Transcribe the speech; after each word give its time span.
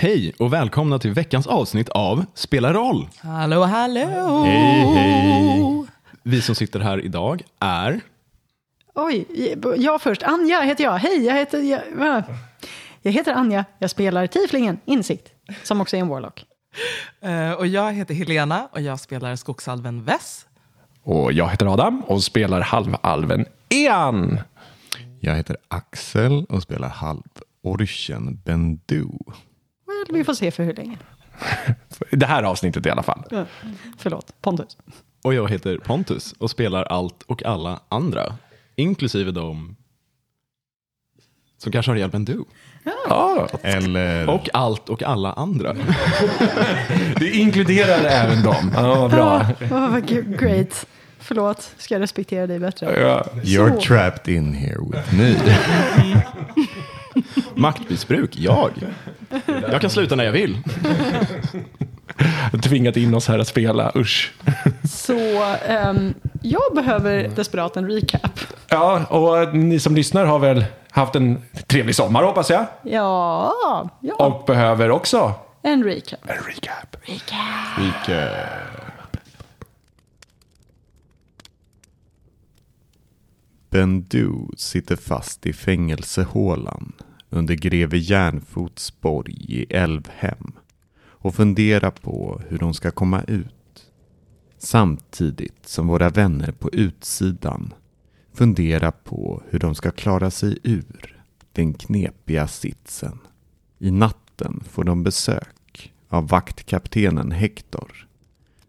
Hej 0.00 0.32
och 0.38 0.52
välkomna 0.52 0.98
till 0.98 1.12
veckans 1.12 1.46
avsnitt 1.46 1.88
av 1.88 2.24
Spela 2.34 2.72
roll. 2.72 3.08
Hallå, 3.18 3.64
hallå! 3.64 4.44
Hej, 4.44 4.86
hej. 4.94 5.86
Vi 6.22 6.42
som 6.42 6.54
sitter 6.54 6.80
här 6.80 7.04
idag 7.04 7.42
är... 7.60 8.00
Oj, 8.94 9.26
jag 9.76 10.02
först. 10.02 10.22
Anja 10.22 10.60
heter 10.60 10.84
jag. 10.84 10.98
Hej, 10.98 11.24
jag 11.24 11.34
heter, 11.34 11.62
jag, 11.62 12.22
jag 13.02 13.12
heter 13.12 13.32
Anja. 13.32 13.64
Jag 13.78 13.90
spelar 13.90 14.26
Tieflingen, 14.26 14.78
Insikt, 14.84 15.32
som 15.62 15.80
också 15.80 15.96
är 15.96 16.00
en 16.00 16.08
Warlock. 16.08 16.44
Eh, 17.20 17.52
och 17.52 17.66
jag 17.66 17.92
heter 17.92 18.14
Helena 18.14 18.68
och 18.72 18.80
jag 18.80 19.00
spelar 19.00 19.36
skogsalven 19.36 20.04
Vess. 20.04 20.46
Och 21.02 21.32
jag 21.32 21.48
heter 21.48 21.66
Adam 21.72 22.02
och 22.06 22.22
spelar 22.22 22.60
halvalven 22.60 23.46
Ean. 23.68 24.40
Jag 25.20 25.34
heter 25.34 25.56
Axel 25.68 26.44
och 26.48 26.62
spelar 26.62 26.88
halvorchen 26.88 28.40
Bendu. 28.44 29.08
Vi 30.08 30.24
får 30.24 30.34
se 30.34 30.50
för 30.50 30.64
hur 30.64 30.74
länge. 30.74 30.98
Det 32.10 32.26
här 32.26 32.42
avsnittet 32.42 32.86
i 32.86 32.90
alla 32.90 33.02
fall. 33.02 33.24
Ja, 33.30 33.44
förlåt, 33.98 34.32
Pontus. 34.42 34.76
Och 35.24 35.34
jag 35.34 35.50
heter 35.50 35.78
Pontus 35.78 36.34
och 36.38 36.50
spelar 36.50 36.82
allt 36.82 37.22
och 37.22 37.44
alla 37.44 37.80
andra. 37.88 38.34
Inklusive 38.76 39.30
de 39.30 39.76
som 41.58 41.72
kanske 41.72 41.90
har 41.90 41.96
ihjäl 41.96 42.10
Bendu. 42.10 42.44
Ja, 43.08 43.48
Eller 43.62 44.30
Och 44.30 44.48
allt 44.52 44.88
och 44.88 45.02
alla 45.02 45.32
andra. 45.32 45.76
det 47.16 47.30
inkluderar 47.30 48.04
även 48.04 48.42
dem. 48.42 48.72
Ja, 48.74 49.08
bra. 49.08 49.46
Oh, 49.70 49.98
great. 50.38 50.86
Förlåt, 51.18 51.74
ska 51.78 51.94
jag 51.94 52.00
respektera 52.02 52.46
dig 52.46 52.58
bättre? 52.58 53.00
Ja. 53.00 53.26
You're 53.42 53.74
Så. 53.74 53.80
trapped 53.80 54.34
in 54.34 54.54
here 54.54 54.78
with 54.92 55.14
me. 55.14 55.34
Maktmissbruk, 57.54 58.30
jag. 58.36 58.70
Jag 59.46 59.80
kan 59.80 59.90
sluta 59.90 60.16
när 60.16 60.24
jag 60.24 60.32
vill. 60.32 60.58
Tvingat 62.62 62.96
in 62.96 63.14
oss 63.14 63.28
här 63.28 63.38
att 63.38 63.48
spela, 63.48 63.92
usch. 63.96 64.32
Så 64.90 65.44
ehm, 65.68 66.14
jag 66.42 66.74
behöver 66.74 67.28
desperat 67.28 67.76
en 67.76 67.90
recap. 67.90 68.40
Ja, 68.68 69.04
och 69.04 69.54
ni 69.54 69.80
som 69.80 69.94
lyssnar 69.94 70.24
har 70.24 70.38
väl 70.38 70.64
haft 70.90 71.14
en 71.14 71.42
trevlig 71.66 71.94
sommar 71.94 72.22
hoppas 72.22 72.50
jag. 72.50 72.66
Ja, 72.82 73.52
ja. 74.00 74.14
Och 74.14 74.44
behöver 74.46 74.90
också 74.90 75.34
en 75.62 75.84
recap. 75.84 76.20
en 76.22 76.36
recap. 76.36 76.96
Vilka... 77.78 78.28
Bendu 83.70 84.32
sitter 84.56 84.96
fast 84.96 85.46
i 85.46 85.52
fängelsehålan 85.52 86.92
under 87.30 87.54
greve 87.54 87.98
Järnfots 87.98 89.00
borg 89.00 89.44
i 89.48 89.66
Älvhem 89.70 90.52
och 91.00 91.34
funderar 91.34 91.90
på 91.90 92.42
hur 92.48 92.58
de 92.58 92.74
ska 92.74 92.90
komma 92.90 93.22
ut. 93.22 93.86
Samtidigt 94.58 95.68
som 95.68 95.86
våra 95.86 96.08
vänner 96.08 96.52
på 96.52 96.70
utsidan 96.70 97.74
funderar 98.32 98.90
på 98.90 99.42
hur 99.48 99.58
de 99.58 99.74
ska 99.74 99.90
klara 99.90 100.30
sig 100.30 100.58
ur 100.62 101.22
den 101.52 101.74
knepiga 101.74 102.48
sitsen. 102.48 103.18
I 103.78 103.90
natten 103.90 104.60
får 104.70 104.84
de 104.84 105.02
besök 105.02 105.92
av 106.08 106.28
vaktkaptenen 106.28 107.32
Hector 107.32 108.08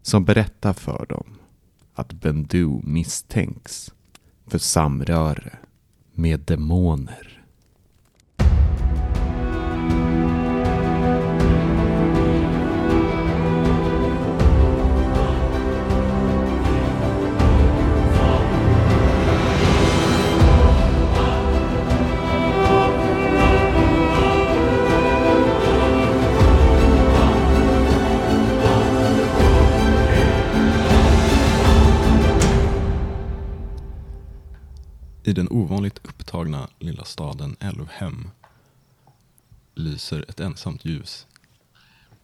som 0.02 0.26
berättar 0.26 0.74
för 0.74 1.06
dem 1.10 1.36
att 1.94 2.14
Bendu 2.14 2.80
misstänks 2.84 3.94
för 4.50 4.58
samröre 4.58 5.58
med 6.14 6.40
demoner. 6.40 7.29
I 35.30 35.34
den 35.34 35.48
ovanligt 35.52 36.00
upptagna 36.06 36.70
lilla 36.80 37.06
staden 37.06 37.56
Älvhem 37.60 38.30
lyser 39.74 40.26
ett 40.30 40.40
ensamt 40.40 40.86
ljus 40.86 41.28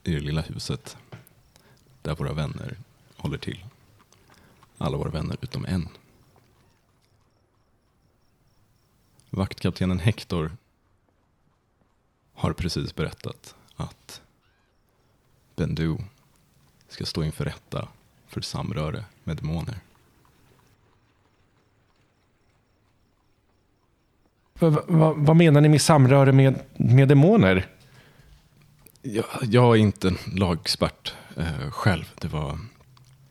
i 0.04 0.12
det 0.12 0.20
lilla 0.20 0.42
huset 0.42 0.98
där 2.02 2.16
våra 2.16 2.34
vänner 2.34 2.78
håller 3.16 3.38
till. 3.38 3.66
Alla 4.78 4.98
våra 4.98 5.10
vänner 5.10 5.38
utom 5.42 5.66
en. 5.66 5.88
Vaktkaptenen 9.30 10.00
Hector 10.00 10.58
har 12.34 12.54
precis 12.54 12.96
berättat 12.96 13.56
att 13.76 14.22
Bendu 15.56 15.98
ska 16.88 17.06
stå 17.06 17.24
inför 17.24 17.46
rätta 17.46 17.88
för 18.28 18.42
samröre 18.42 19.06
med 19.24 19.38
demoner. 19.38 19.80
Va, 24.60 24.70
va, 24.88 25.14
vad 25.18 25.36
menar 25.36 25.62
ni 25.62 25.70
med 25.70 25.82
samröre 25.82 26.32
med, 26.32 26.60
med 26.78 27.08
demoner? 27.08 27.66
Jag, 29.02 29.26
jag 29.42 29.76
är 29.76 29.80
inte 29.80 30.08
en 30.08 30.18
lagexpert 30.36 31.14
eh, 31.38 31.72
själv. 31.72 32.12
Det 32.22 32.28
var 32.28 32.60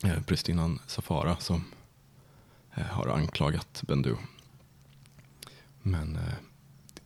eh, 0.03 0.21
prästinnan 0.25 0.79
Safara 0.87 1.35
som 1.37 1.63
eh, 2.75 2.83
har 2.83 3.07
anklagat 3.07 3.83
Bendu. 3.87 4.15
Men 5.81 6.15
eh, 6.15 6.21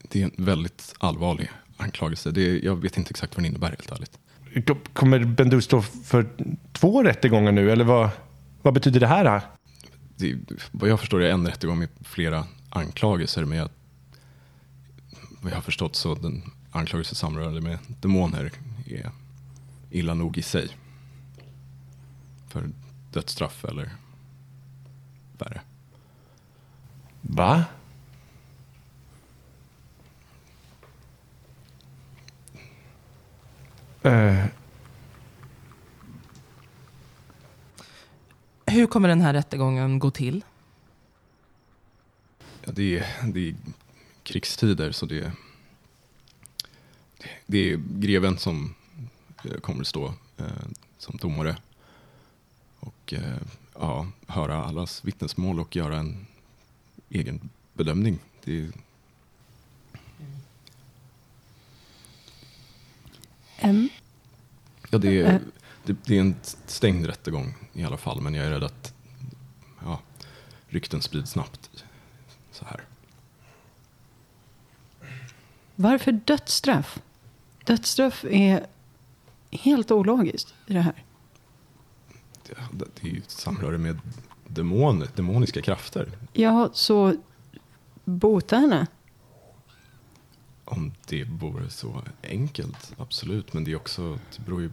det 0.01 0.21
är 0.21 0.23
en 0.23 0.45
väldigt 0.45 0.95
allvarlig 0.97 1.51
anklagelse. 1.77 2.31
Det, 2.31 2.59
jag 2.59 2.75
vet 2.75 2.97
inte 2.97 3.09
exakt 3.09 3.35
vad 3.35 3.43
den 3.43 3.51
innebär 3.51 3.67
helt 3.67 3.91
ärligt. 3.91 4.19
Kommer 4.93 5.23
Bendu 5.23 5.61
stå 5.61 5.81
för 5.81 6.29
två 6.73 7.03
rättegångar 7.03 7.51
nu? 7.51 7.71
Eller 7.71 7.85
vad, 7.85 8.09
vad 8.61 8.73
betyder 8.73 8.99
det 8.99 9.07
här? 9.07 9.41
Det, 10.15 10.35
vad 10.71 10.89
jag 10.89 10.99
förstår 10.99 11.21
är 11.21 11.31
en 11.31 11.47
rättegång 11.47 11.79
med 11.79 11.89
flera 12.01 12.45
anklagelser. 12.69 13.45
Men 13.45 13.57
jag, 13.57 13.69
vad 15.41 15.51
jag 15.51 15.57
har 15.57 15.61
förstått 15.61 15.95
så 15.95 16.15
den 16.15 16.51
anklagelse 16.71 17.15
samrörande 17.15 17.61
med 17.61 17.79
demoner 17.87 18.51
är 18.85 19.11
illa 19.89 20.13
nog 20.13 20.37
i 20.37 20.41
sig. 20.41 20.77
För 22.47 22.69
dödsstraff 23.11 23.65
eller 23.65 23.91
värre. 25.37 25.61
Va? 27.21 27.63
Eh, 34.01 34.45
Hur 38.65 38.87
kommer 38.87 39.09
den 39.09 39.21
här 39.21 39.33
rättegången 39.33 39.99
gå 39.99 40.11
till? 40.11 40.43
Ja, 42.65 42.71
det, 42.71 42.99
är, 42.99 43.05
det 43.33 43.49
är 43.49 43.55
krigstider 44.29 44.91
så 44.91 45.05
det, 45.05 45.31
det, 47.45 47.57
är 47.73 47.77
greven 47.99 48.37
som 48.37 48.75
eh, 49.45 49.59
kommer 49.59 49.81
att 49.81 49.87
stå 49.87 50.13
eh, 50.37 50.45
som 50.97 51.17
domare. 51.17 51.57
Och 52.79 53.13
eh, 53.13 53.37
ja, 53.73 54.07
höra 54.27 54.63
allas 54.65 55.05
vittnesmål 55.05 55.59
och 55.59 55.75
göra 55.75 55.97
en 55.97 56.27
egen 57.09 57.49
bedömning. 57.73 58.19
Det, 58.43 58.59
är- 58.61 58.71
Em, 63.57 63.89
ja, 64.89 64.97
det, 64.97 65.21
är, 65.21 65.41
det, 65.85 65.95
det 66.05 66.15
är 66.17 66.21
en 66.21 66.35
stängd 66.65 67.05
rättegång 67.05 67.55
i 67.73 67.83
alla 67.83 67.97
fall. 67.97 68.21
Men 68.21 68.33
jag 68.33 68.45
är 68.45 68.49
rädd 68.51 68.63
att 68.63 68.93
ja, 69.83 69.99
rykten 70.67 71.01
sprids 71.01 71.31
snabbt. 71.31 71.83
Så 72.51 72.65
här. 72.65 72.81
Varför 75.79 76.11
dödsstraff? 76.11 77.01
Dödsstraff 77.65 78.25
är 78.29 78.67
helt 79.51 79.91
ologiskt 79.91 80.53
i 80.67 80.73
det 80.73 80.81
här. 80.81 81.03
Det, 82.43 82.85
det 83.01 83.09
är 83.09 83.11
ju 83.11 83.17
ett 83.17 83.31
samröre 83.31 83.77
med 83.77 83.99
demoner, 84.47 85.07
demoniska 85.15 85.61
krafter. 85.61 86.11
Ja, 86.33 86.69
så 86.73 87.15
bota 88.05 88.57
henne. 88.57 88.87
Om 90.65 90.93
det 91.07 91.23
vore 91.23 91.69
så 91.69 92.03
enkelt, 92.23 92.93
absolut. 92.97 93.53
Men 93.53 93.63
det 93.63 93.71
är 93.71 93.75
också, 93.75 94.19
det 94.35 94.45
beror 94.45 94.61
ju... 94.61 94.71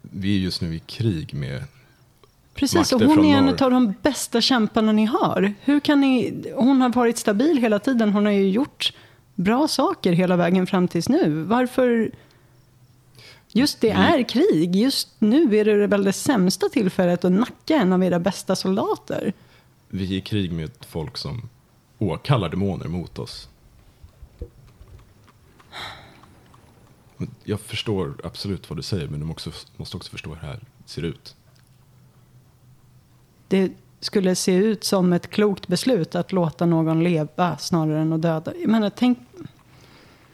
Vi 0.00 0.36
är 0.36 0.40
just 0.40 0.60
nu 0.60 0.74
i 0.74 0.78
krig 0.78 1.34
med 1.34 1.64
Precis, 2.60 2.92
och 2.92 3.00
hon 3.00 3.24
är 3.24 3.36
en 3.36 3.46
norr. 3.46 3.62
av 3.62 3.70
de 3.70 3.94
bästa 4.02 4.40
kämparna 4.40 4.92
ni 4.92 5.04
har. 5.04 5.54
Hur 5.60 5.80
kan 5.80 6.00
ni, 6.00 6.44
hon 6.54 6.80
har 6.80 6.88
varit 6.88 7.18
stabil 7.18 7.58
hela 7.58 7.78
tiden. 7.78 8.12
Hon 8.12 8.24
har 8.24 8.32
ju 8.32 8.50
gjort 8.50 8.92
bra 9.34 9.68
saker 9.68 10.12
hela 10.12 10.36
vägen 10.36 10.66
fram 10.66 10.88
tills 10.88 11.08
nu. 11.08 11.42
Varför... 11.42 12.10
Just 13.52 13.80
det 13.80 13.90
är 13.90 14.22
krig. 14.22 14.76
Just 14.76 15.08
nu 15.18 15.56
är 15.56 15.64
det 15.64 15.86
väl 15.86 16.04
det 16.04 16.12
sämsta 16.12 16.68
tillfället 16.68 17.24
att 17.24 17.32
nacka 17.32 17.76
en 17.76 17.92
av 17.92 18.04
era 18.04 18.18
bästa 18.18 18.56
soldater. 18.56 19.32
Vi 19.88 20.14
är 20.14 20.18
i 20.18 20.20
krig 20.20 20.52
med 20.52 20.64
ett 20.64 20.84
folk 20.84 21.16
som 21.16 21.48
åkallar 21.98 22.48
demoner 22.48 22.88
mot 22.88 23.18
oss. 23.18 23.48
Jag 27.44 27.60
förstår 27.60 28.14
absolut 28.24 28.70
vad 28.70 28.78
du 28.78 28.82
säger, 28.82 29.08
men 29.08 29.20
du 29.20 29.26
måste 29.26 29.96
också 29.96 30.10
förstå 30.10 30.30
hur 30.30 30.40
det 30.40 30.46
här 30.46 30.60
ser 30.86 31.02
ut. 31.02 31.36
Det 33.50 33.72
skulle 34.00 34.34
se 34.34 34.54
ut 34.54 34.84
som 34.84 35.12
ett 35.12 35.30
klokt 35.30 35.68
beslut 35.68 36.14
att 36.14 36.32
låta 36.32 36.66
någon 36.66 37.04
leva 37.04 37.58
snarare 37.58 38.00
än 38.00 38.12
att 38.12 38.22
döda. 38.22 38.52
Jag 38.60 38.70
menar, 38.70 38.90
tänk... 38.90 39.18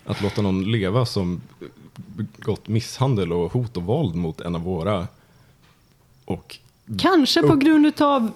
Att 0.04 0.22
låta 0.22 0.42
någon 0.42 0.70
leva 0.70 1.06
som 1.06 1.40
begått 2.06 2.68
misshandel 2.68 3.32
och 3.32 3.52
hot 3.52 3.76
och 3.76 3.82
våld 3.82 4.14
mot 4.14 4.40
en 4.40 4.54
av 4.54 4.62
våra 4.62 5.08
och 6.24 6.58
Kanske 6.98 7.42
på 7.42 7.56
grund 7.56 8.02
av 8.02 8.30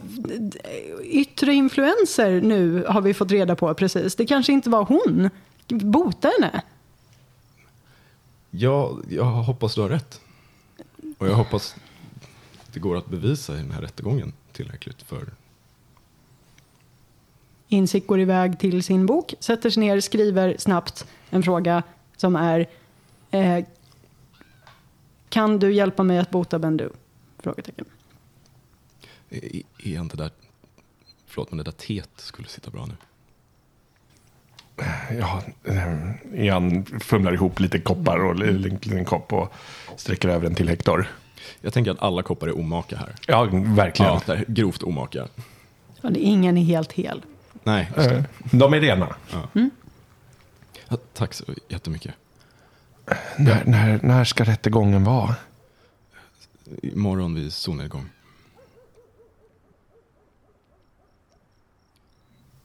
yttre 1.02 1.54
influenser 1.54 2.40
nu 2.40 2.84
har 2.88 3.00
vi 3.00 3.14
fått 3.14 3.30
reda 3.30 3.56
på 3.56 3.74
precis. 3.74 4.14
Det 4.14 4.26
kanske 4.26 4.52
inte 4.52 4.70
var 4.70 4.84
hon. 4.84 5.30
Bota 5.68 6.30
henne. 6.38 6.62
Ja, 8.50 8.96
jag 9.08 9.24
hoppas 9.24 9.74
du 9.74 9.80
har 9.80 9.88
rätt. 9.88 10.20
Och 11.18 11.28
jag 11.28 11.34
hoppas 11.34 11.74
det 12.72 12.80
går 12.80 12.96
att 12.96 13.06
bevisa 13.06 13.54
i 13.54 13.56
den 13.56 13.70
här 13.70 13.82
rättegången 13.82 14.32
tillräckligt 14.52 15.02
för... 15.02 15.26
Insikt 17.68 18.06
går 18.06 18.20
iväg 18.20 18.58
till 18.58 18.82
sin 18.82 19.06
bok, 19.06 19.34
sätter 19.40 19.70
sig 19.70 19.80
ner, 19.80 20.00
skriver 20.00 20.56
snabbt 20.58 21.06
en 21.30 21.42
fråga 21.42 21.82
som 22.16 22.36
är 22.36 22.66
eh, 23.30 23.64
Kan 25.28 25.58
du 25.58 25.72
hjälpa 25.72 26.02
mig 26.02 26.18
att 26.18 26.30
bota 26.30 26.58
Bendu? 26.58 26.90
Frågetecken. 27.38 27.84
Är 29.28 29.62
är 29.84 30.00
inte 30.00 30.16
där... 30.16 30.30
Förlåt, 31.26 31.50
men 31.50 31.58
det 31.58 31.64
där 31.64 31.72
teet 31.72 32.10
skulle 32.16 32.48
sitta 32.48 32.70
bra 32.70 32.86
nu. 32.86 32.94
Ja, 35.18 35.42
eh, 35.64 36.44
Ian 36.44 36.84
fumlar 36.84 37.32
ihop 37.32 37.60
lite 37.60 37.78
koppar 37.78 38.18
och 38.18 38.46
en 38.46 38.62
liten 38.62 39.04
kopp 39.04 39.32
och 39.32 39.52
sträcker 39.96 40.28
över 40.28 40.44
den 40.44 40.54
till 40.54 40.68
Hector. 40.68 41.08
Jag 41.60 41.72
tänker 41.72 41.90
att 41.90 41.98
alla 42.02 42.22
koppar 42.22 42.48
är 42.48 42.58
omaka 42.58 42.96
här. 42.96 43.14
Ja, 43.26 43.44
verkligen. 43.52 44.12
Ja, 44.12 44.20
det 44.26 44.32
är 44.32 44.44
grovt 44.48 44.82
omaka. 44.82 45.28
Ja, 46.00 46.10
det- 46.10 46.20
Ingen 46.20 46.58
är 46.58 46.62
helt 46.64 46.92
hel. 46.92 47.22
Nej, 47.62 47.90
just 47.96 48.08
det. 48.08 48.16
Eh, 48.16 48.24
De 48.50 48.74
är 48.74 48.80
rena. 48.80 49.14
Ja, 50.88 50.96
tack 51.14 51.34
så 51.34 51.44
jättemycket. 51.68 52.14
När, 53.38 53.64
när, 53.64 54.00
när 54.02 54.24
ska 54.24 54.44
rättegången 54.44 55.04
vara? 55.04 55.34
Imorgon 56.82 57.34
vid 57.34 57.52
solnedgång. 57.52 58.08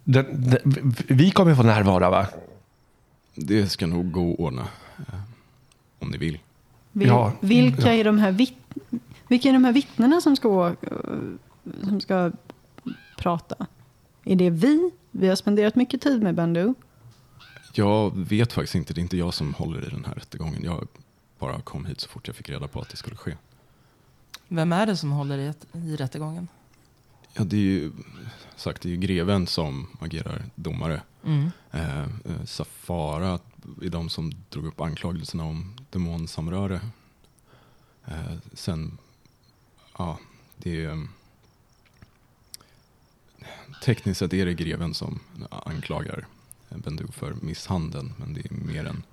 Den, 0.04 0.26
den, 0.50 0.96
vi 1.08 1.32
kommer 1.32 1.56
få 1.56 1.64
närvara 1.64 2.10
va? 2.10 2.28
Det 3.36 3.70
ska 3.70 3.88
nog 3.88 4.12
gå 4.12 4.34
att 4.34 4.40
ordna. 4.40 4.68
eh, 4.98 5.20
Om 6.00 6.10
ni 6.10 6.18
vill. 6.18 6.40
Vil, 6.98 7.08
Ja. 7.08 7.32
vilka, 7.40 7.94
är 7.94 8.04
de 8.04 8.18
här 8.18 8.32
vitt, 8.32 8.58
vilka 9.28 9.50
är 9.50 9.54
de 9.54 9.64
här 9.64 9.72
vittnena 9.74 10.22
som 10.22 10.36
ska, 10.36 10.76
eh, 10.82 11.88
som 11.88 12.02
ska 12.02 12.32
prata? 13.18 13.68
Är 14.24 14.36
det 14.36 14.50
vi? 14.50 14.92
Vi 15.12 15.28
har 15.28 15.36
spenderat 15.36 15.76
mycket 15.76 16.02
tid 16.02 16.24
med 16.24 16.36
Bendu. 16.36 16.74
Jag 17.74 18.18
vet 18.18 18.54
faktiskt 18.54 18.76
inte, 18.76 18.94
det 18.94 19.00
är 19.00 19.02
inte 19.02 19.18
jag 19.18 19.34
som 19.34 19.54
håller 19.54 19.88
i 19.88 19.90
den 19.90 20.06
här 20.06 20.14
rättegången. 20.14 20.64
Jag 20.64 20.88
bara 21.40 21.62
kom 21.62 21.86
hit 21.86 22.02
så 22.02 22.10
fort 22.10 22.28
jag 22.28 22.36
fick 22.36 22.50
reda 22.50 22.68
på 22.68 22.80
att 22.82 22.90
det 22.90 22.98
skulle 22.98 23.16
ske. 23.16 23.36
Vem 24.48 24.72
är 24.72 24.86
det 24.86 24.98
som 24.98 25.12
håller 25.12 25.38
i, 25.74 25.96
rättegången? 25.96 26.48
Ja, 27.34 27.44
det 27.44 27.56
är 27.56 27.62
ju 27.62 27.92
sagt, 28.56 28.82
det 28.82 28.90
är 28.90 28.92
ju 28.92 28.98
greven 28.98 29.48
som 29.48 29.88
agerar 30.00 30.44
domare. 30.56 31.02
Mm. 31.26 31.52
Eh, 31.72 32.00
eh, 32.00 32.06
Safara 32.46 33.40
är 33.82 33.90
de 33.90 34.10
som 34.10 34.32
drog 34.50 34.66
upp 34.66 34.82
anklagelserna 34.82 35.44
om 35.44 35.74
demonsamröre. 35.90 36.82
Eh, 38.06 38.36
sen, 38.54 38.98
ja, 39.98 40.20
det 40.58 40.84
är... 40.86 40.92
Eh, 40.92 41.04
tekniskt 43.84 44.20
sett 44.20 44.34
är 44.34 44.46
det 44.46 44.54
greven 44.54 44.94
som 44.94 45.20
anklagar 45.50 46.28
Bendu 46.70 47.08
för 47.08 47.34
misshandeln, 47.34 48.14
men 48.18 48.34
det 48.34 48.46
är 48.46 48.54
mer 48.54 48.86
en 48.86 49.04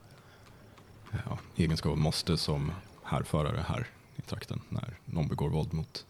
eh, 1.12 1.19
ja, 1.25 1.38
egenskap 1.56 1.93
av 1.93 1.98
måste 1.98 2.37
som 2.37 2.72
härförare 3.02 3.64
här 3.69 3.87
i 4.16 4.22
trakten 4.22 4.60
när 4.69 4.98
någon 5.05 5.28
begår 5.28 5.50
våld 5.50 5.72
mot 5.72 6.06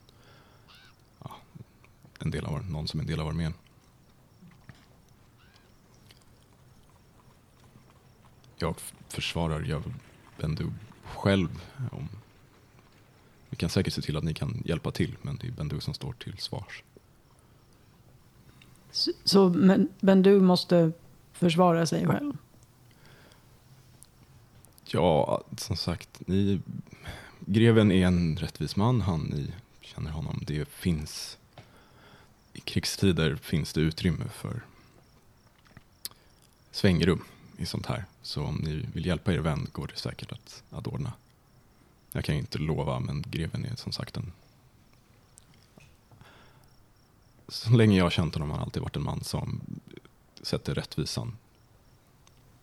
ja, 1.25 1.37
en 2.19 2.31
del 2.31 2.45
av, 2.45 2.71
någon 2.71 2.89
som 2.89 3.01
är 3.01 3.05
en 3.05 3.09
del 3.09 3.21
av 3.21 3.29
armén. 3.29 3.55
Jag 8.63 8.77
försvarar 9.09 9.65
jag 9.69 9.83
Bendu 10.39 10.71
själv. 11.05 11.49
Om, 11.93 12.09
vi 13.51 13.57
kan 13.57 13.71
säkert 13.71 13.93
se 13.93 14.03
till 14.03 14.17
att 14.17 14.25
ni 14.25 14.35
kan 14.35 14.63
hjälpa 14.65 14.91
till, 14.91 15.17
men 15.23 15.37
det 15.37 15.47
är 15.47 15.51
Bendu 15.51 15.81
som 15.81 15.95
står 15.95 16.13
till 16.13 16.39
svars. 16.39 16.83
Så, 18.91 19.13
så 19.25 19.49
men 19.49 19.89
Bendu 20.01 20.41
måste 20.41 20.93
försvara 21.33 21.87
sig 21.87 22.07
själv. 22.07 22.37
Ja, 24.85 25.43
som 25.57 25.77
sagt, 25.77 26.29
ni, 26.29 26.61
greven 27.41 27.93
är 27.93 28.07
en 28.07 28.37
rättvis 28.37 28.77
man, 28.77 29.01
han, 29.01 29.21
ni 29.21 29.53
känner 29.81 30.11
honom. 30.11 30.43
Det 30.47 30.69
finns, 30.69 31.39
i 32.53 32.61
krigstider 32.61 33.37
finns 33.37 33.73
det 33.73 33.81
utrymme 33.81 34.25
för 34.29 34.61
svängrum 36.71 37.25
i 37.63 37.67
sånt 37.67 37.87
här. 37.87 38.05
Så 38.23 38.43
om 38.45 38.57
ni 38.57 38.87
vill 38.93 39.07
hjälpa 39.07 39.33
er 39.33 39.39
vän 39.39 39.67
går 39.73 39.87
det 39.87 39.99
säkert 39.99 40.33
att, 40.33 40.63
att 40.71 40.87
ordna. 40.87 41.13
Jag 42.13 42.25
kan 42.25 42.35
ju 42.35 42.41
inte 42.41 42.59
lova, 42.59 43.01
men 43.01 43.25
greven 43.31 43.65
är 43.65 43.77
som 43.77 43.93
sagt 43.93 44.17
en... 44.17 44.33
Så 47.49 47.71
länge 47.71 47.99
jag 47.99 48.05
har 48.05 48.11
känt 48.11 48.35
honom 48.35 48.51
har 48.51 48.57
han 48.57 48.65
alltid 48.65 48.83
varit 48.83 48.97
en 48.97 49.03
man 49.03 49.25
som 49.25 49.61
sätter 50.43 50.75
rättvisan 50.75 51.37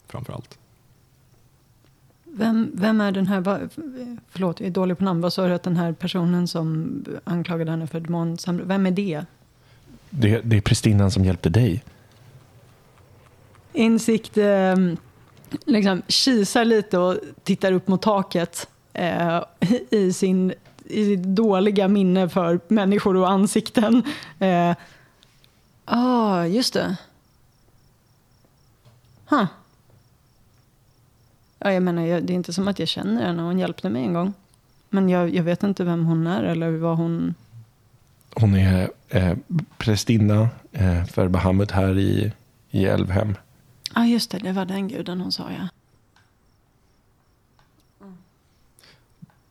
framför 0.07 0.33
allt. 0.33 0.57
Vem, 2.23 2.71
vem 2.73 3.01
är 3.01 3.11
den 3.11 3.27
här, 3.27 3.69
förlåt 4.29 4.59
jag 4.59 4.67
är 4.67 4.71
dålig 4.71 4.97
på 4.97 5.03
namn, 5.03 5.21
vad 5.21 5.33
sa 5.33 5.47
du 5.47 5.53
att 5.53 5.63
den 5.63 5.77
här 5.77 5.93
personen 5.93 6.47
som 6.47 7.05
anklagade 7.23 7.71
henne 7.71 7.87
för 7.87 7.99
demonsamröre, 7.99 8.67
vem 8.67 8.85
är 8.85 8.91
det? 8.91 9.25
Det, 10.09 10.41
det 10.41 10.57
är 10.57 10.61
prästinnan 10.61 11.11
som 11.11 11.25
hjälpte 11.25 11.49
dig. 11.49 11.83
Insikt 13.73 14.37
eh, 14.37 14.75
liksom 15.65 16.01
kisar 16.07 16.65
lite 16.65 16.97
och 16.97 17.17
tittar 17.43 17.71
upp 17.71 17.87
mot 17.87 18.01
taket 18.01 18.67
eh, 18.93 19.43
i 19.89 20.13
sin 20.13 20.53
i 20.89 21.05
sitt 21.05 21.23
dåliga 21.23 21.87
minne 21.87 22.29
för 22.29 22.59
människor 22.67 23.15
och 23.15 23.29
ansikten. 23.29 24.03
Ja, 24.37 24.47
eh, 24.47 24.75
ah, 25.85 26.45
just 26.45 26.73
det. 26.73 26.97
Huh. 29.29 29.45
Ja, 31.59 31.71
jag 31.73 31.83
menar, 31.83 32.05
jag, 32.05 32.23
det 32.23 32.33
är 32.33 32.35
inte 32.35 32.53
som 32.53 32.67
att 32.67 32.79
jag 32.79 32.87
känner 32.87 33.25
henne. 33.25 33.41
Hon 33.41 33.59
hjälpte 33.59 33.89
mig 33.89 34.03
en 34.03 34.13
gång. 34.13 34.33
Men 34.89 35.09
jag, 35.09 35.35
jag 35.35 35.43
vet 35.43 35.63
inte 35.63 35.83
vem 35.83 36.05
hon 36.05 36.27
är 36.27 36.43
eller 36.43 36.71
vad 36.71 36.97
hon... 36.97 37.35
Hon 38.33 38.55
är 38.55 38.89
eh, 39.09 39.37
prästinna 39.77 40.49
eh, 40.71 41.05
för 41.05 41.27
Bahamut 41.27 41.71
här 41.71 41.97
i, 41.97 42.31
i 42.69 42.85
Älvhem. 42.85 43.35
Ja, 43.95 44.01
ah, 44.01 44.05
just 44.05 44.31
det. 44.31 44.39
Det 44.39 44.51
var 44.51 44.65
den 44.65 44.87
guden 44.87 45.21
hon 45.21 45.31
sa, 45.31 45.51
ja. 45.51 45.67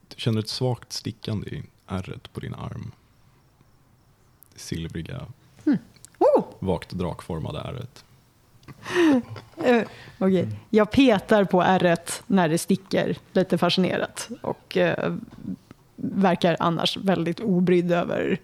Du 0.08 0.16
känner 0.16 0.38
ett 0.38 0.48
svagt 0.48 0.92
stickande 0.92 1.48
i 1.48 1.62
ärret 1.86 2.32
på 2.32 2.40
din 2.40 2.54
arm. 2.54 2.92
Det 4.52 4.58
silvriga, 4.60 5.26
Oh! 6.18 6.44
vagt 6.58 6.90
drakformade 6.90 7.58
ärret. 7.60 8.04
Eh, 9.64 9.82
Okej. 10.18 10.48
Jag 10.70 10.90
petar 10.90 11.44
på 11.44 11.62
ärret 11.62 12.22
när 12.26 12.48
det 12.48 12.58
sticker, 12.58 13.16
lite 13.32 13.58
fascinerat. 13.58 14.28
Och 14.42 14.76
eh, 14.76 15.16
verkar 15.96 16.56
annars 16.60 16.96
väldigt 16.96 17.40
obrydd 17.40 17.92
över 17.92 18.40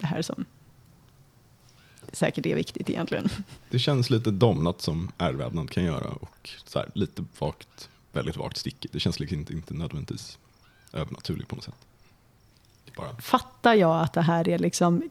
det 0.00 0.06
här 0.06 0.22
som 0.22 0.44
säkert 2.12 2.46
är 2.46 2.54
viktigt 2.54 2.90
egentligen. 2.90 3.28
Det 3.70 3.78
känns 3.78 4.10
lite 4.10 4.30
domnat 4.30 4.80
som 4.80 5.12
ärrvävnad 5.18 5.70
kan 5.70 5.84
göra 5.84 6.08
och 6.08 6.50
så 6.64 6.78
här, 6.78 6.88
lite 6.94 7.24
vagt, 7.38 7.88
väldigt 8.12 8.36
vagt 8.36 8.56
stickigt. 8.56 8.92
Det 8.92 9.00
känns 9.00 9.20
liksom 9.20 9.38
inte, 9.38 9.52
inte 9.52 9.74
nödvändigtvis 9.74 10.38
övernaturligt 10.92 11.48
på 11.48 11.54
något 11.54 11.64
sätt. 11.64 11.74
Bara, 12.96 13.16
Fattar 13.16 13.74
jag 13.74 14.02
att 14.02 14.12
det 14.12 14.22
här 14.22 14.48
är 14.48 14.58
liksom 14.58 15.02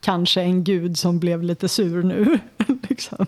kanske 0.00 0.42
en 0.42 0.64
gud 0.64 0.98
som 0.98 1.18
blev 1.18 1.42
lite 1.42 1.68
sur 1.68 2.02
nu? 2.02 2.38
liksom. 2.88 3.26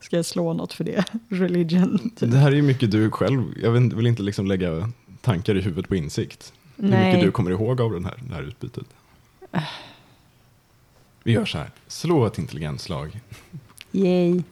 Ska 0.00 0.16
jag 0.16 0.26
slå 0.26 0.52
något 0.52 0.72
för 0.72 0.84
det? 0.84 1.04
Religion? 1.28 1.98
Typ. 2.16 2.30
Det 2.30 2.36
här 2.36 2.52
är 2.52 2.56
ju 2.56 2.62
mycket 2.62 2.90
du 2.90 3.10
själv, 3.10 3.54
jag 3.62 3.70
vill, 3.70 3.94
vill 3.94 4.06
inte 4.06 4.22
liksom 4.22 4.46
lägga 4.46 4.90
tankar 5.20 5.54
i 5.54 5.60
huvudet 5.60 5.88
på 5.88 5.96
insikt. 5.96 6.52
Hur 6.76 6.88
Nej. 6.88 7.06
mycket 7.06 7.26
du 7.26 7.30
kommer 7.30 7.50
ihåg 7.50 7.80
av 7.80 7.92
den 7.92 8.04
här, 8.04 8.14
det 8.28 8.34
här 8.34 8.42
utbytet. 8.42 8.86
Vi 11.24 11.32
gör 11.32 11.44
så 11.44 11.58
här, 11.58 11.70
slå 11.86 12.26
ett 12.26 12.38
intelligensslag. 12.38 13.20
Yay. 13.92 14.42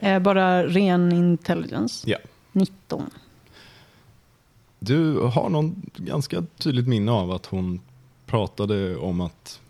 Eh, 0.00 0.18
bara 0.18 0.66
ren 0.66 1.12
intelligence. 1.12 2.10
Ja. 2.10 2.18
19. 2.52 3.10
Du 4.78 5.20
har 5.20 5.48
någon 5.48 5.90
ganska 5.96 6.44
tydligt 6.58 6.88
minne 6.88 7.12
av 7.12 7.30
att 7.30 7.46
hon 7.46 7.80
pratade 8.26 8.96
om 8.96 9.20
att 9.20 9.60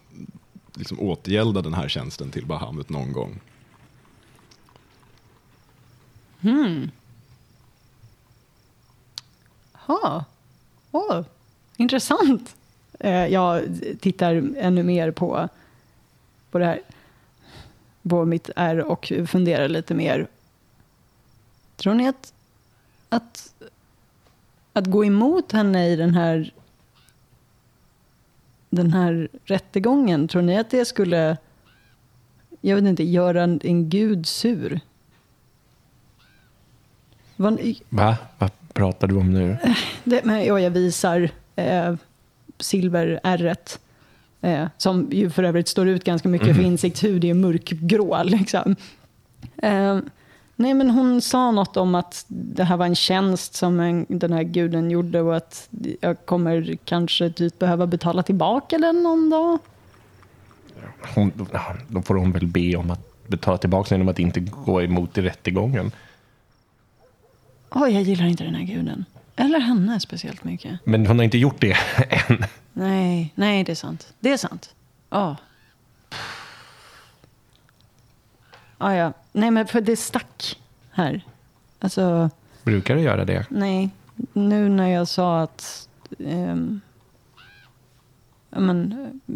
liksom 0.74 1.00
återgälda 1.00 1.62
den 1.62 1.74
här 1.74 1.88
tjänsten 1.88 2.30
till 2.30 2.46
Bahamut 2.46 2.88
någon 2.88 3.12
gång. 3.12 3.40
Hmm. 6.40 6.90
Ha. 9.72 10.24
Åh, 10.90 11.22
intressant. 11.76 12.56
Eh, 13.00 13.26
jag 13.26 13.62
tittar 14.00 14.52
ännu 14.56 14.82
mer 14.82 15.10
på, 15.10 15.48
på 16.56 16.60
det 16.60 16.66
här. 16.66 16.80
På 18.08 18.24
mitt 18.24 18.50
R 18.56 18.78
och 18.78 19.12
funderar 19.26 19.68
lite 19.68 19.94
mer. 19.94 20.26
Tror 21.76 21.94
ni 21.94 22.08
att, 22.08 22.32
att, 23.08 23.54
att 24.72 24.86
gå 24.86 25.04
emot 25.04 25.52
henne 25.52 25.88
i 25.88 25.96
den 25.96 26.14
här, 26.14 26.52
den 28.70 28.92
här 28.92 29.28
rättegången, 29.44 30.28
tror 30.28 30.42
ni 30.42 30.58
att 30.58 30.70
det 30.70 30.84
skulle, 30.84 31.36
jag 32.60 32.76
vet 32.76 32.84
inte, 32.84 33.04
göra 33.04 33.42
en, 33.42 33.60
en 33.64 33.88
gud 33.88 34.26
sur? 34.26 34.80
Vad, 37.36 37.60
Va? 37.88 38.16
Vad 38.38 38.50
pratar 38.72 39.08
du 39.08 39.16
om 39.16 39.32
nu? 39.32 39.56
det, 40.04 40.24
men, 40.24 40.44
ja, 40.44 40.60
jag 40.60 40.70
visar 40.70 41.30
eh, 41.56 41.94
silverärret. 42.58 43.80
Eh, 44.46 44.68
som 44.76 45.08
ju 45.10 45.30
för 45.30 45.42
övrigt 45.42 45.68
står 45.68 45.88
ut 45.88 46.04
ganska 46.04 46.28
mycket 46.28 46.56
för 46.56 46.62
insiktshud 46.62 47.24
är 47.24 47.34
mörkgrå. 47.34 48.22
Liksom. 48.22 48.76
Eh, 49.56 49.98
nej, 50.56 50.74
men 50.74 50.90
hon 50.90 51.20
sa 51.20 51.50
något 51.50 51.76
om 51.76 51.94
att 51.94 52.24
det 52.28 52.64
här 52.64 52.76
var 52.76 52.86
en 52.86 52.94
tjänst 52.94 53.54
som 53.54 53.80
en, 53.80 54.06
den 54.08 54.32
här 54.32 54.42
guden 54.42 54.90
gjorde 54.90 55.20
och 55.20 55.36
att 55.36 55.68
jag 56.00 56.26
kommer 56.26 56.76
kanske 56.84 57.30
typ 57.30 57.58
behöva 57.58 57.86
betala 57.86 58.22
tillbaka 58.22 58.78
den 58.78 59.02
någon 59.02 59.30
dag. 59.30 59.58
Hon, 61.14 61.48
då 61.88 62.02
får 62.02 62.14
hon 62.14 62.32
väl 62.32 62.46
be 62.46 62.76
om 62.76 62.90
att 62.90 63.26
betala 63.26 63.58
tillbaka 63.58 63.94
genom 63.94 64.08
att 64.08 64.18
inte 64.18 64.40
gå 64.40 64.82
emot 64.82 65.18
i 65.18 65.22
rättegången. 65.22 65.92
Oj, 67.70 67.92
jag 67.92 68.02
gillar 68.02 68.26
inte 68.26 68.44
den 68.44 68.54
här 68.54 68.64
guden. 68.64 69.04
Eller 69.36 69.58
henne 69.60 70.00
speciellt 70.00 70.44
mycket. 70.44 70.80
Men 70.84 71.06
hon 71.06 71.18
har 71.18 71.24
inte 71.24 71.38
gjort 71.38 71.60
det 71.60 71.76
än. 72.28 72.44
Nej, 72.72 73.32
nej, 73.34 73.64
det 73.64 73.72
är 73.72 73.76
sant. 73.76 74.14
Det 74.20 74.32
är 74.32 74.36
sant. 74.36 74.74
Ja. 75.10 75.36
Ah, 78.78 78.92
ja. 78.92 79.12
Nej, 79.32 79.50
men 79.50 79.66
för 79.66 79.80
det 79.80 79.96
stack 79.96 80.58
här. 80.90 81.24
Alltså, 81.78 82.30
Brukar 82.62 82.94
du 82.96 83.00
göra 83.02 83.24
det? 83.24 83.46
nej. 83.50 83.90
Nu 84.32 84.68
när 84.68 84.88
jag 84.88 85.08
sa 85.08 85.40
att... 85.42 85.88
ehm, 86.18 86.80
ja, 88.50 88.60
men... 88.60 88.92
eh, 89.26 89.34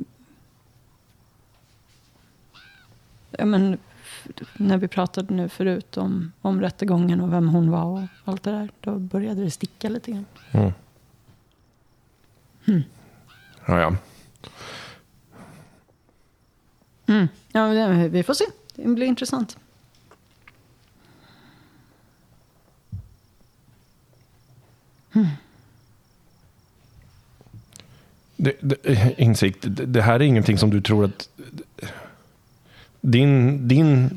Ja, 3.38 3.44
men 3.44 3.78
när 4.56 4.78
vi 4.78 4.88
pratade 4.88 5.34
nu 5.34 5.48
förut 5.48 5.96
om, 5.96 6.32
om 6.40 6.60
rättegången 6.60 7.20
och 7.20 7.32
vem 7.32 7.48
hon 7.48 7.70
var 7.70 7.84
och 7.84 8.02
allt 8.24 8.42
det 8.42 8.50
där. 8.50 8.70
Då 8.80 8.98
började 8.98 9.44
det 9.44 9.50
sticka 9.50 9.88
lite 9.88 10.10
grann. 10.10 10.24
Mm. 12.66 12.82
Ja, 13.66 13.80
ja. 13.80 13.96
Mm. 17.06 17.28
Ja, 17.52 17.68
vi 18.08 18.22
får 18.22 18.34
se. 18.34 18.44
Det 18.74 18.88
blir 18.88 19.06
intressant. 19.06 19.58
Det, 28.36 28.56
det, 28.60 29.14
insikt, 29.20 29.58
det, 29.60 29.86
det 29.86 30.02
här 30.02 30.14
är 30.14 30.20
ingenting 30.20 30.58
som 30.58 30.70
du 30.70 30.80
tror 30.80 31.04
att 31.04 31.28
din, 33.00 33.68
din 33.68 34.10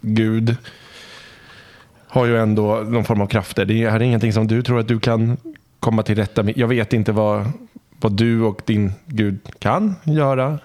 gud 0.00 0.56
har 2.08 2.26
ju 2.26 2.38
ändå 2.38 2.76
någon 2.76 3.04
form 3.04 3.20
av 3.20 3.26
krafter. 3.26 3.64
Det 3.64 3.90
här 3.90 4.00
är 4.00 4.04
ingenting 4.04 4.32
som 4.32 4.46
du 4.46 4.62
tror 4.62 4.80
att 4.80 4.88
du 4.88 5.00
kan 5.00 5.36
komma 5.80 6.02
till 6.02 6.16
rätta 6.16 6.42
med. 6.42 6.58
Jag 6.58 6.68
vet 6.68 6.92
inte 6.92 7.12
vad, 7.12 7.46
vad 8.00 8.12
du 8.12 8.42
och 8.42 8.62
din 8.64 8.92
gud 9.06 9.38
kan 9.58 9.94
göra. 10.04 10.58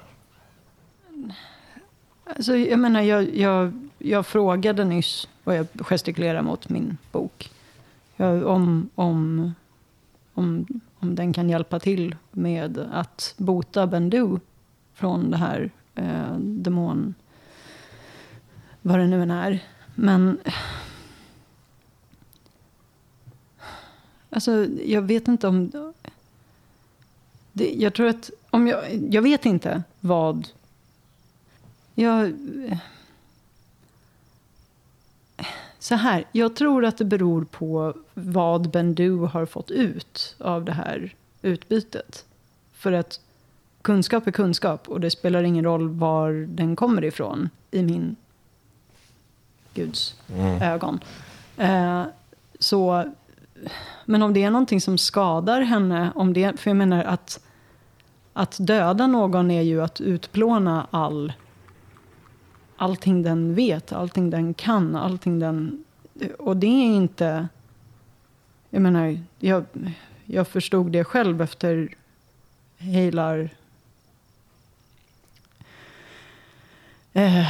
Alltså, 2.23 2.55
jag 2.55 2.79
menar, 2.79 3.01
jag, 3.01 3.35
jag, 3.35 3.89
jag 3.97 4.25
frågade 4.25 4.85
nyss, 4.85 5.27
och 5.43 5.53
jag 5.53 5.67
gestikulerar 5.79 6.41
mot 6.41 6.69
min 6.69 6.97
bok, 7.11 7.51
jag, 8.15 8.45
om, 8.45 8.89
om, 8.95 9.53
om, 10.33 10.65
om 10.99 11.15
den 11.15 11.33
kan 11.33 11.49
hjälpa 11.49 11.79
till 11.79 12.15
med 12.31 12.77
att 12.91 13.33
bota 13.37 13.87
Bendu 13.87 14.39
från 14.93 15.31
det 15.31 15.37
här 15.37 15.69
eh, 15.95 16.37
demon... 16.39 17.15
Vad 18.87 18.99
det 18.99 19.07
nu 19.07 19.21
än 19.21 19.31
är. 19.31 19.63
Men... 19.95 20.39
Alltså, 24.29 24.65
jag 24.85 25.01
vet 25.01 25.27
inte 25.27 25.47
om... 25.47 25.93
Det, 27.51 27.73
jag 27.73 27.93
tror 27.93 28.07
att... 28.07 28.29
Om 28.49 28.67
jag, 28.67 29.03
jag 29.11 29.21
vet 29.21 29.45
inte 29.45 29.83
vad 29.99 30.47
jag... 31.95 32.33
Så 35.79 35.95
här, 35.95 36.25
jag 36.31 36.55
tror 36.55 36.85
att 36.85 36.97
det 36.97 37.05
beror 37.05 37.45
på 37.45 37.93
vad 38.13 38.69
Bendu 38.69 39.17
har 39.17 39.45
fått 39.45 39.71
ut 39.71 40.35
av 40.39 40.65
det 40.65 40.73
här 40.73 41.15
utbytet. 41.41 42.25
För 42.73 42.91
att 42.91 43.19
kunskap 43.81 44.27
är 44.27 44.31
kunskap 44.31 44.89
och 44.89 45.01
det 45.01 45.11
spelar 45.11 45.43
ingen 45.43 45.65
roll 45.65 45.89
var 45.89 46.31
den 46.31 46.75
kommer 46.75 47.03
ifrån 47.03 47.49
i 47.71 47.83
min 47.83 48.15
guds 49.75 50.15
ögon. 50.61 50.99
Eh, 51.57 52.03
så, 52.59 53.11
men 54.05 54.21
om 54.21 54.33
det 54.33 54.43
är 54.43 54.49
någonting 54.49 54.81
som 54.81 54.97
skadar 54.97 55.61
henne, 55.61 56.11
om 56.15 56.33
det, 56.33 56.59
för 56.59 56.69
jag 56.69 56.77
menar 56.77 57.03
att, 57.03 57.39
att 58.33 58.57
döda 58.59 59.07
någon 59.07 59.51
är 59.51 59.61
ju 59.61 59.81
att 59.81 60.01
utplåna 60.01 60.87
all 60.91 61.33
allting 62.77 63.23
den 63.23 63.55
vet, 63.55 63.93
allting 63.93 64.29
den 64.29 64.53
kan, 64.53 64.95
allting 64.95 65.39
den... 65.39 65.83
Och 66.39 66.57
det 66.57 66.67
är 66.67 66.95
inte... 66.95 67.47
Jag 68.69 68.81
menar, 68.81 69.19
jag, 69.39 69.65
jag 70.25 70.47
förstod 70.47 70.91
det 70.91 71.03
själv 71.03 71.41
efter 71.41 71.95
Heilar... 72.77 73.49
Eh, 77.13 77.47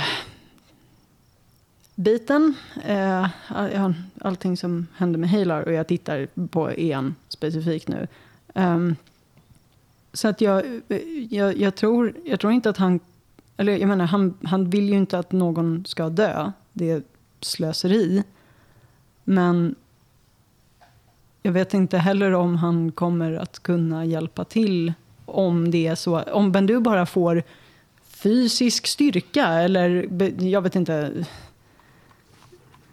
biten. 1.95 2.53
Eh, 2.85 3.27
all, 3.47 3.93
allting 4.21 4.57
som 4.57 4.87
hände 4.95 5.17
med 5.17 5.29
Halar 5.29 5.61
och 5.61 5.73
jag 5.73 5.87
tittar 5.87 6.27
på 6.47 6.71
en 6.71 7.15
specifikt 7.27 7.87
nu. 7.87 8.07
Um, 8.53 8.95
så 10.13 10.27
att 10.27 10.41
jag, 10.41 10.81
jag, 11.29 11.57
jag, 11.57 11.75
tror, 11.75 12.13
jag 12.25 12.39
tror 12.39 12.53
inte 12.53 12.69
att 12.69 12.77
han 12.77 12.99
eller 13.57 13.77
jag 13.77 13.87
menar, 13.87 14.05
han, 14.05 14.37
han 14.43 14.69
vill 14.69 14.89
ju 14.89 14.95
inte 14.95 15.19
att 15.19 15.31
någon 15.31 15.85
ska 15.85 16.09
dö. 16.09 16.51
Det 16.73 16.91
är 16.91 17.01
slöseri. 17.41 18.23
Men 19.23 19.75
jag 21.43 21.51
vet 21.51 21.73
inte 21.73 21.97
heller 21.97 22.33
om 22.33 22.55
han 22.55 22.91
kommer 22.91 23.33
att 23.33 23.63
kunna 23.63 24.05
hjälpa 24.05 24.45
till 24.45 24.93
om 25.25 25.71
det 25.71 25.87
är 25.87 25.95
så. 25.95 26.21
Om 26.21 26.51
Bendu 26.51 26.79
bara 26.79 27.05
får 27.05 27.43
fysisk 28.03 28.87
styrka 28.87 29.47
eller 29.47 30.07
jag 30.43 30.61
vet 30.61 30.75
inte. 30.75 31.25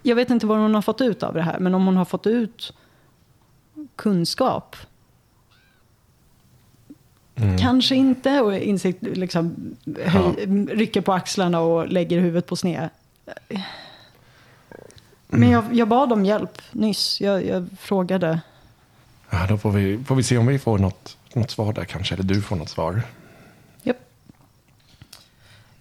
Jag 0.03 0.17
vet 0.17 0.31
inte 0.31 0.47
vad 0.47 0.59
hon 0.59 0.75
har 0.75 0.83
fått 0.83 1.01
ut 1.01 1.23
av 1.23 1.35
det 1.35 1.43
här. 1.43 1.59
Men 1.59 1.75
om 1.75 1.87
hon 1.87 1.97
har 1.97 2.05
fått 2.05 2.27
ut 2.27 2.73
kunskap 3.97 4.77
Kanske 7.61 7.95
inte. 7.95 8.41
Och 8.41 8.57
insikt 8.57 9.03
liksom 9.03 9.77
höj, 10.05 10.47
rycker 10.71 11.01
på 11.01 11.13
axlarna 11.13 11.61
och 11.61 11.89
lägger 11.89 12.21
huvudet 12.21 12.47
på 12.47 12.57
sned. 12.57 12.89
Men 15.29 15.51
jag, 15.51 15.65
jag 15.75 15.89
bad 15.89 16.13
om 16.13 16.25
hjälp 16.25 16.63
nyss. 16.73 17.21
Jag, 17.21 17.47
jag 17.47 17.69
frågade. 17.79 18.41
Ja, 19.31 19.47
då 19.49 19.59
får 19.59 19.71
vi, 19.71 20.05
får 20.05 20.15
vi 20.15 20.23
se 20.23 20.39
om 20.39 20.47
vi 20.47 20.59
får 20.59 20.79
något, 20.79 21.19
något 21.35 21.51
svar 21.51 21.73
där 21.73 21.85
kanske. 21.85 22.15
Eller 22.15 22.25
du 22.25 22.43
får 22.43 22.57
något 22.57 22.69
svar. 22.69 23.03
Japp. 23.83 23.97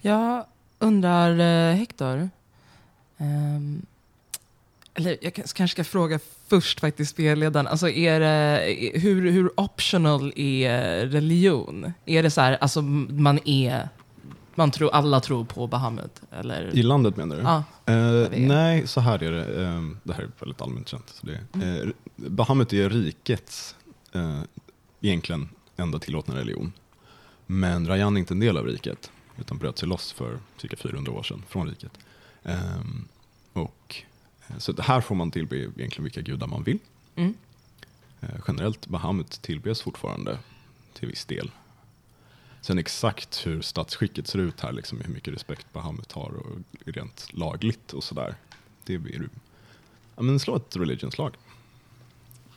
Jag 0.00 0.44
undrar, 0.78 1.38
eh, 1.38 1.76
Hector. 1.76 2.30
Ehm, 3.18 3.86
eller 4.94 5.18
jag 5.20 5.34
kanske 5.34 5.68
ska 5.68 5.84
fråga 5.84 6.18
först 6.46 6.80
faktiskt 6.80 7.10
spelledaren. 7.10 7.66
Alltså 7.66 7.88
är 7.88 8.20
det, 8.20 8.92
hur, 8.94 9.30
hur 9.30 9.60
optional 9.60 10.32
är 10.36 11.06
religion? 11.06 11.92
Är 12.06 12.22
det 12.22 12.30
så 12.30 12.40
här, 12.40 12.58
alltså 12.60 12.82
man 12.82 13.38
är, 13.44 13.88
man 14.54 14.70
tror, 14.70 14.90
alla 14.90 15.20
tror 15.20 15.44
på 15.44 15.66
Bahamut? 15.66 16.22
Eller? 16.30 16.76
I 16.76 16.82
landet 16.82 17.16
menar 17.16 17.36
du? 17.36 17.42
Ja. 17.42 17.64
Eh, 17.86 18.46
nej, 18.48 18.86
så 18.86 19.00
här 19.00 19.22
är 19.22 19.32
det. 19.32 19.62
Eh, 19.62 19.82
det 20.02 20.12
här 20.12 20.22
är 20.22 20.30
väldigt 20.40 20.60
allmänt 20.60 20.88
känt. 20.88 21.08
Så 21.08 21.26
det, 21.26 21.66
eh, 21.66 21.88
Bahamut 22.16 22.72
är 22.72 22.90
rikets 22.90 23.76
eh, 24.12 24.40
egentligen 25.00 25.48
enda 25.76 25.98
tillåtna 25.98 26.36
religion. 26.36 26.72
Men 27.46 27.86
Rajan 27.88 28.16
är 28.16 28.20
inte 28.20 28.34
en 28.34 28.40
del 28.40 28.56
av 28.56 28.66
riket, 28.66 29.10
utan 29.38 29.58
bröt 29.58 29.78
sig 29.78 29.88
loss 29.88 30.12
för 30.12 30.38
cirka 30.56 30.76
400 30.76 31.12
år 31.12 31.22
sedan 31.22 31.42
från 31.48 31.68
riket. 31.68 31.98
Eh, 32.42 32.56
så 34.58 34.72
det 34.72 34.82
här 34.82 35.00
får 35.00 35.14
man 35.14 35.30
tillbe 35.30 35.56
egentligen 35.56 36.04
vilka 36.04 36.20
gudar 36.20 36.46
man 36.46 36.62
vill. 36.62 36.78
Mm. 37.16 37.34
Eh, 38.20 38.28
generellt 38.48 38.86
Bahamut 38.86 39.42
tillbes 39.42 39.82
fortfarande 39.82 40.38
till 40.94 41.08
viss 41.08 41.24
del. 41.24 41.50
Sen 42.60 42.78
exakt 42.78 43.46
hur 43.46 43.60
statsskicket 43.60 44.26
ser 44.26 44.38
ut 44.38 44.60
här, 44.60 44.72
liksom, 44.72 45.00
hur 45.00 45.14
mycket 45.14 45.34
respekt 45.34 45.72
Bahamut 45.72 46.12
har 46.12 46.30
och 46.30 46.58
rent 46.84 47.28
lagligt 47.30 47.92
och 47.92 48.04
sådär. 48.04 48.34
Det 48.84 48.98
blir 48.98 49.18
du. 49.18 49.28
Ja, 50.16 50.22
men 50.22 50.40
slå 50.40 50.56
ett 50.56 50.76
religion-slag. 50.76 51.36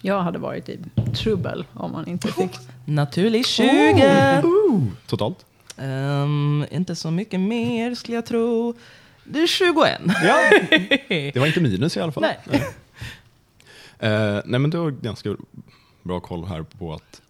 Jag 0.01 0.21
hade 0.21 0.39
varit 0.39 0.69
i 0.69 0.79
trubbel 1.15 1.65
om 1.73 1.91
man 1.91 2.07
inte 2.07 2.27
fick. 2.27 2.51
Naturlig 2.85 3.45
20! 3.45 4.91
Totalt? 5.07 5.45
Ehm, 5.77 6.65
inte 6.71 6.95
så 6.95 7.11
mycket 7.11 7.39
mer 7.39 7.95
skulle 7.95 8.15
jag 8.15 8.25
tro. 8.25 8.73
Det 9.25 9.39
är 9.41 9.47
21. 9.47 10.01
Ja. 10.23 10.49
Det 11.09 11.35
var 11.39 11.47
inte 11.47 11.61
minus 11.61 11.97
i 11.97 11.99
alla 12.01 12.11
fall. 12.11 12.23
Nej. 12.23 12.63
Eh, 13.99 14.41
nej 14.45 14.59
men 14.59 14.69
du 14.69 14.77
har 14.77 14.91
ganska 14.91 15.35
bra 16.03 16.19
koll 16.19 16.45
här 16.45 16.63
på 16.63 16.93
att 16.93 17.21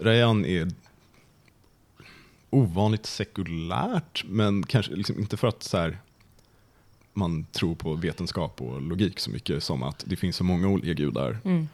Rayan 0.00 0.44
är 0.44 0.68
ovanligt 2.50 3.06
sekulärt, 3.06 4.24
men 4.28 4.66
kanske 4.66 4.92
liksom 4.92 5.18
inte 5.18 5.36
för 5.36 5.48
att 5.48 5.62
så 5.62 5.78
här, 5.78 5.98
man 7.12 7.44
tror 7.52 7.74
på 7.74 7.94
vetenskap 7.94 8.60
och 8.60 8.82
logik 8.82 9.20
så 9.20 9.30
mycket 9.30 9.62
som 9.62 9.82
att 9.82 10.04
det 10.06 10.16
finns 10.16 10.36
så 10.36 10.44
många 10.44 10.68
olika 10.68 10.92
gudar 10.92 11.38
Mm. 11.44 11.68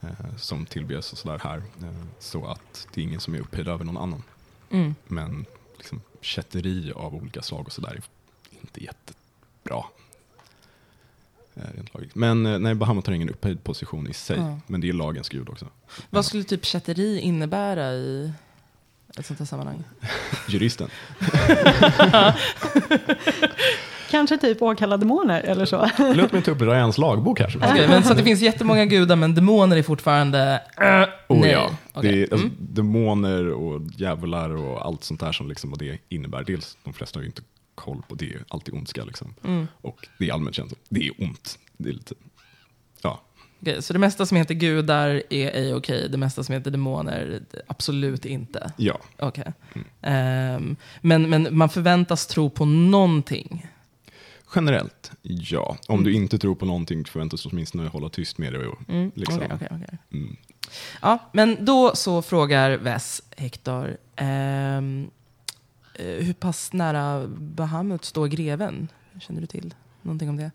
eh, 0.00 0.36
som 0.38 0.66
tillbes 0.66 1.12
och 1.12 1.18
sådär 1.18 1.40
här. 1.44 1.56
Eh, 1.58 2.04
så 2.18 2.46
att 2.46 2.88
det 2.94 3.00
är 3.00 3.04
ingen 3.04 3.20
som 3.20 3.34
är 3.34 3.38
upphöjd 3.40 3.68
över 3.68 3.84
någon 3.84 3.96
annan. 3.96 4.22
Mm. 4.70 4.94
Men 5.06 5.44
liksom, 5.76 6.00
kätteri 6.20 6.92
av 6.96 7.14
olika 7.14 7.42
slag 7.42 7.66
och 7.66 7.72
sådär 7.72 7.90
är 7.96 8.02
inte 8.62 8.84
jättebra. 8.84 9.84
Eh. 11.54 11.62
Men 12.14 12.46
eh, 12.46 12.58
nej, 12.58 12.74
Bahamut 12.74 13.06
har 13.06 13.14
ingen 13.14 13.30
upphöjd 13.30 13.64
position 13.64 14.08
i 14.10 14.12
sig. 14.12 14.36
Ja. 14.36 14.58
Men 14.66 14.80
det 14.80 14.88
är 14.88 14.92
lagens 14.92 15.28
gud 15.28 15.48
också. 15.48 15.66
Vad 16.10 16.24
skulle 16.24 16.44
typ 16.44 16.64
kätteri 16.64 17.20
innebära 17.20 17.92
i 17.92 18.32
ett 19.18 19.26
sånt 19.26 19.38
här 19.38 19.46
sammanhang? 19.46 19.84
Juristen. 20.48 20.88
Kanske 24.10 24.38
typ 24.38 24.62
åkalla 24.62 24.96
demoner 24.96 25.40
eller 25.40 25.64
så. 25.64 25.90
Låt 26.14 26.32
mig 26.32 26.42
ta 26.42 26.50
upp 26.50 26.60
Ryans 26.60 26.98
lagbok 26.98 27.40
här. 27.40 27.56
Okej, 27.56 27.88
men 27.88 28.04
så 28.04 28.10
att 28.10 28.18
det 28.18 28.24
finns 28.24 28.40
jättemånga 28.40 28.84
gudar, 28.84 29.16
men 29.16 29.34
demoner 29.34 29.76
är 29.76 29.82
fortfarande... 29.82 30.62
äh, 30.80 31.04
Oh, 31.28 31.40
nej. 31.40 31.50
ja. 31.50 31.70
Okej. 31.92 32.12
Det 32.12 32.22
är, 32.22 32.32
alltså, 32.32 32.46
Mm. 32.46 32.56
Demoner 32.58 33.48
och 33.48 33.80
djävular 33.96 34.50
och 34.56 34.86
allt 34.86 35.04
sånt 35.04 35.20
där 35.20 35.32
som 35.32 35.48
liksom, 35.48 35.70
vad 35.70 35.78
det 35.78 35.98
innebär. 36.08 36.44
Dels, 36.44 36.76
de 36.84 36.92
flesta 36.92 37.18
har 37.18 37.22
ju 37.22 37.26
inte 37.26 37.42
koll 37.74 38.02
på 38.08 38.14
det, 38.14 38.34
är 38.34 38.44
alltid 38.48 38.74
ondska 38.74 39.04
liksom. 39.04 39.34
Mm. 39.44 39.66
Och 39.80 40.06
det 40.18 40.28
är 40.28 40.32
allmänt 40.32 40.56
känt, 40.56 40.72
det 40.88 41.06
är 41.06 41.22
ont. 41.22 41.58
Det 41.76 41.88
är 41.88 41.92
lite, 41.92 42.14
ja. 43.02 43.22
Okej, 43.60 43.82
så 43.82 43.92
det 43.92 43.98
mesta 43.98 44.26
som 44.26 44.36
heter 44.36 44.54
gudar 44.54 45.08
är 45.30 45.50
ej 45.50 45.74
okej, 45.74 46.08
det 46.08 46.18
mesta 46.18 46.44
som 46.44 46.52
heter 46.52 46.70
demoner 46.70 47.42
absolut 47.66 48.24
inte. 48.24 48.72
ja. 48.76 49.00
Okej. 49.18 49.52
Ehm, 50.02 50.76
men, 51.00 51.30
men 51.30 51.48
man 51.56 51.68
förväntas 51.68 52.26
tro 52.26 52.50
på 52.50 52.64
någonting. 52.64 53.66
Generellt, 54.54 55.12
ja. 55.22 55.76
Om 55.88 56.04
du 56.04 56.12
inte 56.14 56.38
tror 56.38 56.54
på 56.54 56.66
någonting 56.66 57.04
förväntas 57.04 57.42
du 57.42 57.48
åtminstone 57.48 57.88
hålla 57.88 58.08
tyst 58.08 58.38
med 58.38 58.52
det. 58.52 58.66
Och, 58.66 58.88
Mm. 58.88 59.10
liksom. 59.14 59.42
Mm. 60.10 60.36
Ja, 61.02 61.18
men 61.32 61.64
då 61.64 61.94
så 61.94 62.22
frågar 62.22 62.70
Vess 62.76 63.22
Hector, 63.36 63.96
eh, 64.16 64.80
hur 66.02 66.32
pass 66.32 66.72
nära 66.72 67.26
Bahamut 67.28 68.04
står 68.04 68.26
greven? 68.26 68.88
Känner 69.20 69.40
du 69.40 69.46
till 69.46 69.74
någonting 70.02 70.28
om 70.28 70.36
det? 70.36 70.50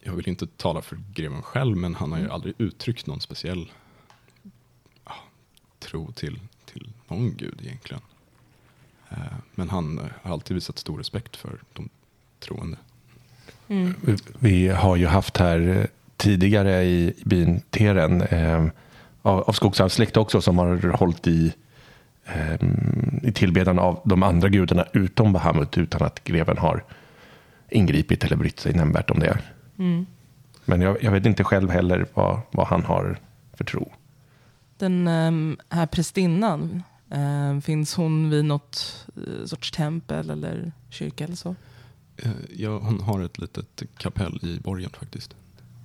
Jag 0.00 0.12
vill 0.12 0.28
inte 0.28 0.46
tala 0.46 0.82
för 0.82 0.98
greven 1.14 1.42
själv, 1.42 1.76
men 1.76 1.94
han 1.94 2.10
har 2.12 2.18
ju 2.18 2.24
Mm. 2.24 2.34
aldrig 2.34 2.54
uttryckt 2.58 3.06
någon 3.06 3.20
speciell 3.20 3.72
ja, 5.04 5.14
tro 5.78 6.12
till, 6.12 6.40
till 6.66 6.88
någon 7.08 7.36
gud 7.36 7.60
egentligen. 7.64 8.02
Eh, 9.10 9.16
Men 9.54 9.70
han 9.70 9.98
eh, 9.98 10.04
har 10.22 10.32
alltid 10.32 10.54
visat 10.54 10.78
stor 10.78 10.98
respekt 10.98 11.36
för 11.36 11.58
de 11.72 11.88
troende. 12.40 12.76
Mm. 13.68 13.94
Vi 14.38 14.68
har 14.68 14.96
ju 14.96 15.06
haft 15.06 15.36
här 15.36 15.58
eh, 15.68 15.84
tidigare 16.16 16.84
i 16.84 17.14
byn 17.24 17.60
Teren 17.70 18.22
eh, 18.22 18.66
av, 19.22 19.40
av 19.42 19.52
skogsarvssläkt 19.52 20.16
också 20.16 20.40
som 20.40 20.58
har 20.58 20.92
hållit 20.96 21.26
i, 21.26 21.46
eh, 21.46 21.52
i 23.22 23.32
tillbedjan 23.32 23.78
av 23.78 24.00
de 24.04 24.22
andra 24.22 24.48
gudarna 24.48 24.84
utom 24.92 25.32
Bahamut 25.32 25.78
utan 25.78 26.02
att 26.02 26.24
greven 26.24 26.58
har 26.58 26.84
ingripit 27.70 28.24
eller 28.24 28.36
brytt 28.36 28.60
sig 28.60 28.72
nämnvärt 28.72 29.10
om 29.10 29.18
det. 29.18 29.38
Mm. 29.78 30.06
Men 30.64 30.80
jag, 30.80 31.02
jag 31.02 31.12
vet 31.12 31.26
inte 31.26 31.44
själv 31.44 31.70
heller 31.70 32.06
vad, 32.14 32.40
vad 32.50 32.66
han 32.66 32.84
har 32.84 33.18
för 33.52 33.64
tro. 33.64 33.92
Den 34.78 35.08
ehm, 35.08 35.56
här 35.68 35.86
prästinnan, 35.86 36.82
ehm, 37.10 37.62
finns 37.62 37.94
hon 37.94 38.30
vid 38.30 38.44
något 38.44 39.06
eh, 39.16 39.46
sorts 39.46 39.70
tempel 39.70 40.30
eller 40.30 40.72
kyrka 40.90 41.24
eller 41.24 41.36
så? 41.36 41.54
Eh, 42.16 42.30
Ja, 42.56 42.78
hon 42.78 43.00
har 43.00 43.20
ett 43.20 43.38
litet 43.38 43.82
kapell 43.96 44.38
i 44.42 44.60
borgen 44.60 44.90
faktiskt. 44.90 45.34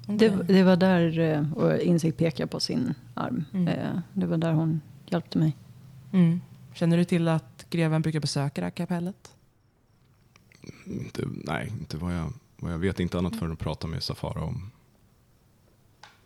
Det, 0.05 0.29
det 0.29 0.63
var 0.63 0.75
där, 0.75 1.19
eh, 1.19 1.53
och 1.53 1.79
Insikt 1.79 2.17
pekar 2.17 2.45
på 2.45 2.59
sin 2.59 2.93
arm. 3.13 3.45
Mm. 3.53 4.01
Det 4.13 4.25
var 4.25 4.37
där 4.37 4.53
hon 4.53 4.81
hjälpte 5.05 5.37
mig. 5.37 5.55
Mm. 6.13 6.41
Känner 6.73 6.97
du 6.97 7.05
till 7.05 7.27
att 7.27 7.65
greven 7.69 8.01
brukar 8.01 8.19
besöka 8.19 8.61
det 8.61 8.65
här 8.65 8.71
kapellet? 8.71 9.35
Inte, 10.85 11.27
nej, 11.27 11.73
inte 11.79 11.97
vad 11.97 12.15
jag, 12.15 12.33
vad 12.57 12.73
jag 12.73 12.77
vet. 12.77 12.99
Inte 12.99 13.17
annat 13.17 13.35
för 13.35 13.49
att 13.49 13.59
prata 13.59 13.87
med 13.87 14.03
Safara 14.03 14.43
om... 14.43 14.71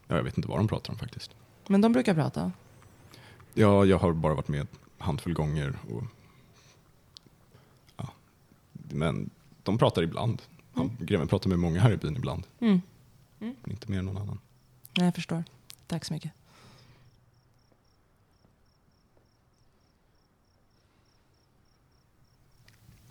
Ja, 0.08 0.16
jag 0.16 0.24
vet 0.24 0.38
inte 0.38 0.50
vad 0.50 0.60
de 0.60 0.68
pratar 0.68 0.94
om 0.94 1.00
faktiskt. 1.00 1.32
Men 1.68 1.82
de 1.82 1.92
brukar 1.94 2.14
prata. 2.14 2.52
Ja, 3.54 3.86
jag 3.86 4.00
har 4.00 4.14
bara 4.14 4.34
varit 4.34 4.48
med 4.48 4.62
en 4.62 4.68
handfull 4.98 5.34
gånger. 5.34 5.78
Och, 5.90 6.04
ja, 7.98 8.10
men 8.74 9.30
de 9.64 9.78
pratar 9.78 10.04
ibland. 10.04 10.42
Han, 10.74 10.98
Greven 11.00 11.28
pratar 11.28 11.50
med 11.50 11.60
många 11.60 11.82
här 11.82 11.92
i 11.92 11.98
byn 11.98 12.16
ibland. 12.16 12.44
Mm. 12.60 12.82
Men 13.40 13.72
inte 13.72 13.92
mer 13.92 14.00
än 14.00 14.06
någon 14.06 14.18
annan. 14.18 14.40
Nej, 14.98 15.06
jag 15.06 15.16
förstår. 15.16 15.44
Tack 15.88 16.06
så 16.06 16.14
mycket. 16.14 16.32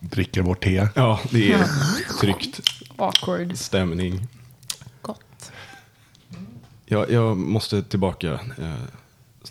Dricker 0.09 0.41
vårt 0.41 0.63
te. 0.63 0.87
Ja, 0.95 1.19
det 1.31 1.53
är 1.53 1.67
tryggt. 2.21 2.59
Awkward. 2.95 3.57
Stämning. 3.57 4.27
Gott. 5.01 5.51
Jag, 6.85 7.11
jag 7.11 7.37
måste 7.37 7.83
tillbaka. 7.83 8.33
Eh. 8.33 8.73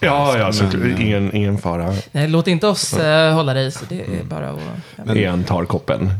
Ja, 0.00 0.38
ja 0.38 0.52
så 0.52 0.64
Men, 0.64 0.92
eh, 0.92 1.06
ingen, 1.06 1.36
ingen 1.36 1.58
fara. 1.58 1.94
Nej, 2.12 2.28
låt 2.28 2.46
inte 2.48 2.66
oss 2.66 2.92
eh, 2.94 3.34
hålla 3.34 3.54
dig, 3.54 3.72
så 3.72 3.84
det 3.88 4.00
är 4.18 4.24
bara 4.24 4.50
att... 4.50 4.60
Men- 4.96 5.16
En 5.16 5.44
tar 5.44 5.64
koppen. 5.64 6.10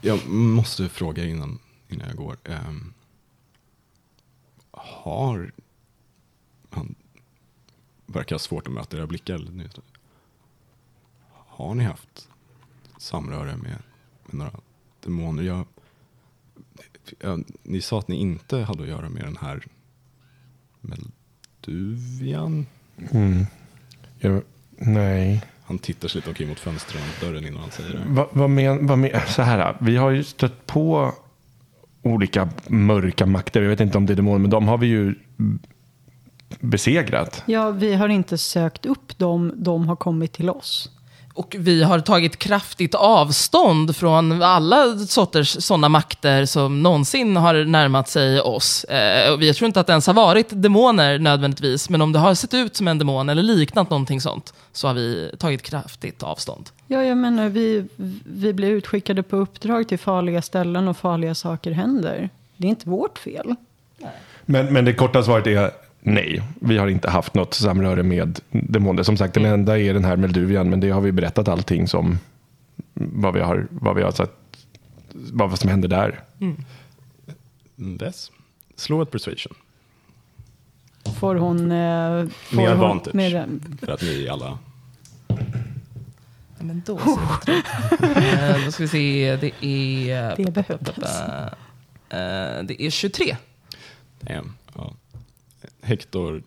Jag 0.00 0.28
måste 0.28 0.88
fråga 0.88 1.24
innan, 1.24 1.58
innan 1.88 2.08
jag 2.08 2.16
går. 2.16 2.36
Ehm, 2.44 2.92
har 4.70 5.52
han 6.70 6.94
verkar 8.06 8.34
ha 8.34 8.38
svårt 8.38 8.66
att 8.66 8.72
möta 8.72 8.96
era 8.96 9.06
blickar. 9.06 9.40
Har 11.48 11.74
ni 11.74 11.84
haft 11.84 12.28
samröre 13.04 13.56
med, 13.56 13.78
med 14.26 14.34
några 14.34 14.50
demoner? 15.00 15.42
Jag, 15.42 15.66
ja, 17.20 17.38
ni 17.62 17.80
sa 17.80 17.98
att 17.98 18.08
ni 18.08 18.16
inte 18.16 18.58
hade 18.58 18.82
att 18.82 18.88
göra 18.88 19.08
med 19.08 19.24
den 19.24 19.36
här 19.36 19.66
Melduvian. 20.80 22.66
Mm. 23.10 23.46
Ja, 24.18 24.40
nej. 24.78 25.42
Han 25.64 25.78
tittar 25.78 26.08
sig 26.08 26.18
lite 26.18 26.28
omkring 26.28 26.48
mot 26.48 26.60
fönstret 26.60 27.02
och 27.16 27.26
dörren 27.26 27.46
innan 27.46 27.60
han 27.60 27.70
säger 27.70 27.90
det. 27.90 28.04
Vad, 28.06 28.28
vad 28.32 28.50
men, 28.50 28.86
vad 28.86 28.98
men, 28.98 29.10
så 29.28 29.42
här, 29.42 29.76
vi 29.80 29.96
har 29.96 30.10
ju 30.10 30.24
stött 30.24 30.66
på 30.66 31.12
olika 32.02 32.48
mörka 32.66 33.26
makter. 33.26 33.62
Jag 33.62 33.68
vet 33.68 33.80
inte 33.80 33.98
om 33.98 34.06
det 34.06 34.12
är 34.12 34.16
demoner, 34.16 34.38
men 34.38 34.50
de 34.50 34.68
har 34.68 34.78
vi 34.78 34.86
ju 34.86 35.14
besegrat. 36.60 37.42
Ja, 37.46 37.70
vi 37.70 37.94
har 37.94 38.08
inte 38.08 38.38
sökt 38.38 38.86
upp 38.86 39.18
dem, 39.18 39.52
de 39.56 39.88
har 39.88 39.96
kommit 39.96 40.32
till 40.32 40.50
oss. 40.50 40.90
Och 41.34 41.56
vi 41.58 41.82
har 41.82 42.00
tagit 42.00 42.38
kraftigt 42.38 42.94
avstånd 42.94 43.96
från 43.96 44.42
alla 44.42 44.98
sorters 44.98 45.56
sådana 45.64 45.88
makter 45.88 46.44
som 46.44 46.82
någonsin 46.82 47.36
har 47.36 47.64
närmat 47.64 48.08
sig 48.08 48.40
oss. 48.40 48.84
Eh, 48.84 49.32
och 49.32 49.42
vi 49.42 49.54
tror 49.54 49.66
inte 49.66 49.80
att 49.80 49.86
det 49.86 49.90
ens 49.90 50.06
har 50.06 50.14
varit 50.14 50.46
demoner 50.50 51.18
nödvändigtvis, 51.18 51.90
men 51.90 52.02
om 52.02 52.12
det 52.12 52.18
har 52.18 52.34
sett 52.34 52.54
ut 52.54 52.76
som 52.76 52.88
en 52.88 52.98
demon 52.98 53.28
eller 53.28 53.42
liknat 53.42 53.90
någonting 53.90 54.20
sånt, 54.20 54.54
så 54.72 54.86
har 54.86 54.94
vi 54.94 55.30
tagit 55.38 55.62
kraftigt 55.62 56.22
avstånd. 56.22 56.70
Ja, 56.86 57.02
jag 57.02 57.18
menar, 57.18 57.48
vi, 57.48 57.84
vi 58.24 58.52
blir 58.52 58.70
utskickade 58.70 59.22
på 59.22 59.36
uppdrag 59.36 59.88
till 59.88 59.98
farliga 59.98 60.42
ställen 60.42 60.88
och 60.88 60.96
farliga 60.96 61.34
saker 61.34 61.70
händer. 61.70 62.30
Det 62.56 62.66
är 62.66 62.70
inte 62.70 62.88
vårt 62.88 63.18
fel. 63.18 63.54
Men, 64.44 64.72
men 64.72 64.84
det 64.84 64.92
korta 64.92 65.22
svaret 65.22 65.46
är 65.46 65.70
nej. 66.04 66.42
Vi 66.60 66.78
har 66.78 66.88
inte 66.88 67.10
haft 67.10 67.34
något 67.34 67.54
samröre 67.54 68.02
med 68.02 68.40
demoner. 68.50 69.02
Som 69.02 69.16
sagt, 69.16 69.34
den 69.34 69.44
enda 69.44 69.78
är 69.78 69.94
den 69.94 70.04
här 70.04 70.16
Melduvian, 70.16 70.70
men 70.70 70.80
det 70.80 70.90
har 70.90 71.00
vi 71.00 71.12
berättat 71.12 71.48
allting 71.48 71.88
som 71.88 72.18
vad 72.94 73.34
vi 73.34 73.40
har, 73.40 73.66
vad 73.70 73.96
vi 73.96 74.02
har 74.02 74.10
sett, 74.10 74.32
vad 75.32 75.58
som 75.58 75.70
händer 75.70 75.88
där. 75.88 76.20
Dess. 77.76 78.30
Slå 78.76 79.02
ett 79.02 79.10
persuasion. 79.10 79.54
Får 81.20 81.34
hon... 81.34 81.72
Eh, 81.72 82.26
får 82.28 82.56
Med 82.56 82.64
hon, 82.68 82.72
advantage. 82.74 83.14
Med, 83.14 83.60
För 83.80 83.92
att 83.92 84.02
ni 84.02 84.28
alla... 84.28 84.58
Men 86.58 86.82
då 86.86 86.94
ut. 86.94 87.48
Eh, 88.16 88.64
Då 88.64 88.72
ska 88.72 88.82
vi 88.82 88.88
se, 88.88 89.36
det 89.40 89.66
är... 89.66 90.36
det 90.36 90.50
behövdes. 90.50 91.20
Eh, 91.20 92.62
Det 92.64 92.82
är 92.82 92.90
23. 92.90 93.36
Damn. 94.20 94.52
Hector 95.84 96.42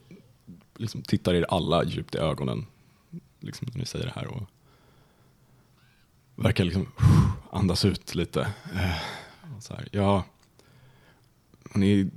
liksom 0.76 1.02
tittar 1.02 1.34
er 1.34 1.46
alla 1.50 1.84
djupt 1.84 2.16
i 2.16 2.18
ögonen 2.18 2.66
liksom, 3.40 3.68
när 3.72 3.80
ni 3.80 3.86
säger 3.86 4.06
det 4.06 4.14
här 4.16 4.28
och 4.28 4.44
verkar 6.36 6.64
liksom 6.64 6.88
andas 7.52 7.86
ut 7.86 8.16
lite. 8.16 8.42
Eh, 8.76 8.98
så 9.60 9.74
här, 9.74 9.88
ja, 9.92 10.24
ni, 11.74 12.10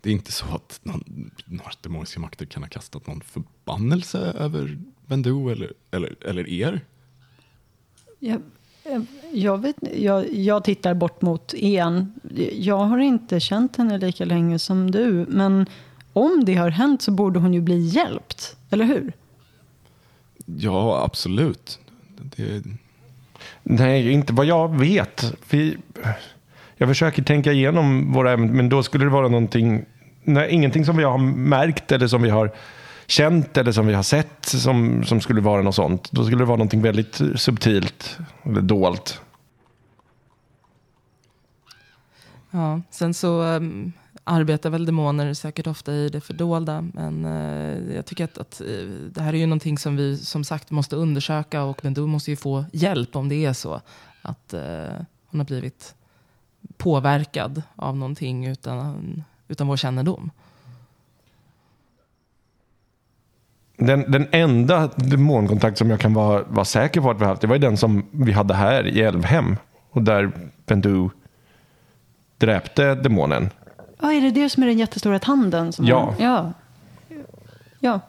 det 0.00 0.10
är 0.10 0.12
inte 0.12 0.32
så 0.32 0.46
att 0.46 0.80
någon, 0.82 1.30
några 1.44 1.72
demoniska 1.82 2.20
makter 2.20 2.46
kan 2.46 2.62
ha 2.62 2.70
kastat 2.70 3.06
någon 3.06 3.20
förbannelse 3.20 4.18
över 4.18 4.78
Bendu 5.06 5.52
eller, 5.52 5.72
eller, 5.90 6.16
eller 6.20 6.48
er. 6.48 6.80
Jag, 8.18 8.42
eh, 8.84 9.02
jag, 9.32 9.58
vet, 9.58 9.76
jag, 9.96 10.34
jag 10.34 10.64
tittar 10.64 10.94
bort 10.94 11.22
mot 11.22 11.54
en. 11.54 12.12
Jag 12.52 12.78
har 12.78 12.98
inte 12.98 13.40
känt 13.40 13.76
henne 13.76 13.98
lika 13.98 14.24
länge 14.24 14.58
som 14.58 14.90
du. 14.90 15.26
Men 15.28 15.66
om 16.16 16.44
det 16.44 16.54
har 16.54 16.70
hänt 16.70 17.02
så 17.02 17.10
borde 17.10 17.38
hon 17.38 17.54
ju 17.54 17.60
bli 17.60 17.78
hjälpt. 17.78 18.56
Eller 18.70 18.84
hur? 18.84 19.12
Ja, 20.46 21.04
absolut. 21.04 21.78
Det, 22.36 22.62
Nej, 23.62 24.12
inte 24.12 24.32
vad 24.32 24.46
jag 24.46 24.78
vet. 24.78 25.34
Vi, 25.50 25.76
jag 26.76 26.88
försöker 26.88 27.22
tänka 27.22 27.52
igenom 27.52 28.12
våra 28.12 28.32
ämnen, 28.32 28.56
men 28.56 28.68
då 28.68 28.82
skulle 28.82 29.04
det 29.04 29.10
vara 29.10 29.28
någonting, 29.28 29.84
nej, 30.24 30.50
ingenting 30.50 30.84
som 30.84 30.96
vi 30.96 31.04
har 31.04 31.18
märkt 31.18 31.92
eller 31.92 32.08
som 32.08 32.22
vi 32.22 32.30
har 32.30 32.50
känt 33.06 33.56
eller 33.56 33.72
som 33.72 33.86
vi 33.86 33.94
har 33.94 34.02
sett 34.02 34.44
som, 34.44 35.04
som 35.04 35.20
skulle 35.20 35.40
vara 35.40 35.62
något 35.62 35.74
sånt. 35.74 36.12
Då 36.12 36.24
skulle 36.24 36.38
det 36.38 36.44
vara 36.44 36.56
någonting 36.56 36.82
väldigt 36.82 37.20
subtilt 37.34 38.18
eller 38.42 38.60
dolt. 38.60 39.20
Ja, 42.50 42.80
sen 42.90 43.14
så 43.14 43.42
um, 43.42 43.92
arbetar 44.26 44.70
väl 44.70 44.86
demoner 44.86 45.34
säkert 45.34 45.66
ofta 45.66 45.92
i 45.92 46.08
det 46.08 46.20
fördolda. 46.20 46.84
Men 46.94 47.24
eh, 47.24 47.94
jag 47.96 48.06
tycker 48.06 48.24
att, 48.24 48.38
att 48.38 48.60
eh, 48.60 48.66
det 49.10 49.20
här 49.20 49.32
är 49.32 49.38
ju 49.38 49.46
någonting 49.46 49.78
som 49.78 49.96
vi 49.96 50.16
som 50.16 50.44
sagt 50.44 50.70
måste 50.70 50.96
undersöka 50.96 51.62
och 51.62 51.80
Bendu 51.82 52.06
måste 52.06 52.30
ju 52.30 52.36
få 52.36 52.64
hjälp 52.72 53.16
om 53.16 53.28
det 53.28 53.44
är 53.44 53.52
så 53.52 53.80
att 54.22 54.54
eh, 54.54 54.60
hon 55.26 55.40
har 55.40 55.44
blivit 55.44 55.94
påverkad 56.76 57.62
av 57.76 57.96
någonting 57.96 58.46
utan, 58.46 59.24
utan 59.48 59.66
vår 59.66 59.76
kännedom. 59.76 60.30
Den, 63.76 64.10
den 64.10 64.28
enda 64.32 64.90
demonkontakt 64.96 65.78
som 65.78 65.90
jag 65.90 66.00
kan 66.00 66.14
vara, 66.14 66.42
vara 66.42 66.64
säker 66.64 67.00
på 67.00 67.10
att 67.10 67.16
vi 67.20 67.24
har 67.24 67.28
haft, 67.28 67.40
det 67.40 67.46
var 67.46 67.54
ju 67.54 67.60
den 67.60 67.76
som 67.76 68.06
vi 68.10 68.32
hade 68.32 68.54
här 68.54 68.86
i 68.86 69.02
Älvhem. 69.02 69.56
Och 69.90 70.02
där 70.02 70.32
Bendu 70.66 71.08
dräpte 72.38 72.94
demonen. 72.94 73.50
Ja, 74.00 74.12
är 74.12 74.20
det 74.20 74.30
det 74.30 74.50
som 74.50 74.62
är 74.62 74.66
den 74.66 74.78
jättestora 74.78 75.18
tanden? 75.18 75.72
Som 75.72 75.86
Ja. 75.86 76.00
Har, 76.00 76.14
ja. 76.18 76.52
Ja. 77.80 78.00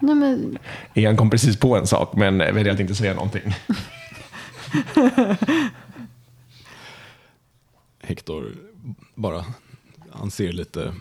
Nej, 0.00 0.14
men, 0.14 0.58
Ian 0.94 1.16
kom 1.16 1.30
precis 1.30 1.56
på 1.56 1.76
en 1.76 1.86
sak, 1.86 2.16
men 2.16 2.38
väljer 2.38 2.72
att 2.74 2.80
inte 2.80 2.94
säga 2.94 3.14
någonting. 3.14 3.42
Hector 8.02 8.52
bara, 9.14 9.44
han 10.10 10.30
ser 10.30 10.52
lite, 10.52 10.94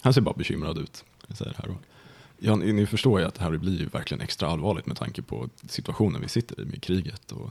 han 0.00 0.14
ser 0.14 0.20
bara 0.20 0.34
bekymrad 0.34 0.78
ut. 0.78 1.04
Jag 1.26 1.36
säger 1.36 1.54
här. 1.58 1.68
Och, 1.70 1.76
ja, 2.38 2.56
ni, 2.56 2.72
ni 2.72 2.86
förstår 2.86 3.20
ju 3.20 3.26
att 3.26 3.34
det 3.34 3.42
här 3.44 3.50
blir 3.56 3.78
ju 3.78 3.86
verkligen 3.86 4.20
extra 4.20 4.48
allvarligt 4.48 4.86
med 4.86 4.96
tanke 4.96 5.22
på 5.22 5.48
situationen 5.68 6.20
vi 6.20 6.28
sitter 6.28 6.60
i 6.60 6.64
med 6.64 6.82
kriget. 6.82 7.32
Och, 7.32 7.50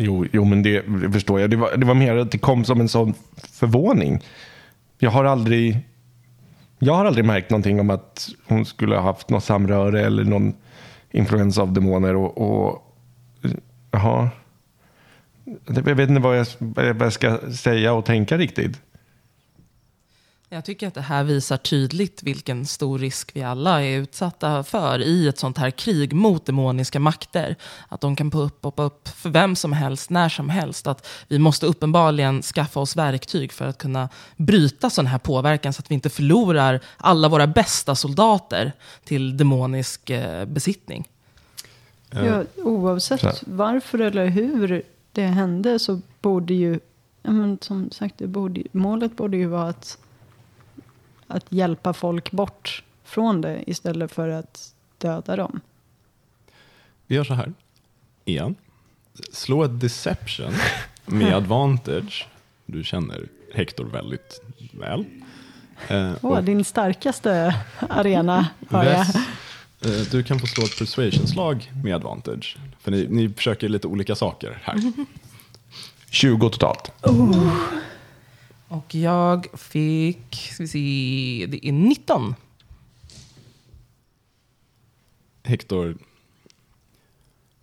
Jo, 0.00 0.26
jo 0.32 0.44
men 0.44 0.62
det, 0.62 0.80
det 0.80 1.12
förstår 1.12 1.40
jag. 1.40 1.50
Det 1.50 1.56
var, 1.56 1.76
det 1.76 1.86
var 1.86 1.94
mer 1.94 2.16
att 2.16 2.30
det 2.30 2.38
kom 2.38 2.64
som 2.64 2.80
en 2.80 2.88
sån 2.88 3.14
förvåning. 3.52 4.20
Jag 4.98 5.10
har 5.10 5.24
aldrig 5.24 5.80
jag 6.78 6.94
har 6.94 7.04
aldrig 7.04 7.24
märkt 7.24 7.50
någonting 7.50 7.80
om 7.80 7.90
att 7.90 8.28
hon 8.46 8.64
skulle 8.64 8.94
ha 8.94 9.02
haft 9.02 9.30
något 9.30 9.44
samröre 9.44 10.06
eller 10.06 10.24
någon 10.24 10.54
influens 11.10 11.58
av 11.58 11.72
demoner. 11.72 12.16
Och, 12.16 12.38
och, 12.38 12.96
jaha. 13.90 14.28
Jag 15.66 15.82
vet 15.82 16.08
inte 16.08 16.22
vad 16.22 16.38
jag, 16.38 16.46
vad 16.58 16.86
jag 17.00 17.12
ska 17.12 17.38
säga 17.38 17.92
och 17.92 18.04
tänka 18.04 18.38
riktigt. 18.38 18.80
Jag 20.50 20.64
tycker 20.64 20.88
att 20.88 20.94
det 20.94 21.00
här 21.00 21.24
visar 21.24 21.56
tydligt 21.56 22.22
vilken 22.22 22.66
stor 22.66 22.98
risk 22.98 23.30
vi 23.36 23.42
alla 23.42 23.82
är 23.84 23.98
utsatta 23.98 24.64
för 24.64 25.02
i 25.02 25.28
ett 25.28 25.38
sånt 25.38 25.58
här 25.58 25.70
krig 25.70 26.12
mot 26.12 26.46
demoniska 26.46 27.00
makter. 27.00 27.56
Att 27.88 28.00
de 28.00 28.16
kan 28.16 28.30
poppa 28.30 28.82
upp 28.82 29.08
för 29.08 29.30
vem 29.30 29.56
som 29.56 29.72
helst, 29.72 30.10
när 30.10 30.28
som 30.28 30.48
helst. 30.48 30.86
Att 30.86 31.06
vi 31.28 31.38
måste 31.38 31.66
uppenbarligen 31.66 32.42
skaffa 32.42 32.80
oss 32.80 32.96
verktyg 32.96 33.52
för 33.52 33.66
att 33.66 33.78
kunna 33.78 34.08
bryta 34.36 34.90
sån 34.90 35.06
här 35.06 35.18
påverkan 35.18 35.72
så 35.72 35.80
att 35.80 35.90
vi 35.90 35.94
inte 35.94 36.10
förlorar 36.10 36.80
alla 36.96 37.28
våra 37.28 37.46
bästa 37.46 37.94
soldater 37.94 38.72
till 39.04 39.36
demonisk 39.36 40.10
eh, 40.10 40.44
besittning. 40.44 41.08
eh, 42.10 42.26
ja, 42.26 42.44
oavsett 42.56 43.20
Så 43.20 43.26
här. 43.26 43.38
varför 43.44 43.98
eller 43.98 44.26
hur 44.26 44.82
det 45.12 45.26
hände 45.26 45.78
så 45.78 46.00
borde 46.20 46.54
ju, 46.54 46.80
ja, 47.22 47.30
men 47.30 47.58
som 47.60 47.90
sagt, 47.90 48.14
det 48.18 48.26
borde, 48.26 48.62
målet 48.72 49.16
borde 49.16 49.36
ju 49.36 49.46
vara 49.46 49.68
att, 49.68 49.98
att 51.28 51.44
hjälpa 51.48 51.92
folk 51.92 52.30
bort 52.30 52.82
från 53.04 53.40
det 53.40 53.64
istället 53.66 54.12
för 54.12 54.28
att 54.28 54.74
döda 54.98 55.36
dem. 55.36 55.60
Vi 57.06 57.14
gör 57.14 57.24
så 57.24 57.34
här. 57.34 57.52
Ian, 58.24 58.54
slå 59.32 59.64
ett 59.64 59.80
deception 59.80 60.52
med 61.06 61.34
advantage. 61.34 62.28
Du 62.66 62.84
känner 62.84 63.28
Hector 63.54 63.84
väldigt 63.84 64.40
väl. 64.72 65.04
Eh, 65.88 66.12
Åh, 66.22 66.38
och 66.38 66.44
din 66.44 66.64
starkaste 66.64 67.56
arena, 67.88 68.48
hör 68.70 68.84
jag. 68.84 69.00
Eh, 69.00 70.06
du 70.10 70.22
kan 70.22 70.38
få 70.38 70.46
slå 70.46 70.64
ett 70.64 70.78
persuasion-slag 70.78 71.72
med 71.84 71.94
advantage. 71.94 72.56
För 72.80 72.90
ni, 72.90 73.06
ni 73.10 73.28
försöker 73.28 73.68
lite 73.68 73.86
olika 73.86 74.14
saker 74.14 74.58
här. 74.62 74.92
20 76.10 76.50
totalt. 76.50 76.92
Och 78.68 78.94
jag 78.94 79.46
fick, 79.54 80.34
ska 80.52 80.62
vi 80.62 80.68
se, 80.68 81.46
det 81.48 81.68
är 81.68 81.72
19. 81.72 82.34
Hector 85.42 85.98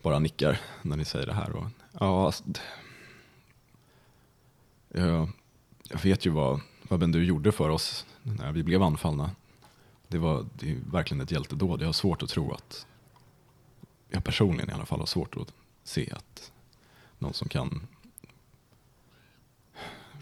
bara 0.01 0.19
nickar 0.19 0.59
när 0.81 0.97
ni 0.97 1.05
säger 1.05 1.25
det 1.25 1.33
här. 1.33 1.51
Och, 1.55 1.65
ja, 1.99 2.25
alltså, 2.25 2.43
jag, 4.89 5.29
jag 5.83 5.99
vet 6.03 6.25
ju 6.25 6.29
vad, 6.29 6.61
vad 6.83 6.99
Bendu 6.99 7.23
gjorde 7.23 7.51
för 7.51 7.69
oss 7.69 8.05
när 8.21 8.51
vi 8.51 8.63
blev 8.63 8.83
anfallna. 8.83 9.31
Det 10.07 10.17
var 10.17 10.45
det 10.53 10.71
är 10.71 10.77
verkligen 10.91 11.21
ett 11.21 11.31
hjältedåd. 11.31 11.81
Jag 11.81 11.87
har 11.87 11.93
svårt 11.93 12.23
att 12.23 12.29
tro 12.29 12.53
att, 12.53 12.87
jag 14.09 14.23
personligen 14.23 14.69
i 14.69 14.73
alla 14.73 14.85
fall 14.85 14.99
har 14.99 15.05
svårt 15.05 15.37
att 15.37 15.53
se 15.83 16.11
att 16.11 16.51
någon 17.19 17.33
som 17.33 17.49
kan 17.49 17.87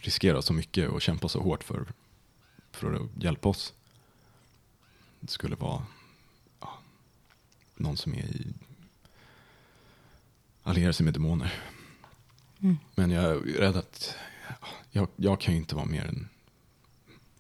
riskera 0.06 0.42
så 0.42 0.54
mycket 0.54 0.90
och 0.90 1.02
kämpa 1.02 1.30
så 1.30 1.42
hårt 1.42 1.64
för, 1.64 1.86
för 2.72 2.94
att 2.94 3.24
hjälpa 3.24 3.50
oss 3.50 3.74
det 5.26 5.32
skulle 5.32 5.56
vara 5.56 5.86
ja, 6.60 6.80
någon 7.76 7.98
som 7.98 8.14
är 8.14 8.26
i 8.26 8.54
allierar 10.64 10.92
sig 10.92 11.04
med 11.04 11.14
demoner. 11.14 11.64
Men 12.96 13.12
jag 13.12 13.24
är 13.24 13.40
rädd 13.40 13.76
att 13.78 14.16
jag, 14.92 15.08
jag 15.16 15.42
kan 15.42 15.54
ju 15.54 15.60
inte 15.60 15.76
vara 15.76 15.86
mer 15.86 16.06
än 16.06 16.30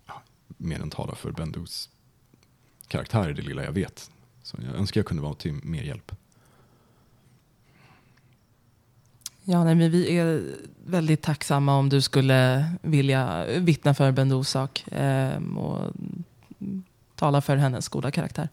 ja, 0.05 0.21
mer 0.47 0.81
än 0.81 0.89
tala 0.89 1.15
för 1.15 1.31
Bendus 1.31 1.89
karaktär 2.87 3.29
i 3.29 3.33
det 3.33 3.41
lilla 3.41 3.63
jag 3.63 3.71
vet. 3.71 4.11
Så 4.43 4.57
jag 4.61 4.75
önskar 4.75 4.99
jag 4.99 5.05
kunde 5.05 5.23
vara 5.23 5.33
till 5.33 5.53
mer 5.53 5.83
hjälp. 5.83 6.11
Ja, 9.43 9.63
nej, 9.63 9.75
men 9.75 9.91
vi 9.91 10.17
är 10.17 10.43
väldigt 10.85 11.21
tacksamma 11.21 11.77
om 11.77 11.89
du 11.89 12.01
skulle 12.01 12.65
vilja 12.81 13.45
vittna 13.45 13.93
för 13.93 14.11
Bendos 14.11 14.49
sak 14.49 14.87
eh, 14.87 15.57
och 15.57 15.93
tala 17.15 17.41
för 17.41 17.55
hennes 17.55 17.87
goda 17.87 18.11
karaktär. 18.11 18.49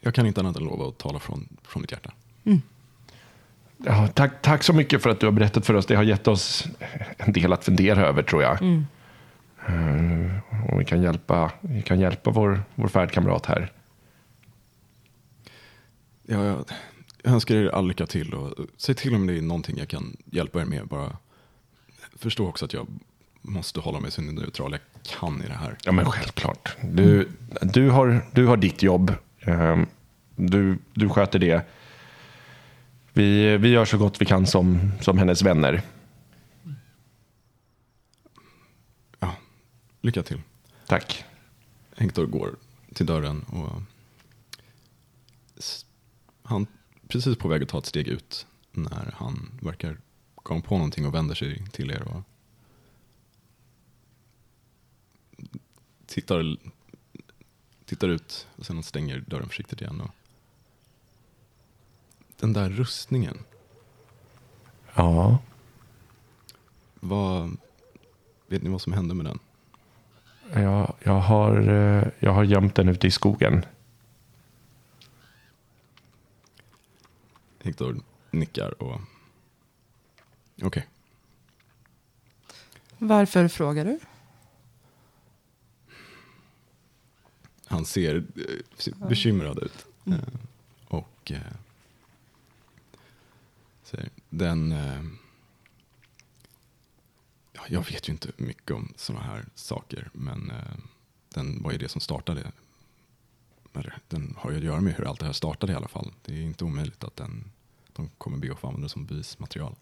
Jag 0.00 0.14
kan 0.14 0.26
inte 0.26 0.40
annat 0.40 0.56
än 0.56 0.64
lova 0.64 0.88
att 0.88 0.98
tala 0.98 1.18
från, 1.18 1.48
från 1.62 1.82
mitt 1.82 1.92
hjärta. 1.92 2.12
Ja, 3.84 4.08
tack, 4.14 4.42
tack 4.42 4.62
så 4.62 4.72
mycket 4.72 5.02
för 5.02 5.10
att 5.10 5.20
du 5.20 5.26
har 5.26 5.32
berättat 5.32 5.66
för 5.66 5.74
oss. 5.74 5.86
Det 5.86 5.94
har 5.94 6.02
gett 6.02 6.28
oss 6.28 6.66
en 7.16 7.32
del 7.32 7.52
att 7.52 7.64
fundera 7.64 8.06
över 8.06 8.22
tror 8.22 8.42
jag. 8.42 8.62
Mm. 8.62 8.84
Eh, 9.66 10.72
och 10.72 10.80
vi 10.80 10.84
kan 10.84 11.02
hjälpa, 11.02 11.52
vi 11.60 11.82
kan 11.82 12.00
hjälpa 12.00 12.30
vår, 12.30 12.62
vår 12.74 12.88
färdkamrat 12.88 13.46
här. 13.46 13.72
Ja, 16.22 16.44
jag, 16.44 16.64
jag 17.22 17.32
önskar 17.32 17.54
er 17.54 17.68
all 17.68 17.88
lycka 17.88 18.06
till 18.06 18.34
och 18.34 18.66
säg 18.76 18.94
till 18.94 19.14
om 19.14 19.26
det 19.26 19.38
är 19.38 19.42
någonting 19.42 19.78
jag 19.78 19.88
kan 19.88 20.16
hjälpa 20.24 20.60
er 20.60 20.64
med. 20.64 20.86
Bara 20.86 21.16
förstå 22.16 22.48
också 22.48 22.64
att 22.64 22.72
jag 22.72 22.86
måste 23.42 23.80
hålla 23.80 24.00
mig 24.00 24.10
så 24.10 24.22
neutral 24.22 24.72
jag 24.72 24.80
kan 25.18 25.42
i 25.42 25.46
det 25.46 25.54
här. 25.54 25.76
Ja, 25.84 25.92
men 25.92 26.04
självklart. 26.04 26.76
Du, 26.82 27.28
du, 27.62 27.90
har, 27.90 28.26
du 28.32 28.46
har 28.46 28.56
ditt 28.56 28.82
jobb. 28.82 29.14
Eh, 29.40 29.76
Du, 30.40 30.78
du 30.94 31.08
sköter 31.08 31.38
det. 31.38 31.66
Vi, 33.12 33.56
vi 33.56 33.68
gör 33.68 33.84
så 33.84 33.98
gott 33.98 34.20
vi 34.20 34.24
kan 34.24 34.46
som, 34.46 34.92
som 35.00 35.18
hennes 35.18 35.42
vänner. 35.42 35.82
Ja, 39.18 39.34
lycka 40.00 40.22
till. 40.22 40.40
Tack. 40.86 41.24
Hector 41.96 42.26
går 42.26 42.56
till 42.94 43.06
dörren 43.06 43.42
och 43.42 43.82
han 46.42 46.66
precis 47.08 47.36
på 47.38 47.48
väg 47.48 47.62
att 47.62 47.68
ta 47.68 47.78
ett 47.78 47.86
steg 47.86 48.08
ut 48.08 48.46
när 48.72 49.14
han 49.16 49.58
verkar 49.62 49.98
komma 50.34 50.60
på 50.60 50.74
någonting 50.76 51.06
och 51.06 51.14
vänder 51.14 51.34
sig 51.34 51.66
till 51.72 51.90
er 51.90 52.02
och 52.02 52.22
tittar, 56.06 56.56
tittar 57.84 58.08
ut 58.08 58.46
och 58.56 58.66
sen 58.66 58.82
stänger 58.82 59.24
dörren 59.26 59.48
försiktigt 59.48 59.80
igen. 59.80 60.00
Och 60.00 60.10
den 62.40 62.52
där 62.52 62.70
rustningen, 62.70 63.38
Ja. 64.94 65.38
vad, 67.00 67.56
vet 68.46 68.62
ni 68.62 68.70
vad 68.70 68.80
som 68.80 68.92
hände 68.92 69.14
med 69.14 69.26
den? 69.26 69.38
Jag, 70.62 70.94
jag, 71.02 71.20
har, 71.20 71.68
eh, 71.68 72.08
jag 72.18 72.32
har 72.32 72.44
gömt 72.44 72.74
den 72.74 72.88
ute 72.88 73.06
i 73.06 73.10
skogen. 73.10 73.64
Hector 77.62 78.00
nickar 78.30 78.82
och 78.82 79.00
okej. 80.62 80.86
Varför 82.98 83.48
frågar 83.48 83.84
du? 83.84 83.98
Han 87.64 87.84
ser, 87.84 88.16
eh, 88.16 89.08
bekymrad 89.08 89.58
ut. 89.58 89.86
Eh, 90.06 90.34
och 90.88 91.32
eh, 91.32 91.40
säger, 93.82 94.10
den... 94.30 94.72
Eh, 94.72 95.02
ja, 97.52 97.62
jag 97.68 97.90
vet 97.90 98.08
ju 98.08 98.12
inte 98.12 98.32
mycket 98.36 98.70
om 98.70 98.92
sådana 98.96 99.24
här 99.24 99.44
saker, 99.54 100.10
men 100.12 100.50
eh, 100.50 100.76
den 101.28 101.62
var 101.62 101.72
ju 101.72 101.78
det 101.78 101.88
som 101.88 102.00
startade. 102.00 102.52
Eller, 103.78 103.98
den 104.08 104.34
har 104.38 104.50
ju 104.50 104.56
att 104.56 104.62
göra 104.62 104.80
med 104.80 104.94
hur 104.94 105.08
allt 105.08 105.20
det 105.20 105.26
här 105.26 105.32
startade 105.32 105.72
i 105.72 105.76
alla 105.76 105.88
fall. 105.88 106.12
Det 106.24 106.32
är 106.32 106.42
inte 106.42 106.64
omöjligt 106.64 107.04
att 107.04 107.16
den, 107.16 107.44
de 107.92 108.10
kommer 108.18 108.38
be 108.38 108.52
att 108.52 108.58
få 108.58 108.66
använda 108.66 108.84
det 108.84 108.88
som 108.88 109.06
bevismaterial. 109.06 109.74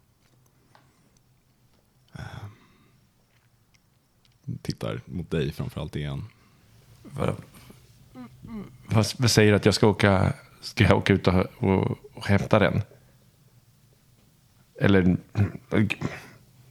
Eh, 2.13 2.47
tittar 4.63 5.01
mot 5.05 5.31
dig 5.31 5.53
framförallt 5.53 5.97
igen. 5.97 6.25
Vad, 7.03 7.37
vad, 8.87 9.07
vad 9.19 9.31
säger 9.31 9.53
att 9.53 9.65
jag 9.65 9.75
ska 9.75 9.87
åka, 9.89 10.33
ska 10.61 10.85
jag 10.85 10.99
åka 10.99 11.13
ut 11.13 11.29
och, 11.29 11.35
och, 11.59 11.99
och 12.15 12.27
hämta 12.27 12.59
den? 12.59 12.83
Eller... 14.81 15.17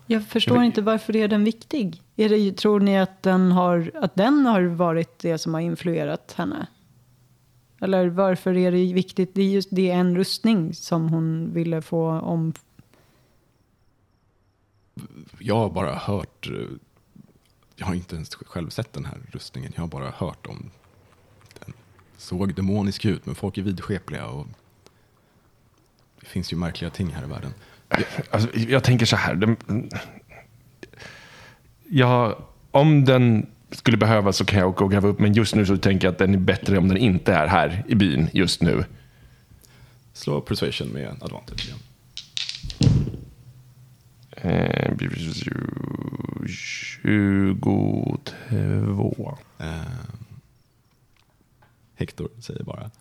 Jag 0.07 0.27
förstår 0.27 0.63
inte 0.63 0.81
varför 0.81 1.15
är 1.15 1.27
den 1.27 1.43
viktig? 1.43 2.01
Är 2.15 2.29
det, 2.29 2.57
tror 2.57 2.79
ni 2.79 2.99
att 2.99 3.23
den, 3.23 3.51
har, 3.51 3.91
att 3.95 4.15
den 4.15 4.45
har 4.45 4.61
varit 4.61 5.19
det 5.19 5.37
som 5.37 5.53
har 5.53 5.61
influerat 5.61 6.33
henne? 6.37 6.67
Eller 7.85 8.07
varför 8.07 8.57
är 8.57 8.71
det 8.71 8.93
viktigt? 8.93 9.31
Det 9.33 9.41
är 9.41 9.49
just 9.49 9.69
det 9.71 9.91
är 9.91 9.95
en 9.95 10.15
rustning 10.15 10.73
som 10.73 11.09
hon 11.09 11.53
ville 11.53 11.81
få 11.81 12.11
om. 12.11 12.53
jag 15.39 15.55
har 15.55 15.69
bara 15.69 15.95
hört, 15.95 16.49
eh, 16.49 16.67
jag 17.75 17.85
har 17.85 17.93
inte 17.93 18.15
ens 18.15 18.35
själv 18.35 18.69
sett 18.69 18.93
den 18.93 19.05
här 19.05 19.17
rustningen, 19.31 19.71
jag 19.75 19.81
har 19.81 19.87
bara 19.87 20.09
hört 20.09 20.47
om 20.47 20.71
den. 21.59 21.73
Såg 22.17 22.55
demonisk 22.55 23.05
ut, 23.05 23.25
men 23.25 23.35
folk 23.35 23.57
är 23.57 23.61
vidskepliga 23.61 24.27
och 24.27 24.47
det 26.19 26.25
finns 26.25 26.53
ju 26.53 26.57
märkliga 26.57 26.91
ting 26.91 27.07
här 27.07 27.23
i 27.23 27.27
världen. 27.27 27.53
Alltså, 28.29 28.57
jag 28.57 28.83
tänker 28.83 29.05
så 29.05 29.15
här. 29.15 29.35
Den, 29.35 29.57
jag, 31.89 32.43
om 32.71 33.05
den 33.05 33.54
skulle 33.71 33.97
behövas 33.97 34.37
så 34.37 34.45
kan 34.45 34.59
jag 34.59 34.69
åka 34.69 34.83
och 34.83 34.91
gräva 34.91 35.07
upp. 35.07 35.19
Men 35.19 35.33
just 35.33 35.55
nu 35.55 35.65
så 35.65 35.77
tänker 35.77 36.07
jag 36.07 36.11
att 36.11 36.17
den 36.17 36.33
är 36.33 36.37
bättre 36.37 36.77
om 36.77 36.87
den 36.87 36.97
inte 36.97 37.33
är 37.33 37.47
här 37.47 37.83
i 37.87 37.95
byn 37.95 38.29
just 38.33 38.61
nu. 38.61 38.85
Slå 40.13 40.41
persuasion 40.41 40.87
med 40.87 41.07
advantage 41.21 41.65
igen. 41.65 41.77
Eh, 44.31 44.97
22. 46.47 48.19
Eh, 49.59 49.81
Hector 51.95 52.29
säger 52.39 52.63
bara, 52.63 52.91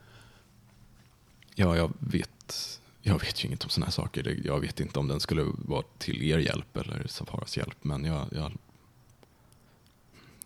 ja 1.54 1.76
jag 1.76 1.92
vet, 1.98 2.80
jag 3.02 3.18
vet 3.18 3.44
ju 3.44 3.48
inget 3.48 3.64
om 3.64 3.70
sådana 3.70 3.86
här 3.86 3.92
saker. 3.92 4.40
Jag 4.44 4.60
vet 4.60 4.80
inte 4.80 4.98
om 4.98 5.08
den 5.08 5.20
skulle 5.20 5.42
vara 5.56 5.82
till 5.98 6.22
er 6.22 6.38
hjälp 6.38 6.76
eller 6.76 7.06
Safaras 7.06 7.56
hjälp, 7.56 7.76
men 7.82 8.04
jag, 8.04 8.28
jag, 8.32 8.52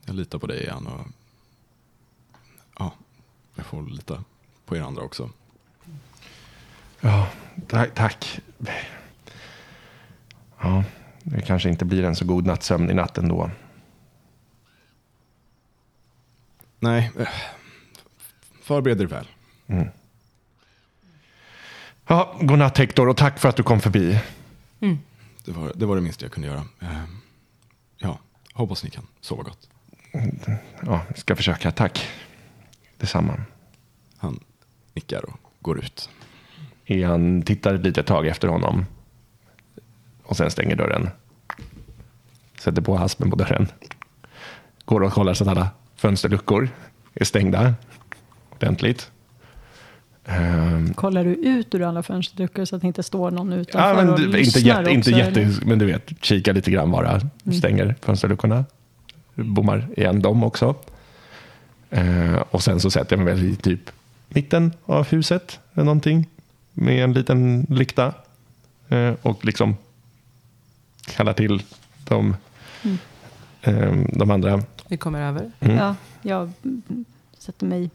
jag 0.09 0.17
litar 0.17 0.39
på 0.39 0.47
dig 0.47 0.63
igen 0.63 0.87
och 0.87 1.07
ja, 2.79 2.93
jag 3.55 3.67
får 3.67 3.83
lita 3.83 4.25
på 4.67 4.77
er 4.77 4.81
andra 4.81 5.03
också. 5.03 5.31
Ja, 7.01 7.29
tack. 7.69 7.95
tack. 7.95 8.41
Ja, 10.61 10.85
det 11.23 11.41
kanske 11.41 11.69
inte 11.69 11.85
blir 11.85 12.05
en 12.05 12.17
så 12.17 12.25
god 12.25 12.47
nattsömn 12.47 12.91
i 12.91 12.95
natt 12.95 13.19
ändå. 13.19 13.51
Nej, 16.81 17.11
eh, 17.19 17.29
förbered 18.63 19.01
er 19.01 19.07
väl. 19.07 19.29
Ja, 22.07 22.39
godnatt 22.41 22.79
Hector 22.79 23.09
och 23.09 23.17
tack 23.17 23.39
för 23.39 23.49
att 23.49 23.57
du 23.57 23.63
kom 23.63 23.81
förbi. 23.81 24.21
Det 25.45 25.53
var 25.53 25.73
det, 25.75 25.87
var 25.87 25.97
det 25.97 26.03
minsta 26.03 26.25
jag 26.25 26.33
kunde 26.33 26.49
göra. 26.49 26.65
Eh, 26.81 27.05
Ja, 28.01 28.19
hoppas 28.53 28.85
ni 28.85 28.91
kan 28.91 29.07
sova 29.21 29.43
gott. 29.43 29.69
Ja, 30.87 31.01
ska 31.15 31.37
försöka. 31.37 31.71
Tack. 31.71 32.09
Detsamma. 32.97 33.41
Han 34.17 34.41
nickar 34.95 35.25
och 35.25 35.41
går 35.61 35.79
ut. 35.79 36.11
Ian 36.87 37.43
tittar 37.43 37.75
ett 37.75 37.85
litet 37.85 38.07
tag 38.07 38.27
efter 38.27 38.49
honom. 38.49 38.87
Och 40.23 40.37
sen 40.37 40.51
stänger 40.51 40.77
dörren. 40.77 41.11
Sätter 42.61 42.83
på 42.83 42.97
haspen 42.97 43.31
på 43.31 43.37
dörren. 43.37 43.69
Går 44.85 45.03
och 45.03 45.13
kollar 45.13 45.35
så 45.35 45.45
att 45.45 45.51
alla 45.51 45.69
fönsterluckor 45.97 46.69
är 47.15 47.25
stängda 47.25 47.75
ordentligt. 48.51 49.11
Ehm, 50.25 50.95
Kollar 50.95 51.25
du 51.25 51.35
ut 51.35 51.75
ur 51.75 51.83
alla 51.83 52.03
fönsterluckor 52.03 52.65
så 52.65 52.77
att 52.77 52.83
det 52.83 52.87
inte 52.87 53.03
står 53.03 53.31
någon 53.31 53.53
utanför 53.53 53.89
ja, 53.89 53.95
men, 53.95 54.11
och 54.11 54.19
inte 54.19 54.39
lyssnar 54.39 54.63
jätte, 54.63 54.91
inte 54.91 55.11
också, 55.11 55.21
jätte, 55.21 55.41
eller? 55.41 55.65
men 55.67 55.79
du 55.79 55.87
vet, 55.87 56.25
kika 56.25 56.53
lite 56.53 56.71
grann 56.71 56.91
bara. 56.91 57.21
Stänger 57.59 57.95
fönsterluckorna. 58.01 58.65
Bommar 59.45 59.89
igen 59.97 60.23
dem 60.23 60.45
också. 60.45 60.75
Eh, 61.91 62.35
och 62.51 62.63
sen 62.63 62.81
så 62.81 62.91
sätter 62.91 63.17
jag 63.17 63.25
mig 63.25 63.35
väl 63.35 63.45
i 63.45 63.57
typ 63.57 63.91
mitten 64.29 64.73
av 64.85 65.07
huset 65.07 65.61
eller 65.75 65.85
någonting. 65.85 66.27
Med 66.73 67.05
en 67.05 67.13
liten 67.13 67.67
lykta. 67.71 68.15
Eh, 68.89 69.15
och 69.23 69.45
liksom 69.45 69.77
kallar 71.07 71.33
till 71.33 71.63
de, 72.05 72.37
eh, 73.63 73.93
de 74.13 74.31
andra. 74.31 74.63
Vi 74.89 74.97
kommer 74.97 75.21
över. 75.21 75.51
Ja, 75.59 75.95
jag 76.23 76.53
mm, 76.65 77.05
sätter 77.39 77.67
mig. 77.67 77.91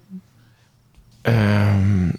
Ehm, 1.23 2.17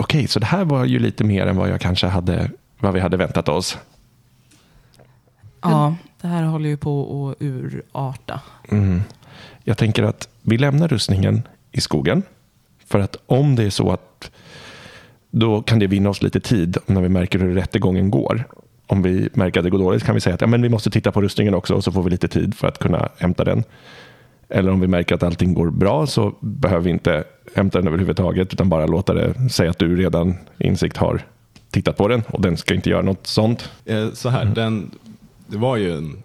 Okej, 0.00 0.26
så 0.26 0.38
det 0.38 0.46
här 0.46 0.64
var 0.64 0.84
ju 0.84 0.98
lite 0.98 1.24
mer 1.24 1.46
än 1.46 1.56
vad 1.56 1.68
jag 1.70 1.80
kanske 1.80 2.06
hade, 2.06 2.50
vad 2.78 2.94
vi 2.94 3.00
hade 3.00 3.16
väntat 3.16 3.48
oss. 3.48 3.78
Ja, 5.60 5.96
det 6.20 6.28
här 6.28 6.42
håller 6.42 6.68
ju 6.68 6.76
på 6.76 7.28
att 7.30 7.42
urarta. 7.42 8.40
Mm. 8.68 9.00
Jag 9.64 9.78
tänker 9.78 10.02
att 10.02 10.28
vi 10.42 10.58
lämnar 10.58 10.88
rustningen 10.88 11.42
i 11.72 11.80
skogen. 11.80 12.22
För 12.86 12.98
att 12.98 13.16
om 13.26 13.56
det 13.56 13.64
är 13.64 13.70
så 13.70 13.90
att 13.90 14.30
då 15.30 15.62
kan 15.62 15.78
det 15.78 15.86
vinna 15.86 16.10
oss 16.10 16.22
lite 16.22 16.40
tid 16.40 16.76
när 16.86 17.00
vi 17.00 17.08
märker 17.08 17.38
hur 17.38 17.54
rättegången 17.54 18.10
går. 18.10 18.44
Om 18.86 19.02
vi 19.02 19.28
märker 19.34 19.60
att 19.60 19.64
det 19.64 19.70
går 19.70 19.78
dåligt 19.78 20.04
kan 20.04 20.14
vi 20.14 20.20
säga 20.20 20.34
att 20.34 20.40
ja, 20.40 20.46
men 20.46 20.62
vi 20.62 20.68
måste 20.68 20.90
titta 20.90 21.12
på 21.12 21.22
rustningen 21.22 21.54
också 21.54 21.74
och 21.74 21.84
så 21.84 21.92
får 21.92 22.02
vi 22.02 22.10
lite 22.10 22.28
tid 22.28 22.54
för 22.54 22.68
att 22.68 22.78
kunna 22.78 23.08
hämta 23.18 23.44
den. 23.44 23.64
Eller 24.48 24.72
om 24.72 24.80
vi 24.80 24.86
märker 24.86 25.14
att 25.14 25.22
allting 25.22 25.54
går 25.54 25.70
bra 25.70 26.06
så 26.06 26.34
behöver 26.40 26.84
vi 26.84 26.90
inte 26.90 27.24
hämta 27.54 27.78
den 27.78 27.88
överhuvudtaget 27.88 28.52
utan 28.52 28.68
bara 28.68 28.86
låta 28.86 29.14
det 29.14 29.48
säga 29.50 29.70
att 29.70 29.78
du 29.78 29.96
redan 29.96 30.36
insikt 30.58 30.96
har 30.96 31.22
tittat 31.70 31.96
på 31.96 32.08
den 32.08 32.22
och 32.28 32.42
den 32.42 32.56
ska 32.56 32.74
inte 32.74 32.90
göra 32.90 33.02
något 33.02 33.26
sånt. 33.26 33.70
Eh, 33.84 34.12
så 34.12 34.28
här, 34.28 34.44
den, 34.44 34.90
det 35.48 35.56
var 35.56 35.76
ju 35.76 35.96
en, 35.96 36.22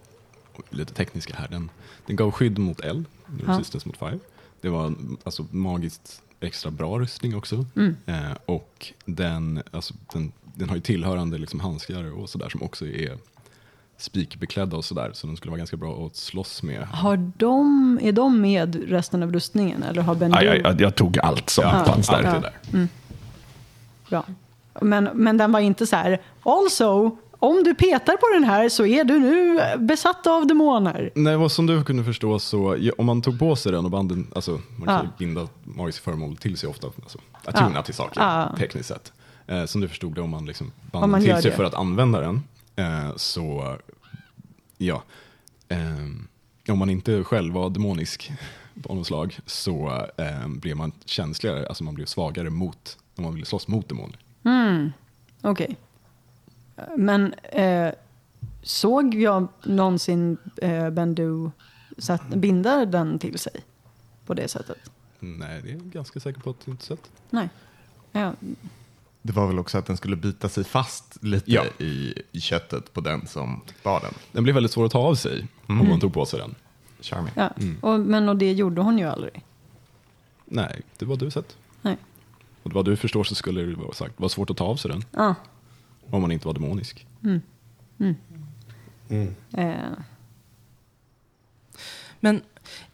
lite 0.70 0.94
tekniska 0.94 1.34
här. 1.36 1.48
Den, 1.48 1.70
den 2.06 2.16
gav 2.16 2.30
skydd 2.30 2.58
mot 2.58 2.80
eld, 2.80 3.04
resistance 3.46 3.88
mot 3.88 3.96
fire. 3.96 4.18
Det 4.60 4.68
var 4.68 4.94
alltså, 5.24 5.46
magiskt 5.50 6.22
extra 6.40 6.70
bra 6.70 6.98
rustning 6.98 7.36
också. 7.36 7.66
Mm. 7.76 7.96
Eh, 8.06 8.36
och 8.46 8.92
den, 9.04 9.62
alltså, 9.70 9.94
den, 10.12 10.32
den 10.54 10.68
har 10.68 10.76
ju 10.76 10.82
tillhörande 10.82 11.38
liksom, 11.38 11.60
handskar 11.60 12.18
och 12.18 12.30
sådär 12.30 12.48
som 12.48 12.62
också 12.62 12.86
är 12.86 13.18
spikbeklädda 13.96 14.76
och 14.76 14.84
sådär. 14.84 15.10
Så 15.14 15.26
den 15.26 15.36
skulle 15.36 15.50
vara 15.50 15.58
ganska 15.58 15.76
bra 15.76 16.06
att 16.06 16.16
slåss 16.16 16.62
med. 16.62 16.82
Har 16.82 17.32
de, 17.36 17.98
är 18.02 18.12
de 18.12 18.40
med 18.40 18.90
resten 18.90 19.22
av 19.22 19.32
rustningen? 19.32 19.82
Eller 19.82 20.02
har 20.02 20.14
Ben 20.14 20.34
Aj, 20.34 20.48
aj, 20.48 20.62
aj, 20.64 20.76
jag 20.78 20.94
tog 20.94 21.18
allt 21.18 21.50
som 21.50 21.64
Ja, 21.64 21.84
fanns 21.84 22.06
där. 22.06 22.14
allt 22.14 22.26
är 22.26 22.40
där. 22.40 22.88
Bra. 24.08 24.24
Men, 24.80 25.04
men 25.14 25.36
den 25.36 25.52
var 25.52 25.60
inte 25.60 25.86
så 25.86 25.96
här, 25.96 26.20
also, 26.42 27.16
om 27.44 27.62
du 27.64 27.74
petar 27.74 28.16
på 28.16 28.28
den 28.34 28.44
här 28.44 28.68
så 28.68 28.86
är 28.86 29.04
du 29.04 29.18
nu 29.18 29.60
besatt 29.78 30.26
av 30.26 30.46
demoner. 30.46 31.10
Nej, 31.14 31.36
vad 31.36 31.52
som 31.52 31.66
du 31.66 31.84
kunde 31.84 32.04
förstå 32.04 32.38
så, 32.38 32.76
om 32.98 33.06
man 33.06 33.22
tog 33.22 33.38
på 33.38 33.56
sig 33.56 33.72
den 33.72 33.84
och 33.84 33.90
banden, 33.90 34.26
alltså 34.34 34.60
man 34.76 34.86
kan 34.86 35.04
ju 35.04 35.10
binda 35.18 35.48
magiska 35.64 36.04
föremål 36.04 36.36
till 36.36 36.56
sig 36.56 36.68
ofta, 36.68 36.86
alltså 37.02 37.18
attuna 37.44 37.72
Ja. 37.74 37.82
till 37.82 37.94
saker 37.94 38.20
Ja. 38.20 38.54
tekniskt 38.58 38.88
sett. 38.88 39.12
Eh, 39.46 39.64
som 39.64 39.80
du 39.80 39.88
förstod 39.88 40.14
det, 40.14 40.20
om 40.20 40.30
man 40.30 40.46
liksom 40.46 40.72
band 40.92 41.10
man 41.10 41.20
till 41.20 41.32
sig 41.32 41.50
det. 41.50 41.56
för 41.56 41.64
att 41.64 41.74
använda 41.74 42.20
den, 42.20 42.42
eh, 42.76 43.16
så 43.16 43.76
ja, 44.78 45.02
eh, 45.68 45.78
om 46.72 46.78
man 46.78 46.90
inte 46.90 47.24
själv 47.24 47.54
var 47.54 47.70
demonisk 47.70 48.32
på 48.82 48.94
något 48.94 49.06
slag 49.06 49.38
så 49.46 50.06
eh, 50.16 50.48
blev 50.48 50.76
man 50.76 50.92
känsligare, 51.04 51.66
alltså 51.66 51.84
man 51.84 51.94
blev 51.94 52.06
svagare 52.06 52.50
mot, 52.50 52.98
om 53.16 53.24
man 53.24 53.34
ville 53.34 53.46
slåss 53.46 53.68
mot 53.68 53.88
demoner. 53.88 54.18
Mm. 54.44 54.92
Okej. 55.42 55.76
Men 56.96 57.34
eh, 57.34 57.92
såg 58.62 59.14
jag 59.14 59.48
någonsin 59.62 60.36
eh, 60.62 60.90
Ben 60.90 61.14
Due 61.14 61.50
satt, 61.98 62.28
binda 62.28 62.84
den 62.86 63.18
till 63.18 63.38
sig 63.38 63.52
på 64.26 64.34
det 64.34 64.48
sättet? 64.48 64.90
Nej, 65.20 65.62
det 65.62 65.68
är 65.70 65.72
jag 65.72 65.82
ganska 65.82 66.20
säker 66.20 66.40
på 66.40 66.50
att 66.50 66.64
du 66.64 66.70
inte 66.70 66.84
sett. 66.84 67.10
Nej. 67.30 67.48
Ja, 68.12 68.32
Det 69.22 69.32
var 69.32 69.46
väl 69.46 69.58
också 69.58 69.78
att 69.78 69.86
den 69.86 69.96
skulle 69.96 70.16
bita 70.16 70.48
sig 70.48 70.64
fast 70.64 71.22
lite 71.24 71.50
Ja. 71.52 71.64
i, 71.78 72.14
i 72.32 72.40
köttet 72.40 72.92
på 72.92 73.00
den 73.00 73.26
som 73.26 73.60
bar 73.82 74.00
den. 74.00 74.14
Den 74.32 74.42
blev 74.44 74.54
väldigt 74.54 74.72
svår 74.72 74.84
att 74.84 74.92
ta 74.92 74.98
av 74.98 75.14
sig 75.14 75.46
Mm. 75.68 75.80
om 75.80 75.88
man 75.88 76.00
tog 76.00 76.12
på 76.14 76.26
sig 76.26 76.38
den. 76.40 76.54
Charming. 77.00 77.32
ja. 77.36 77.50
Mm. 77.58 77.76
Och, 77.80 78.00
men 78.00 78.28
och 78.28 78.36
det 78.36 78.52
gjorde 78.52 78.80
hon 78.82 78.98
ju 78.98 79.04
aldrig. 79.04 79.44
Nej, 80.44 80.82
det 80.98 81.04
var 81.04 81.16
du 81.16 81.30
sett. 81.30 81.56
Nej. 81.82 81.96
Och 82.62 82.72
vad 82.72 82.84
du 82.84 82.96
förstår 82.96 83.24
så 83.24 83.34
skulle 83.34 83.62
det 83.62 83.74
vara 83.74 83.92
sagt, 83.92 84.20
vara 84.20 84.28
svårt 84.28 84.50
att 84.50 84.56
ta 84.56 84.64
av 84.64 84.76
sig 84.76 84.90
den 84.90 85.04
Ja. 85.10 85.34
Om 86.10 86.22
man 86.22 86.32
inte 86.32 86.46
var 86.46 86.54
demonisk. 86.54 87.06
Eh, 89.56 89.92
Men 92.20 92.42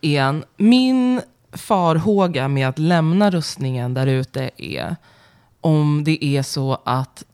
igen, 0.00 0.44
min 0.56 1.20
farhåga 1.52 2.48
med 2.48 2.68
att 2.68 2.78
lämna 2.78 3.30
rustningen 3.30 3.94
där 3.94 4.06
ute 4.06 4.50
är 4.56 4.96
om 5.60 6.04
det 6.04 6.24
är 6.24 6.42
så 6.42 6.78
att 6.84 7.24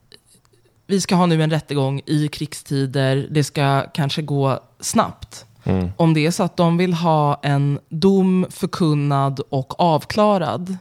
vi 0.87 1.01
ska 1.01 1.15
ha 1.15 1.27
nu 1.27 1.43
en 1.43 1.51
rättegång 1.51 2.01
i 2.07 2.29
krigstider, 2.29 3.29
det 3.31 3.45
ska 3.45 3.83
kanske 3.95 4.23
gå 4.23 4.61
snabbt. 4.81 5.47
Mm. 5.65 5.89
Om 5.97 6.15
det 6.15 6.27
är 6.27 6.31
så 6.31 6.43
att 6.43 6.57
de 6.57 6.77
vill 6.77 6.95
ha 6.95 7.41
en 7.43 7.79
dom 7.89 8.47
förkunnad 8.51 9.41
och 9.49 9.81
avklarad 9.81 10.77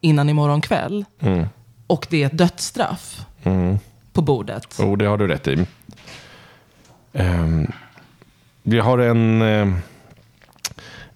innan 0.00 0.28
imorgon 0.28 0.60
kväll 0.60 1.04
Mm. 1.20 1.46
och 1.86 2.06
det 2.10 2.22
är 2.22 2.26
ett 2.26 2.38
dödsstraff 2.38 3.26
Mm. 3.42 3.78
På 4.16 4.22
bordet. 4.22 4.76
Jo, 4.78 4.96
det 4.96 5.04
har 5.06 5.18
du 5.18 5.26
rätt 5.26 5.48
i. 5.48 5.66
Ehm, 7.12 7.66
vi 8.62 8.78
har 8.78 8.98
en, 8.98 9.42
eh, 9.42 9.68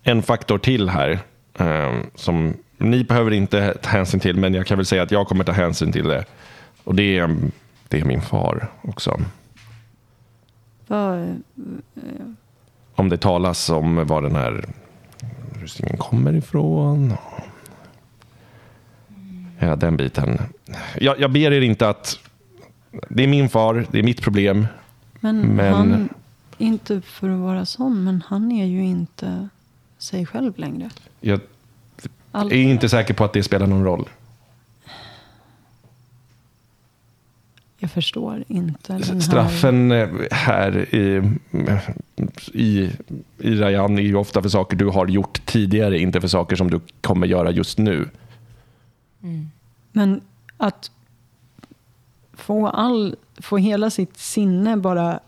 en 0.02 0.22
faktor 0.22 0.58
till 0.58 0.88
här 0.88 1.18
ehm, 1.58 2.06
som 2.14 2.54
ni 2.78 3.04
behöver 3.04 3.30
inte 3.30 3.74
ta 3.82 3.90
hänsyn 3.90 4.20
till, 4.20 4.36
men 4.36 4.54
jag 4.54 4.66
kan 4.66 4.76
väl 4.78 4.86
säga 4.86 5.02
att 5.02 5.10
jag 5.10 5.26
kommer 5.26 5.44
ta 5.44 5.52
hänsyn 5.52 5.92
till 5.92 6.08
det. 6.08 6.24
Och 6.84 6.94
det 6.94 7.18
är, 7.18 7.36
det 7.88 8.00
är 8.00 8.04
min 8.04 8.22
far 8.22 8.68
också. 8.82 9.20
vad, 10.86 11.42
Om 12.94 13.08
det 13.08 13.16
talas 13.16 13.70
om 13.70 14.06
var 14.06 14.22
den 14.22 14.36
här 14.36 14.64
rustningen 15.62 15.96
kommer 15.96 16.32
ifrån. 16.36 17.14
Ja, 19.58 19.76
den 19.76 19.96
biten. 19.96 20.38
Jag, 21.00 21.20
jag 21.20 21.30
ber 21.30 21.52
er 21.52 21.60
inte 21.60 21.88
att... 21.88 22.18
Det 23.08 23.22
är 23.22 23.28
min 23.28 23.48
far, 23.48 23.86
det 23.90 23.98
är 23.98 24.02
mitt 24.02 24.22
problem. 24.22 24.66
men, 25.20 25.40
Men- 25.40 25.74
han, 25.74 26.08
inte 26.58 27.00
för 27.00 27.28
att 27.30 27.40
vara 27.40 27.66
sån, 27.66 28.04
men 28.04 28.22
han 28.26 28.52
är 28.52 28.66
ju 28.66 28.84
inte 28.84 29.48
sig 29.98 30.26
själv 30.26 30.58
längre. 30.58 30.90
Jag 31.20 31.40
Allt, 32.32 32.52
är 32.52 32.56
inte 32.56 32.88
säker 32.88 33.14
på 33.14 33.24
att 33.24 33.32
det 33.32 33.42
spelar 33.42 33.66
någon 33.66 33.84
roll. 33.84 34.08
Jag 37.78 37.90
förstår 37.90 38.44
inte 38.48 38.92
här... 38.92 39.20
Straffen 39.20 39.92
eh, 39.92 40.08
här 40.30 40.94
i, 40.94 41.32
i, 42.52 42.90
i 43.38 43.54
Rayan 43.54 43.98
är 43.98 44.02
ju 44.02 44.14
ofta 44.14 44.42
för 44.42 44.48
saker 44.48 44.76
du 44.76 44.86
har 44.86 45.06
gjort 45.06 45.46
tidigare, 45.46 45.98
inte 45.98 46.20
för 46.20 46.28
saker 46.28 46.56
som 46.56 46.70
du 46.70 46.80
kommer 47.00 47.26
göra 47.26 47.50
just 47.50 47.78
nu. 47.78 48.08
Men 49.92 50.20
att 50.56 50.90
få, 52.42 52.66
all, 52.68 53.16
få 53.38 53.56
hela 53.56 53.90
sitt 53.90 54.16
sinne 54.16 54.76
bara 54.76 55.20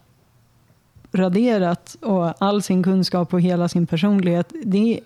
raderat 1.13 1.97
och 2.03 2.43
all 2.43 2.63
sin 2.63 2.83
kunskap 2.83 3.35
och 3.35 3.41
hela 3.41 3.69
sin 3.69 3.87
personlighet. 3.87 4.53
Det 4.65 4.95
är, 4.95 5.01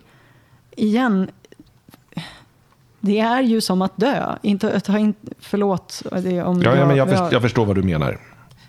igen, 0.76 1.30
det 3.00 3.20
är 3.20 3.40
ju 3.42 3.60
som 3.60 3.82
att 3.82 3.96
dö. 3.96 4.36
Inte, 4.42 4.80
ta 4.80 4.98
in, 4.98 5.14
förlåt. 5.38 6.02
Det, 6.22 6.42
om 6.42 6.62
Ja, 6.62 6.76
ja, 6.76 6.86
men 6.86 6.96
jag, 6.96 7.08
jag- 7.08 7.32
jag 7.32 7.42
förstår 7.42 7.66
vad 7.66 7.76
du 7.76 7.82
menar. 7.82 8.18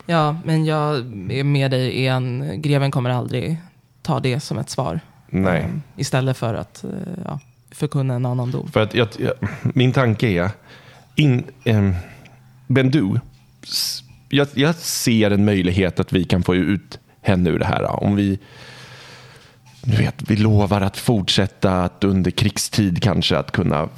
Ja, 0.06 0.36
men 0.46 0.66
jag 0.66 0.96
är 1.32 1.44
med 1.44 1.72
dig 1.72 1.98
igen. 1.98 2.52
Greven 2.62 2.92
kommer 2.92 3.10
aldrig 3.10 3.58
ta 4.02 4.20
det 4.20 4.40
som 4.40 4.58
ett 4.58 4.70
svar. 4.70 5.00
Nej. 5.30 5.70
Istället 5.96 6.38
för 6.38 6.54
att 6.54 6.84
eh, 6.84 6.90
ja, 7.26 7.40
förkunna 7.72 8.14
en 8.14 8.26
annan 8.26 8.52
dom. 8.52 8.68
För 8.72 8.80
att 8.80 8.96
jag, 8.96 9.08
jag, 9.18 9.34
min 9.62 9.94
tanke 9.94 10.28
är, 10.28 10.50
in, 11.16 11.44
um, 11.66 11.96
Bendu, 12.68 13.20
jag, 14.30 14.48
jag 14.54 14.76
ser 14.76 15.32
en 15.32 15.46
möjlighet 15.46 16.00
att 16.00 16.14
vi 16.14 16.24
kan 16.24 16.44
få 16.44 16.56
ut 16.56 17.00
henne 17.22 17.50
ur 17.50 17.60
det 17.60 17.66
här. 17.66 18.04
Om 18.04 18.16
vi, 18.16 18.40
du 19.84 19.98
vet, 19.98 20.16
vi 20.30 20.36
lovar 20.36 20.82
att 20.82 20.98
fortsätta 20.98 21.84
att 21.84 22.04
under 22.04 22.32
krigstid 22.32 23.04
kanske 23.04 23.38
att 23.38 23.52
kunna 23.52 23.90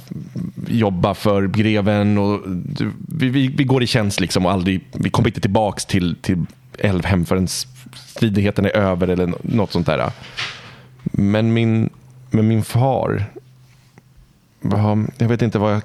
jobba 0.68 1.14
för 1.14 1.48
greven. 1.48 2.18
Och, 2.18 2.40
du- 2.48 2.92
vi, 3.08 3.28
vi, 3.28 3.48
vi 3.48 3.64
går 3.64 3.82
i 3.82 3.86
tjänst 3.86 4.20
liksom 4.20 4.46
och 4.46 4.52
aldrig, 4.52 4.80
vi 4.92 5.10
kommer 5.10 5.28
inte 5.28 5.40
tillbaka 5.40 5.80
till, 5.88 6.16
till 6.22 6.46
Älvhem 6.78 7.24
förrän 7.26 7.48
stridigheten 7.94 8.64
är 8.64 8.76
över 8.76 9.08
eller 9.08 9.34
något 9.42 9.72
sånt 9.72 9.86
där. 9.86 10.12
Men 11.02 11.52
min, 11.52 11.90
men 12.30 12.48
min 12.48 12.64
far, 12.64 13.24
jag 15.18 15.28
vet 15.28 15.42
inte 15.42 15.58
vad 15.58 15.74
jag... 15.74 15.82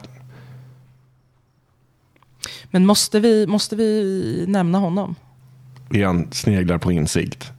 Men 2.75 2.85
måste 2.85 3.19
vi, 3.19 3.47
måste 3.47 3.75
vi 3.75 4.45
nämna 4.47 4.77
honom? 4.77 5.15
Igen 5.91 6.27
sneglar 6.31 6.77
på 6.77 6.91
insikt. 6.91 7.51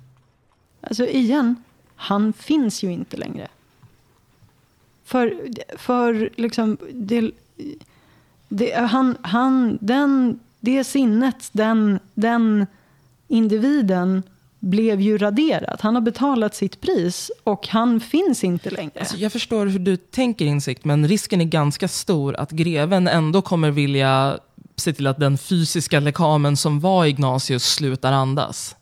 Alltså 0.80 1.06
igen, 1.06 1.56
han 1.94 2.32
finns 2.32 2.82
ju 2.82 2.92
inte 2.92 3.16
längre. 3.16 3.48
För, 5.04 5.34
för 5.76 6.30
liksom, 6.36 6.76
det, 6.92 7.30
det, 8.48 8.74
han, 8.74 9.16
han, 9.22 9.78
den, 9.80 10.40
det 10.60 10.84
sinnet, 10.84 11.48
den, 11.52 11.98
den 12.14 12.66
individen 13.28 14.22
blev 14.58 15.00
ju 15.00 15.18
raderat. 15.18 15.80
Han 15.80 15.94
har 15.94 16.02
betalat 16.02 16.54
sitt 16.54 16.80
pris 16.80 17.30
och 17.44 17.68
han 17.68 18.00
finns 18.00 18.44
inte 18.44 18.70
längre. 18.70 19.00
Alltså, 19.00 19.16
jag 19.16 19.32
förstår 19.32 19.66
hur 19.66 19.78
du 19.78 19.96
tänker 19.96 20.44
insikt, 20.44 20.84
men 20.84 21.08
risken 21.08 21.40
är 21.40 21.44
ganska 21.44 21.88
stor 21.88 22.36
att 22.36 22.50
greven 22.50 23.08
ändå 23.08 23.42
kommer 23.42 23.70
vilja 23.70 24.38
se 24.76 24.92
till 24.92 25.06
att 25.06 25.18
den 25.18 25.38
fysiska 25.38 26.00
lekamen 26.00 26.56
som 26.56 26.80
var 26.80 27.04
Ignatius 27.04 27.64
slutar 27.64 28.12
andas. 28.12 28.76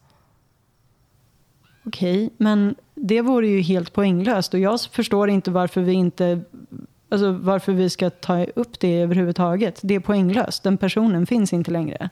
Okej, 1.86 2.30
men 2.36 2.74
det 2.94 3.22
vore 3.22 3.48
ju 3.48 3.60
helt 3.60 3.92
poänglöst 3.92 4.54
och 4.54 4.60
jag 4.60 4.80
förstår 4.80 5.30
inte 5.30 5.50
varför 5.50 5.80
vi 5.80 5.92
inte... 5.92 6.40
alltså, 7.08 7.32
varför 7.32 7.72
vi 7.72 7.90
ska 7.90 8.10
ta 8.10 8.44
upp 8.44 8.80
det 8.80 9.00
överhuvudtaget. 9.00 9.80
Det 9.82 9.94
är 9.94 10.00
poänglöst. 10.00 10.62
Den 10.62 10.76
personen 10.76 11.26
finns 11.26 11.52
inte 11.52 11.70
längre. 11.70 12.10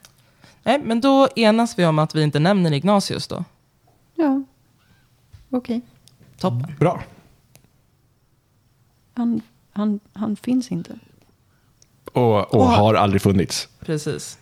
Nej, 0.63 0.81
men 0.85 1.01
då 1.01 1.29
enas 1.37 1.79
vi 1.79 1.87
om 1.87 1.99
att 1.99 2.15
vi 2.15 2.23
inte 2.23 2.39
nämner 2.39 2.73
Ignatius 2.73 3.29
då. 3.29 3.45
Ja, 4.15 4.43
okej. 5.51 5.81
Toppen. 6.39 6.75
Bra. 6.79 7.03
Han, 9.15 9.41
han, 9.73 10.01
han 10.13 10.37
finns 10.37 10.73
inte. 10.73 10.99
Och, 12.13 12.55
och 12.55 12.65
har 12.65 12.95
aldrig 12.95 13.23
funnits. 13.23 13.69
Precis. 13.81 14.39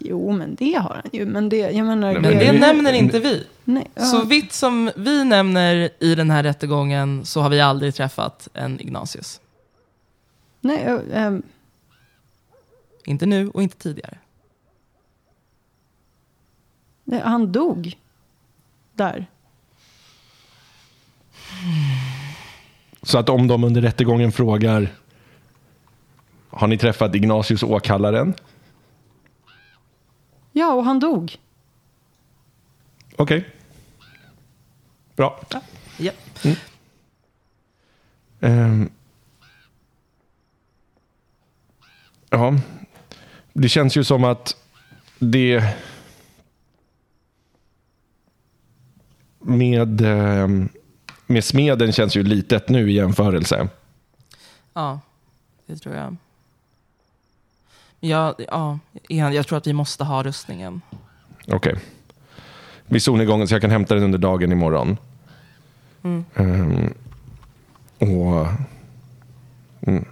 Jo, 0.00 0.32
men 0.32 0.54
det 0.54 0.72
har 0.74 0.94
han 0.94 1.10
ju. 1.12 1.26
Men 1.26 1.48
det, 1.48 1.56
jag 1.56 1.86
menar... 1.86 2.12
Men 2.12 2.22
Men 2.22 2.32
det, 2.32 2.44
det 2.44 2.52
vi- 2.52 2.58
nämner 2.58 2.92
inte 2.92 3.18
vi. 3.20 3.46
nej, 3.64 3.86
ja. 3.94 4.04
Så 4.04 4.24
vitt 4.24 4.52
som 4.52 4.90
vi 4.96 5.24
nämner 5.24 5.90
i 5.98 6.14
den 6.14 6.30
här 6.30 6.42
rättegången 6.42 7.24
så 7.26 7.40
har 7.40 7.50
vi 7.50 7.60
aldrig 7.60 7.94
träffat 7.94 8.48
en 8.54 8.80
Ignatius. 8.80 9.40
nej, 10.60 10.82
ö, 10.84 11.00
ehm, 11.14 11.42
Inte 13.04 13.26
nu 13.26 13.48
och 13.50 13.62
inte 13.62 13.76
tidigare. 13.76 14.18
nej, 17.04 17.20
han 17.24 17.52
dog 17.52 17.96
där. 18.92 19.26
Så 23.02 23.18
att 23.18 23.28
om 23.28 23.46
de 23.48 23.64
under 23.64 23.80
rättegången 23.82 24.32
frågar 24.32 24.88
Har 26.56 26.66
ni 26.66 26.78
träffat 26.78 27.14
Ignatius 27.14 27.62
åkallaren? 27.62 28.34
Ja, 30.52 30.72
och 30.72 30.84
han 30.84 31.00
dog. 31.00 31.36
Okej. 33.16 33.48
Bra. 35.16 35.40
Ja. 35.98 36.12
Ehm. 38.40 38.90
ja. 42.30 42.54
Det 43.52 43.68
känns 43.68 43.96
ju 43.96 44.04
som 44.04 44.24
att 44.24 44.56
det 45.18 45.76
med, 49.38 50.00
ehm, 50.00 50.68
med 51.26 51.44
smeden 51.44 51.92
känns 51.92 52.16
ju 52.16 52.22
litet 52.22 52.68
nu 52.68 52.90
i 52.90 52.94
jämförelse. 52.94 53.68
ja, 54.74 55.00
det 55.66 55.76
tror 55.76 55.94
jag. 55.94 56.16
Ja, 58.00 58.34
ja, 58.48 58.78
igen, 59.08 59.32
jag 59.32 59.46
tror 59.46 59.58
att 59.58 59.66
vi 59.66 59.72
måste 59.72 60.04
ha 60.04 60.22
rustningen. 60.22 60.80
Okej. 61.48 61.76
Vid 62.86 63.02
solnedgången 63.02 63.48
så 63.48 63.54
jag 63.54 63.60
kan 63.62 63.70
hämta 63.70 63.94
den 63.94 64.04
under 64.04 64.18
dagen 64.18 64.52
imorgon. 64.52 64.96
Mm. 66.02 66.24
Ehm, 66.34 66.94
och... 67.98 68.46
Mm. 69.80 70.04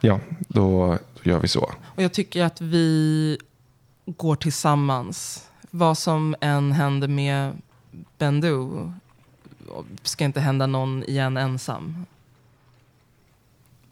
Ja, 0.00 0.20
då 0.48 0.98
gör 1.22 1.40
vi 1.40 1.48
så. 1.48 1.72
Och 1.84 2.02
jag 2.02 2.12
tycker 2.12 2.44
att 2.44 2.60
vi 2.60 3.38
går 4.06 4.36
tillsammans. 4.36 5.48
Vad 5.70 5.98
som 5.98 6.34
än 6.40 6.72
händer 6.72 7.08
med 7.08 7.52
Bendu 8.18 8.68
ska 10.02 10.24
inte 10.24 10.40
hända 10.40 10.66
någon 10.66 11.04
igen 11.04 11.36
ensam. 11.36 12.06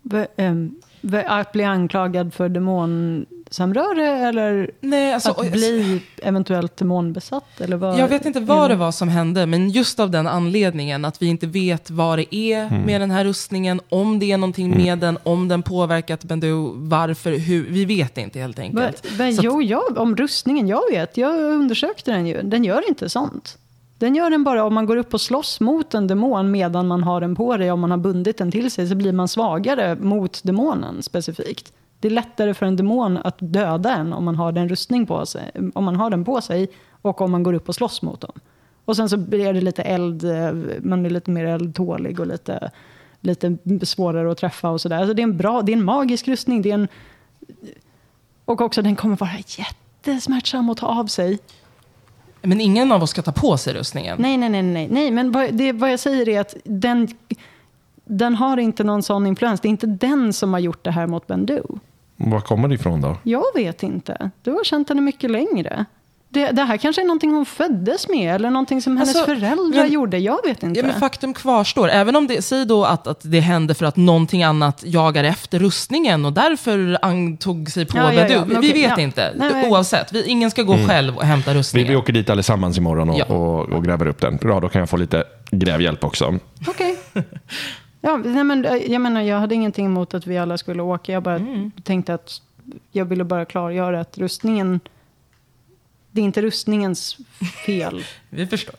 V- 0.03 0.27
ehm, 0.37 0.75
v- 0.81 0.92
att 1.27 1.53
bli 1.53 1.65
anklagad 1.65 2.35
för 2.35 2.49
demonsamröre 2.49 4.29
eller 4.29 4.71
Nej, 4.81 5.15
alltså, 5.15 5.31
att 5.31 5.53
bli 5.53 6.03
eventuellt 6.23 6.77
demonbesatt? 6.77 7.61
Eller 7.61 7.77
vad? 7.77 7.99
Jag 7.99 8.09
vet 8.09 8.27
inte 8.27 8.39
Mm. 8.39 8.47
vad 8.49 8.71
det 8.71 8.77
var 8.77 8.93
som 8.93 9.09
hände, 9.09 9.47
men 9.47 9.71
just 9.71 10.01
av 10.01 10.11
den 10.11 10.27
anledningen 10.27 11.05
att 11.05 11.23
vi 11.23 11.27
inte 11.27 11.47
vet 11.47 11.91
vad 11.91 12.19
det 12.19 12.35
är 12.37 12.63
Mm. 12.67 12.83
med 12.83 13.01
den 13.01 13.11
här 13.11 13.25
rustningen, 13.25 13.81
om 13.89 14.19
det 14.19 14.33
är 14.33 14.39
någonting 14.39 14.71
med 14.77 14.99
den, 14.99 15.19
om 15.23 15.49
den 15.49 15.63
påverkat 15.63 16.25
Bendu, 16.25 16.53
varför, 16.75 17.33
hur. 17.39 17.67
Vi 17.69 17.85
vet 17.85 18.19
inte 18.19 18.39
helt 18.41 18.59
enkelt. 18.59 19.07
Så 19.17 19.23
att- 19.23 19.43
jo, 19.45 19.63
jag, 19.63 19.99
om 19.99 20.17
rustningen, 20.17 20.69
jag 20.69 20.83
vet. 20.93 21.17
Jag 21.17 21.41
undersökte 21.41 22.11
den 22.11 22.27
ju. 22.27 22.43
Den 22.43 22.65
gör 22.65 22.89
inte 22.89 23.09
sånt. 23.09 23.59
Den 24.03 24.15
gör 24.15 24.31
den 24.31 24.45
bara 24.45 24.65
om 24.65 24.75
man 24.75 24.87
går 24.87 24.97
upp 24.97 25.15
och 25.15 25.21
slåss 25.21 25.61
mot 25.61 25.95
en 25.95 26.07
demon 26.07 26.51
medan 26.51 26.87
man 26.87 27.03
har 27.03 27.21
den 27.21 27.35
på 27.35 27.57
dig. 27.57 27.71
Om 27.71 27.81
man 27.81 27.91
har 27.91 27.99
bundit 27.99 28.39
den 28.39 28.51
till 28.51 28.71
sig 28.71 28.89
så 28.89 28.95
blir 28.95 29.13
man 29.13 29.29
svagare 29.29 29.97
mot 29.97 30.41
demonen 30.45 31.03
specifikt. 31.03 31.73
Det 32.01 32.09
är 32.09 32.13
lättare 32.13 32.55
för 32.55 32.67
en 32.67 32.77
demon 32.77 33.17
att 33.17 33.37
döda 33.39 33.95
en 33.97 34.13
om 34.13 34.25
man 34.25 34.37
har 34.37 34.53
den 34.53 34.69
rustning 34.69 35.07
på 35.07 35.27
sig. 35.27 35.51
Om 35.75 35.85
man 35.85 35.97
har 35.97 36.11
den 36.11 36.25
på 36.25 36.41
sig 36.41 36.69
och 37.03 37.21
om 37.21 37.31
man 37.31 37.43
går 37.43 37.53
upp 37.53 37.69
och 37.69 37.75
slåss 37.75 38.03
mot 38.03 38.21
dem. 38.21 38.33
Och 38.85 38.97
sen 38.97 39.09
så 39.09 39.17
blir 39.17 39.53
det 39.53 39.61
lite 39.61 39.83
eld, 39.83 40.25
eh, 40.25 40.53
man 40.83 41.07
är 41.07 41.11
lite 41.11 41.31
mer 41.31 41.45
eldtålig 41.45 42.21
och 42.21 42.27
lite, 42.27 42.71
lite 43.21 43.87
svårare 43.87 44.33
att 44.33 44.39
träffa 44.39 44.71
och 44.71 44.81
sådär. 44.81 44.99
Alltså 44.99 45.15
det 45.15 45.23
är 45.23 45.25
en 45.25 45.37
bra, 45.37 45.63
det 45.63 45.73
är 45.73 45.77
en 45.77 45.85
magisk 45.85 46.29
rustning. 46.29 46.63
Det 46.63 46.71
är 46.71 46.75
en, 46.75 46.89
och 48.45 48.61
också 48.61 48.83
den 48.83 48.97
kommer 48.97 49.17
vara 49.17 49.39
jättesmärtsam 49.47 50.71
att 50.71 50.79
ta 50.79 50.87
av 50.87 51.07
sig. 51.07 51.39
Men 52.43 52.61
ingen 52.61 52.93
av 52.93 53.03
oss 53.03 53.11
ska 53.11 53.23
ta 53.23 53.33
på 53.33 53.57
sig 53.57 53.75
rustningen. 53.75 54.17
Nej, 54.21 54.37
nej, 54.37 54.49
nej, 54.49 54.63
nej. 54.63 54.89
nej 54.91 55.11
men 55.11 55.33
vad, 55.33 55.55
det, 55.55 55.73
vad 55.73 55.93
jag 55.93 56.01
säger 56.01 56.29
är 56.29 56.41
att 56.41 56.57
den, 56.65 57.09
den 58.05 58.35
har 58.35 58.57
inte 58.57 58.85
någon 58.85 59.03
sån 59.03 59.27
influens. 59.27 59.61
Det 59.61 59.69
är 59.69 59.71
inte 59.71 59.87
den 59.87 60.33
som 60.33 60.53
har 60.53 60.61
gjort 60.61 60.85
det 60.85 60.91
här 60.91 61.07
mot 61.07 61.27
Bendu. 61.27 61.63
Var 62.17 62.41
kommer 62.41 62.69
det 62.69 62.75
ifrån 62.75 63.01
då? 63.01 63.17
Jag 63.23 63.45
vet 63.55 63.83
inte. 63.83 64.31
Du 64.43 64.51
har 64.51 64.65
känt 64.65 64.89
henne 64.89 65.01
mycket 65.01 65.31
längre. 65.31 65.85
Det, 66.33 66.51
det 66.51 66.63
här 66.63 66.77
kanske 66.77 67.03
är 67.03 67.07
någonting 67.07 67.31
hon 67.35 67.47
föddes 67.47 68.09
med 68.09 68.35
eller 68.35 68.51
någonting 68.51 68.83
som 68.83 68.97
hennes 68.97 69.17
Alltså, 69.17 69.35
föräldrar 69.35 69.83
men- 69.83 69.93
gjorde. 69.93 70.19
Jag 70.19 70.39
vet 70.45 70.63
inte. 70.63 70.81
Ja, 70.81 70.87
men 70.87 71.01
faktum 71.01 71.35
kvarstår. 71.35 71.89
Även 71.89 72.17
om 72.17 72.27
det, 72.27 72.43
säg 72.43 72.67
då 72.67 72.85
att, 72.85 73.07
att 73.07 73.21
det 73.23 73.41
hände 73.41 73.75
för 73.75 73.87
att 73.87 73.97
någonting 73.97 74.43
annat 74.43 74.83
jagar 74.87 75.25
efter 75.25 75.59
rustningen 75.59 76.25
och 76.25 76.33
därför 76.33 76.99
antog 77.03 77.71
sig 77.71 77.87
på 77.87 77.99
Ja, 77.99 78.13
ja, 78.13 78.27
ja, 78.29 78.45
men 78.45 78.61
Vi 78.61 78.71
okej, 78.71 78.83
vet 78.83 78.91
ja. 78.99 79.01
inte. 79.03 79.33
Nej, 79.37 79.51
men- 79.53 79.71
Oavsett. 79.71 80.13
Vi, 80.13 80.25
ingen 80.27 80.51
ska 80.51 80.63
gå 80.63 80.77
själv 80.89 81.17
och 81.17 81.23
hämta 81.25 81.53
Vi, 81.53 81.59
rustningen. 81.59 81.89
vi 81.91 81.97
åker 81.97 82.13
dit 82.13 82.31
allesammans 82.31 82.79
imorgon 82.79 83.11
och, 83.11 83.19
Ja. 83.19 83.25
och, 83.25 83.69
och 83.69 83.85
gräver 83.85 84.07
upp 84.07 84.21
den. 84.21 84.37
Bra, 84.37 84.61
då 84.61 84.69
kan 84.69 84.79
jag 84.81 84.91
få 84.91 84.97
lite 84.97 85.25
grävhjälp 85.51 86.05
också. 86.05 86.39
Okej. 86.69 86.97
Ja, 88.01 88.17
nej, 88.25 88.45
men, 88.45 88.65
eh, 88.65 88.75
jag 88.93 89.01
menar, 89.01 89.21
jag 89.23 89.41
hade 89.41 89.55
ingenting 89.55 89.87
emot 89.87 90.15
att 90.15 90.27
vi 90.27 90.39
alla 90.39 90.59
skulle 90.59 90.83
åka. 90.83 91.13
Jag 91.13 91.23
bara 91.23 91.37
Mm. 91.37 91.71
tänkte 91.85 92.15
att 92.15 92.31
jag 92.93 93.05
ville 93.05 93.25
bara 93.25 93.45
klargöra 93.45 94.01
att 94.01 94.19
rustningen, 94.19 94.81
det 96.13 96.21
är 96.21 96.25
inte 96.25 96.43
rustningens 96.43 97.17
fel. 97.67 98.05
Vi 98.31 98.47
förstår. 98.47 98.75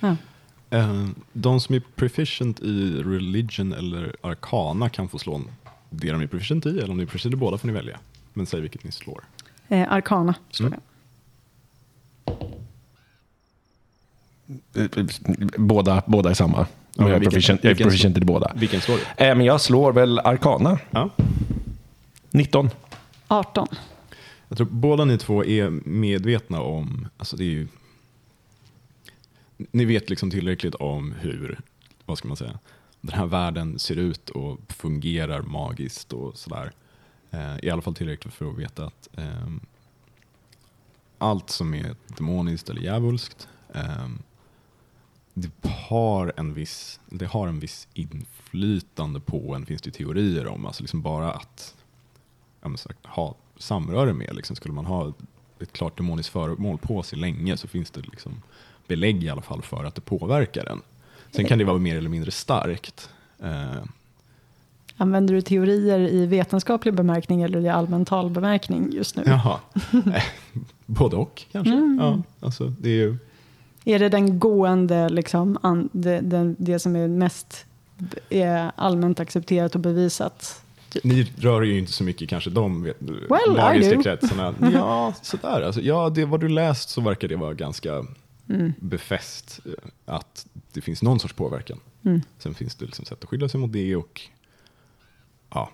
Ja. 0.00 0.16
Eh, 0.70 1.06
de 1.32 1.60
som 1.60 1.74
är 1.74 1.82
proficient 1.94 2.60
i 2.60 3.02
religion 3.02 3.72
eller 3.72 4.16
arkana 4.20 4.88
kan 4.88 5.08
få 5.08 5.18
slå 5.18 5.42
det 5.90 6.10
de 6.12 6.20
är 6.22 6.26
proficient 6.26 6.66
i, 6.66 6.68
eller 6.68 6.90
om 6.90 6.96
ni 6.96 7.02
är 7.02 7.06
proficient 7.06 7.32
i 7.34 7.36
båda 7.36 7.58
får 7.58 7.68
ni 7.68 7.74
välja. 7.74 7.98
Men 8.32 8.46
säg 8.46 8.60
vilket 8.60 8.84
ni 8.84 8.92
slår. 8.92 9.24
Eh, 9.68 9.92
Arkana, 9.92 10.34
står 10.50 10.66
Mm. 10.66 10.78
det. 14.72 15.58
Båda, 15.58 16.02
båda 16.06 16.30
är 16.30 16.34
samma. 16.34 16.58
Ja, 16.58 16.66
Men 16.94 17.06
jag 17.06 17.14
är 17.16 17.20
vilken- 17.20 17.30
proficient, 17.32 17.64
jag 17.64 17.70
är 17.70 17.84
proficient 17.84 18.16
i 18.16 18.20
båda. 18.20 18.52
Vilken 18.54 18.80
slår 18.80 18.96
du? 18.96 19.24
Eh, 19.24 19.34
men 19.34 19.46
jag 19.46 19.60
slår 19.60 19.92
väl 19.92 20.18
Arkana. 20.18 20.78
Ja. 20.90 21.10
19. 22.30 22.70
18. 23.28 23.68
Jag 24.48 24.58
tror 24.58 24.66
båda 24.66 25.04
ni 25.04 25.18
två 25.18 25.44
är 25.44 25.70
medvetna 25.70 26.60
om, 26.60 27.08
alltså 27.16 27.36
det 27.36 27.44
är 27.44 27.50
ju, 27.50 27.68
ni 29.56 29.84
vet 29.84 30.10
liksom 30.10 30.30
tillräckligt 30.30 30.74
om 30.74 31.12
hur, 31.12 31.60
vad 32.04 32.18
ska 32.18 32.28
man 32.28 32.36
säga, 32.36 32.58
den 33.00 33.18
här 33.18 33.26
världen 33.26 33.78
ser 33.78 33.96
ut 33.96 34.30
och 34.30 34.60
fungerar 34.68 35.42
magiskt 35.42 36.12
och 36.12 36.36
sådär. 36.38 36.72
Eh, 37.30 37.56
I 37.62 37.70
alla 37.70 37.82
fall 37.82 37.94
tillräckligt 37.94 38.34
för 38.34 38.50
att 38.50 38.58
veta 38.58 38.86
att 38.86 39.08
eh, 39.12 39.48
allt 41.18 41.50
som 41.50 41.74
är 41.74 41.96
demoniskt 42.06 42.70
eller 42.70 42.80
djävulskt, 42.80 43.48
eh, 43.74 44.08
det 45.34 45.68
har 45.68 46.32
en 46.36 46.54
viss, 46.54 47.00
det 47.06 47.26
har 47.26 47.48
en 47.48 47.60
viss 47.60 47.88
inflytande 47.94 49.20
på 49.20 49.54
en, 49.54 49.66
finns 49.66 49.82
det 49.82 49.90
teorier 49.90 50.46
om. 50.46 50.66
Alltså 50.66 50.82
liksom 50.82 51.02
bara 51.02 51.32
att 51.32 51.74
ja, 52.60 52.68
men 52.68 52.78
sagt, 52.78 53.06
ha 53.06 53.34
samröre 53.58 54.12
med. 54.12 54.36
Liksom. 54.36 54.56
Skulle 54.56 54.74
man 54.74 54.86
ha 54.86 55.12
ett 55.60 55.72
klart 55.72 55.96
demoniskt 55.96 56.28
föremål 56.28 56.78
på 56.78 57.02
sig 57.02 57.18
länge 57.18 57.56
så 57.56 57.68
finns 57.68 57.90
det 57.90 58.00
liksom 58.00 58.32
belägg 58.86 59.24
i 59.24 59.28
alla 59.28 59.42
fall 59.42 59.62
för 59.62 59.84
att 59.84 59.94
det 59.94 60.00
påverkar 60.00 60.66
en. 60.66 60.80
Sen 61.30 61.44
kan 61.44 61.58
det 61.58 61.64
vara 61.64 61.78
mer 61.78 61.96
eller 61.96 62.08
mindre 62.08 62.30
starkt. 62.30 63.10
Eh, 63.42 63.82
Använder 64.96 65.34
du 65.34 65.42
teorier 65.42 65.98
i 66.00 66.26
vetenskaplig 66.26 66.94
bemärkning 66.94 67.42
eller 67.42 67.60
i 67.60 67.68
allmän 67.68 68.04
talbemärkning 68.04 68.92
just 68.92 69.16
nu? 69.16 69.22
jaha, 69.26 69.60
Eh, 69.92 70.22
både 70.86 71.16
och 71.16 71.44
kanske. 71.52 71.72
Mm. 71.72 71.98
Ja, 72.00 72.22
alltså, 72.40 72.72
det 72.80 72.88
är 72.88 72.92
ju, 72.94 73.16
Är 73.84 73.98
det 73.98 74.08
den 74.08 74.38
gående, 74.38 75.08
liksom, 75.08 75.58
an, 75.62 75.88
det, 75.92 76.20
den, 76.20 76.56
det 76.58 76.78
som 76.78 76.96
är 76.96 77.08
mest 77.08 77.64
är 78.30 78.72
allmänt 78.76 79.20
accepterat 79.20 79.74
och 79.74 79.80
bevisat? 79.80 80.62
Ni 81.02 81.32
rör 81.36 81.62
ju 81.62 81.78
inte 81.78 81.92
så 81.92 82.04
mycket 82.04 82.28
kanske 82.28 82.50
de 82.50 82.82
Well, 82.82 83.56
magiska 83.56 84.02
kretsarna. 84.02 84.54
Ja, 84.72 85.14
sådär. 85.22 85.62
Alltså, 85.62 85.80
ja, 85.80 86.10
det 86.10 86.24
vad 86.24 86.40
du 86.40 86.48
läst 86.48 86.88
så 86.88 87.00
verkar 87.00 87.28
det 87.28 87.36
vara 87.36 87.54
ganska 87.54 88.04
Mm. 88.48 88.72
befäst 88.80 89.60
eh, 89.64 89.72
att 90.04 90.46
det 90.72 90.80
finns 90.80 91.02
någon 91.02 91.20
sorts 91.20 91.34
påverkan. 91.34 91.80
Mm. 92.02 92.22
Sen 92.38 92.54
finns 92.54 92.74
det 92.74 92.84
liksom 92.86 93.04
sätt 93.04 93.22
att 93.24 93.28
skydda 93.30 93.48
sig 93.48 93.60
mot 93.60 93.72
det 93.72 93.96
och 93.96 94.20
ja, 95.50 95.70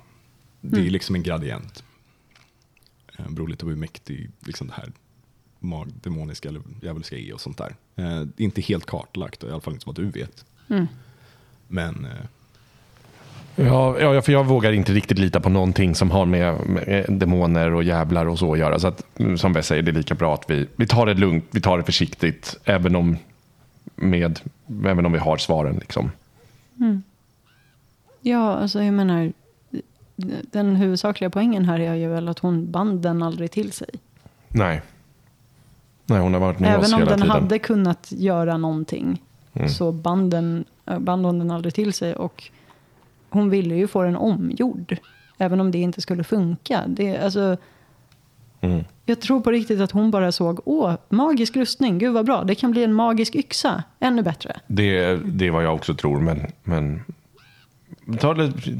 det 0.60 0.76
är 0.76 0.80
Mm. 0.80 0.92
liksom 0.92 1.14
en 1.14 1.22
gradient. 1.22 1.84
Det 3.16 3.30
beror 3.30 3.48
lite 3.48 3.64
på 3.64 3.70
hur 3.70 3.76
mäktig 3.76 4.30
liksom 4.40 4.66
det 4.66 4.72
här 4.72 4.92
mag- 5.60 5.92
demoniska 6.02 6.48
eller 6.48 6.62
djävulska 6.82 7.16
är 7.16 7.34
och 7.34 7.40
sånt 7.40 7.58
där. 7.58 7.76
Eh, 7.96 8.06
är 8.20 8.28
inte 8.36 8.60
helt 8.60 8.86
kartlagt, 8.86 9.44
i 9.44 9.50
alla 9.50 9.60
fall 9.60 9.72
inte 9.74 9.86
vad 9.86 9.94
du 9.96 10.10
vet. 10.10 10.44
Mm. 10.68 10.86
Men 11.68 12.04
eh, 12.04 12.12
Ja, 13.56 13.98
ja, 14.00 14.22
för 14.22 14.32
jag 14.32 14.44
vågar 14.44 14.72
inte 14.72 14.92
riktigt 14.92 15.18
lita 15.18 15.40
på 15.40 15.48
någonting 15.48 15.94
som 15.94 16.10
har 16.10 16.26
med, 16.26 16.66
med 16.66 17.06
demoner 17.08 17.74
och 17.74 17.82
jävlar 17.84 18.26
och 18.26 18.38
så 18.38 18.52
att 18.52 18.58
göra. 18.58 18.78
Så 18.78 18.86
att, 18.88 19.04
mm, 19.18 19.38
som 19.38 19.52
Bess 19.52 19.66
säger, 19.66 19.82
det 19.82 19.90
är 19.90 19.92
lika 19.92 20.14
bra 20.14 20.34
att 20.34 20.50
vi, 20.50 20.66
vi 20.76 20.86
tar 20.86 21.06
det 21.06 21.14
lugnt, 21.14 21.44
vi 21.50 21.60
tar 21.60 21.78
det 21.78 21.84
försiktigt, 21.84 22.56
även 22.64 22.96
om, 22.96 23.16
med, 23.94 24.40
även 24.86 25.06
om 25.06 25.12
vi 25.12 25.18
har 25.18 25.36
svaren. 25.36 25.76
Liksom. 25.80 26.10
Ja, 28.20 28.54
alltså 28.54 28.82
jag 28.82 28.94
menar, 28.94 29.32
den 30.52 30.76
huvudsakliga 30.76 31.30
poängen 31.30 31.64
här 31.64 31.80
är 31.80 31.94
ju 31.94 32.08
väl 32.08 32.28
att 32.28 32.38
hon 32.38 32.70
band 32.70 33.02
den 33.02 33.22
aldrig 33.22 33.50
till 33.50 33.72
sig. 33.72 33.88
Nej. 34.48 34.82
Nej, 36.06 36.20
hon 36.20 36.32
har 36.32 36.40
varit 36.40 36.58
med 36.58 36.78
oss 36.78 36.86
Även 36.88 36.94
om 36.94 37.00
hela 37.00 37.10
den 37.10 37.20
tiden. 37.20 37.30
hade 37.42 37.58
kunnat 37.58 38.12
göra 38.12 38.56
någonting 38.56 39.20
Mm. 39.54 39.68
så 39.68 39.92
band, 39.92 40.30
den, 40.30 40.64
band 40.98 41.26
hon 41.26 41.38
den 41.38 41.50
aldrig 41.50 41.74
till 41.74 41.92
sig. 41.92 42.14
Och 42.14 42.50
hon 43.32 43.50
ville 43.50 43.74
ju 43.74 43.86
få 43.86 44.02
den 44.02 44.16
omgjord. 44.16 44.96
Även 45.38 45.60
om 45.60 45.70
det 45.70 45.78
inte 45.78 46.00
skulle 46.00 46.24
funka. 46.24 46.82
Det, 46.86 47.18
alltså, 47.18 47.56
Mm. 48.64 48.84
jag 49.06 49.20
tror 49.20 49.40
på 49.40 49.50
riktigt 49.50 49.80
att 49.80 49.90
hon 49.90 50.10
bara 50.10 50.32
såg, 50.32 50.60
åh, 50.64 50.94
magisk 51.08 51.56
rustning, 51.56 51.98
gud 51.98 52.12
vad 52.12 52.26
bra. 52.26 52.44
Det 52.44 52.54
kan 52.54 52.70
bli 52.70 52.84
en 52.84 52.92
magisk 52.94 53.34
yxa, 53.34 53.82
ännu 54.00 54.22
bättre. 54.22 54.56
Det, 54.66 55.16
det 55.16 55.46
är 55.46 55.50
vad 55.50 55.64
jag 55.64 55.74
också 55.74 55.94
tror, 55.94 56.20
men, 56.20 56.46
men 56.62 57.02
ta, 58.20 58.34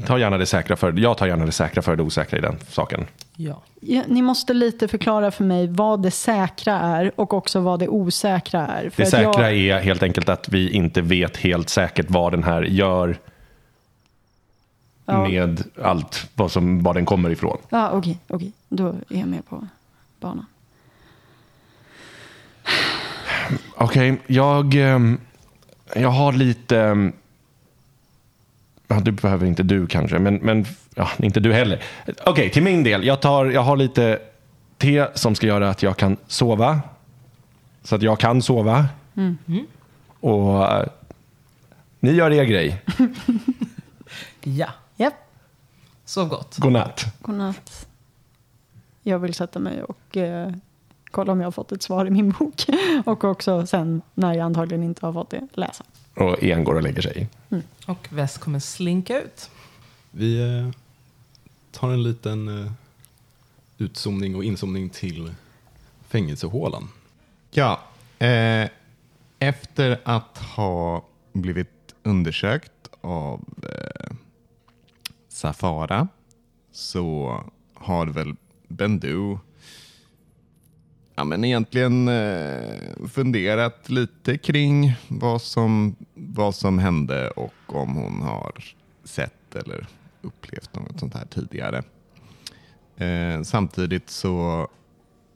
ta 0.05 0.19
gärna 0.19 0.37
det 0.37 0.45
säkra 0.45 0.75
för 0.75 0.93
jag 0.97 1.17
tar 1.17 1.27
gärna 1.27 1.45
det 1.45 1.51
säkra 1.51 1.81
för 1.81 1.95
det 1.95 2.03
osäkra 2.03 2.37
i 2.37 2.41
den 2.41 2.55
saken. 2.67 3.05
Ja. 3.35 3.61
Ja, 3.81 4.01
ni 4.07 4.21
måste 4.21 4.53
lite 4.53 4.87
förklara 4.87 5.31
för 5.31 5.43
mig 5.43 5.67
vad 5.67 6.01
det 6.03 6.11
säkra 6.11 6.73
är 6.79 7.11
och 7.15 7.33
också 7.33 7.59
vad 7.59 7.79
det 7.79 7.87
osäkra 7.87 8.67
är. 8.67 8.89
För 8.89 8.97
Det 8.97 9.03
att 9.03 9.09
säkra 9.09 9.51
jag, 9.51 9.79
är 9.79 9.83
helt 9.83 10.03
enkelt 10.03 10.29
att 10.29 10.49
vi 10.49 10.69
inte 10.69 11.01
vet 11.01 11.37
helt 11.37 11.69
säkert 11.69 12.05
vad 12.09 12.33
den 12.33 12.43
här 12.43 12.61
gör 12.61 13.17
Ja. 15.05 15.27
med 15.27 15.63
allt 15.81 16.29
vad, 16.35 16.51
som, 16.51 16.83
var 16.83 16.93
den 16.93 17.05
kommer 17.05 17.29
ifrån. 17.29 17.57
Ja, 17.69 17.91
okej, 17.91 18.17
okej. 18.27 18.51
Då 18.69 18.87
är 18.87 19.19
jag 19.19 19.27
med 19.27 19.45
på 19.45 19.67
banan. 20.19 20.45
Okej, 23.75 24.17
jag, 24.27 24.73
ehm, 24.75 25.19
jag 25.95 26.09
har 26.09 26.33
lite... 26.33 26.79
ehm, 26.79 27.13
Ja, 28.87 28.99
du 28.99 29.11
behöver 29.11 29.45
inte 29.47 29.63
du 29.63 29.87
kanske, 29.87 30.19
men, 30.19 30.35
men 30.35 30.65
ja, 30.95 31.09
inte 31.17 31.39
du 31.39 31.53
heller. 31.53 31.83
Okej, 32.25 32.49
till 32.49 32.63
min 32.63 32.83
del. 32.83 33.03
Jag, 33.05 33.21
tar, 33.21 33.45
jag 33.45 33.61
har 33.61 33.77
lite 33.77 34.19
te 34.77 35.07
som 35.13 35.35
ska 35.35 35.47
göra 35.47 35.69
att 35.69 35.83
jag 35.83 35.97
kan 35.97 36.17
sova. 36.27 36.79
Så 37.83 37.95
att 37.95 38.01
jag 38.01 38.19
kan 38.19 38.41
sova. 38.41 38.85
Och 40.19 40.71
eh, 40.73 40.85
ni 41.99 42.11
gör 42.11 42.31
er 42.31 42.43
grej. 42.43 42.81
Ja. 44.43 44.67
Sov 46.05 46.29
gott. 46.29 46.57
Godnatt. 46.57 47.05
godnatt. 47.21 47.87
Jag 49.03 49.19
vill 49.19 49.33
sätta 49.33 49.59
mig 49.59 49.83
och 49.83 50.17
eh, 50.17 50.51
kolla 51.11 51.31
om 51.31 51.39
jag 51.39 51.47
har 51.47 51.51
fått 51.51 51.71
ett 51.71 51.83
svar 51.83 52.05
i 52.05 52.09
min 52.09 52.31
bok. 52.31 52.65
och 53.05 53.23
också 53.23 53.65
sen, 53.67 54.01
när 54.13 54.33
jag 54.33 54.45
antagligen 54.45 54.83
inte 54.83 55.05
har 55.05 55.13
fått 55.13 55.29
det, 55.29 55.47
läsa. 55.53 55.83
Och 56.15 56.43
en 56.43 56.63
går 56.63 56.75
och 56.75 56.83
lägger 56.83 57.01
sig. 57.01 57.27
Och 57.87 58.07
Väst 58.11 58.37
kommer 58.37 58.59
slinka 58.59 59.21
ut. 59.21 59.49
vi 60.11 60.41
eh, 60.59 60.69
tar 61.71 61.89
en 61.89 62.03
liten 62.03 62.63
eh, 62.65 62.71
utzoomning 63.77 64.35
och 64.35 64.43
inzoomning 64.43 64.89
till 64.89 65.33
fängelsehålan. 66.07 66.89
Ja, 67.51 67.79
eh, 68.19 68.69
efter 69.39 69.99
att 70.03 70.37
ha 70.37 71.05
blivit 71.33 71.95
undersökt 72.03 72.71
av 73.01 73.43
eh, 73.63 74.15
Safara 75.33 76.07
så 76.71 77.39
har 77.73 78.07
väl 78.07 78.35
Bendu 78.67 79.37
ja, 81.15 81.23
men 81.23 81.43
egentligen 81.43 82.07
eh, 82.07 83.07
funderat 83.07 83.89
lite 83.89 84.37
kring 84.37 84.95
vad 85.07 85.41
som, 85.41 85.95
vad 86.13 86.55
som 86.55 86.79
hände 86.79 87.29
och 87.29 87.53
om 87.65 87.95
hon 87.95 88.21
har 88.21 88.63
sett 89.03 89.55
eller 89.55 89.87
upplevt 90.21 90.75
något 90.75 90.99
sånt 90.99 91.13
här 91.13 91.25
tidigare. 91.25 91.83
Eh, 92.95 93.41
samtidigt 93.41 94.09
så 94.09 94.67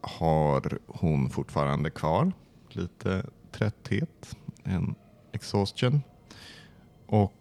har 0.01 0.79
hon 0.87 1.29
fortfarande 1.29 1.89
kvar 1.89 2.31
lite 2.69 3.25
trötthet, 3.51 4.37
en 4.63 4.95
exhaustion. 5.31 6.01
Och 7.05 7.33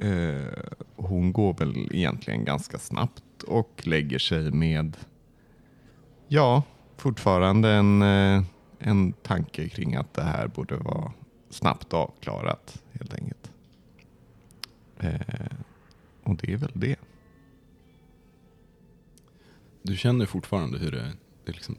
eh, 0.00 0.72
hon 0.96 1.32
går 1.32 1.54
väl 1.54 1.88
egentligen 1.94 2.44
ganska 2.44 2.78
snabbt 2.78 3.42
och 3.42 3.82
lägger 3.86 4.18
sig 4.18 4.50
med, 4.50 4.96
ja, 6.28 6.62
fortfarande 6.96 7.70
en, 7.70 8.02
eh, 8.02 8.42
en 8.78 9.12
tanke 9.12 9.68
kring 9.68 9.94
att 9.94 10.14
det 10.14 10.22
här 10.22 10.46
borde 10.46 10.76
vara 10.76 11.12
snabbt 11.50 11.94
avklarat 11.94 12.82
helt 12.92 13.14
enkelt. 13.14 13.52
Eh, 14.98 15.56
och 16.22 16.36
det 16.36 16.52
är 16.52 16.56
väl 16.56 16.72
det. 16.74 16.96
Du 19.82 19.96
känner 19.96 20.26
fortfarande 20.26 20.78
hur 20.78 20.92
det, 20.92 21.12
det 21.44 21.52
liksom 21.52 21.76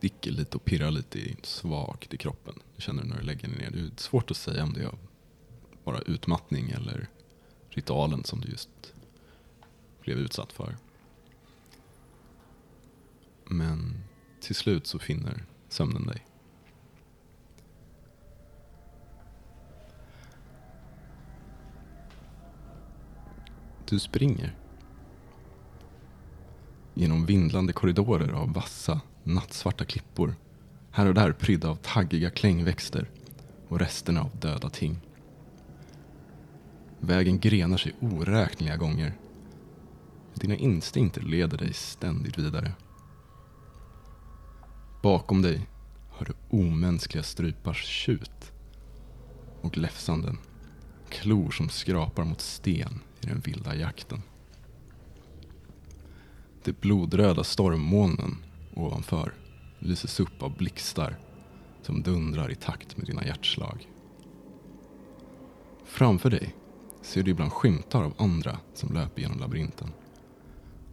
sticker 0.00 0.30
lite 0.30 0.56
och 0.56 0.64
pirrar 0.64 0.90
lite 0.90 1.18
svagt 1.42 2.14
i 2.14 2.16
kroppen. 2.16 2.54
Du 2.76 2.82
känner 2.82 3.04
när 3.04 3.16
du 3.16 3.22
lägger 3.22 3.48
dig 3.48 3.58
ner. 3.58 3.70
Det 3.70 3.78
är 3.78 3.90
svårt 3.96 4.30
att 4.30 4.36
säga 4.36 4.64
om 4.64 4.72
det 4.72 4.80
är 4.80 4.90
bara 5.84 6.00
utmattning 6.00 6.70
eller 6.70 7.08
ritualen 7.68 8.24
som 8.24 8.40
du 8.40 8.48
just 8.48 8.94
blev 10.00 10.18
utsatt 10.18 10.52
för. 10.52 10.76
Men 13.44 14.04
till 14.40 14.54
slut 14.54 14.86
så 14.86 14.98
finner 14.98 15.44
sömnen 15.68 16.06
dig. 16.06 16.26
Du 23.88 23.98
springer 23.98 24.56
genom 26.94 27.26
vindlande 27.26 27.72
korridorer 27.72 28.32
av 28.32 28.52
vassa, 28.52 29.00
nattsvarta 29.22 29.84
klippor. 29.84 30.34
Här 30.90 31.06
och 31.06 31.14
där 31.14 31.32
prydda 31.32 31.68
av 31.68 31.76
taggiga 31.76 32.30
klängväxter 32.30 33.10
och 33.68 33.78
resterna 33.78 34.20
av 34.20 34.36
döda 34.36 34.70
ting. 34.70 35.00
Vägen 37.00 37.38
grenar 37.38 37.76
sig 37.76 37.94
oräkneliga 38.00 38.76
gånger. 38.76 39.12
Dina 40.34 40.54
instinkter 40.54 41.22
leder 41.22 41.58
dig 41.58 41.72
ständigt 41.72 42.38
vidare. 42.38 42.72
Bakom 45.02 45.42
dig 45.42 45.66
hör 46.10 46.26
du 46.26 46.58
omänskliga 46.58 47.22
strupars 47.22 47.84
tjut 47.84 48.52
och 49.60 49.72
gläfsanden. 49.72 50.38
Klor 51.08 51.50
som 51.50 51.68
skrapar 51.68 52.24
mot 52.24 52.40
sten 52.40 53.00
i 53.20 53.26
den 53.26 53.40
vilda 53.40 53.74
jakten. 53.74 54.22
De 56.64 56.72
blodröda 56.72 57.44
stormmolnen 57.44 58.36
ovanför 58.74 59.34
lyses 59.78 60.20
upp 60.20 60.42
av 60.42 60.56
blixtar 60.56 61.18
som 61.82 62.02
dundrar 62.02 62.50
i 62.50 62.54
takt 62.54 62.96
med 62.96 63.06
dina 63.06 63.24
hjärtslag. 63.26 63.88
Framför 65.84 66.30
dig 66.30 66.54
ser 67.02 67.22
du 67.22 67.30
ibland 67.30 67.52
skymtar 67.52 68.02
av 68.02 68.14
andra 68.18 68.58
som 68.74 68.94
löper 68.94 69.22
genom 69.22 69.38
labyrinten. 69.38 69.92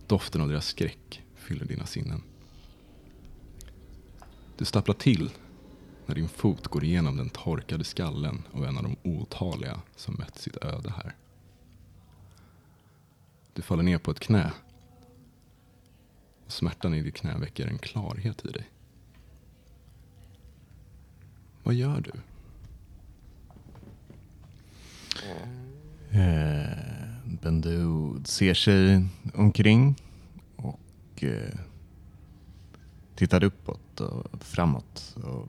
Doften 0.08 0.42
av 0.42 0.50
deras 0.50 0.66
skräck 0.66 1.24
fyller 1.36 1.66
dina 1.66 1.86
sinnen. 1.86 2.24
Du 4.58 4.66
stapplar 4.66 4.96
till 4.96 5.32
när 6.06 6.16
din 6.16 6.30
fot 6.30 6.68
går 6.68 6.84
igenom 6.84 7.18
den 7.18 7.30
torkade 7.30 7.84
skallen 7.84 8.44
av 8.52 8.66
en 8.66 8.78
av 8.78 8.84
de 8.84 8.96
otaliga 9.04 9.82
som 9.96 10.16
mött 10.20 10.38
sitt 10.38 10.58
öde 10.58 10.90
här. 10.90 11.16
Du 13.54 13.62
faller 13.62 13.84
ner 13.84 13.98
på 13.98 14.12
ett 14.12 14.20
knä 14.20 14.52
och 16.46 16.52
smärtan 16.52 16.94
i 16.94 17.02
ditt 17.02 17.16
knä 17.16 17.38
väcker 17.38 17.68
en 17.68 17.78
klarhet 17.78 18.46
i 18.46 18.52
dig. 18.52 18.70
Vad 21.64 21.76
gör 21.76 22.02
du? 22.02 22.12
Eh, 25.30 25.57
Eh, 26.18 26.68
Bendu 27.42 28.14
ser 28.24 28.54
sig 28.54 29.06
omkring 29.34 29.96
och 30.56 31.24
eh, 31.24 31.60
tittar 33.16 33.44
uppåt 33.44 34.00
och 34.00 34.44
framåt 34.44 35.16
och 35.24 35.48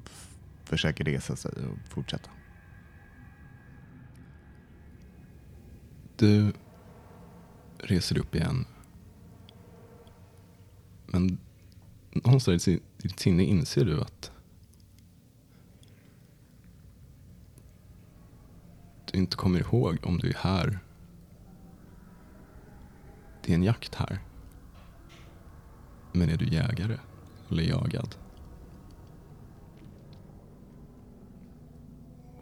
försöker 0.65 1.05
resa 1.05 1.37
sig 1.37 1.53
och 1.53 1.89
fortsätta. 1.89 2.31
Du 6.17 6.53
reser 7.79 8.15
dig 8.15 8.23
upp 8.23 8.35
igen. 8.35 8.65
Men 11.07 11.39
någonstans 12.13 12.69
i 12.69 12.81
ditt 12.97 13.21
sinne 13.21 13.43
inser 13.43 13.85
du 13.85 14.01
att 14.01 14.33
du 19.13 19.19
inte 19.19 19.37
kommer 19.37 19.61
ihåg 19.61 19.99
om 20.03 20.19
du 20.19 20.29
är 20.29 20.37
här. 20.39 20.79
Det 23.43 23.53
är 23.53 23.55
en 23.55 23.63
jakt 23.63 23.95
här. 23.95 24.19
Men 26.13 26.31
är 26.31 26.37
du 26.37 26.47
jägare 26.49 26.99
eller 27.51 27.63
jagad? 27.63 28.17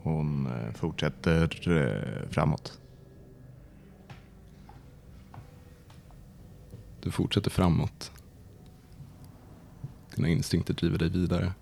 Hon 0.03 0.47
eh, 0.47 0.73
fortsätter 0.73 1.69
eh, 1.69 2.29
framåt. 2.29 2.81
Du 7.01 7.11
fortsätter 7.11 7.51
framåt. 7.51 8.13
Dina 10.15 10.29
instinkter 10.29 10.75
driver 10.75 10.99
dig 10.99 11.09
vidare. 11.09 11.53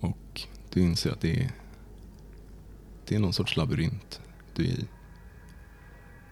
Och 0.00 0.42
du 0.70 0.80
inser 0.80 1.12
att 1.12 1.20
det 1.20 1.42
är, 1.42 1.50
det 3.08 3.14
är 3.14 3.18
någon 3.18 3.32
sorts 3.32 3.56
labyrint 3.56 4.20
du 4.54 4.64
är 4.64 4.68
i. 4.68 4.86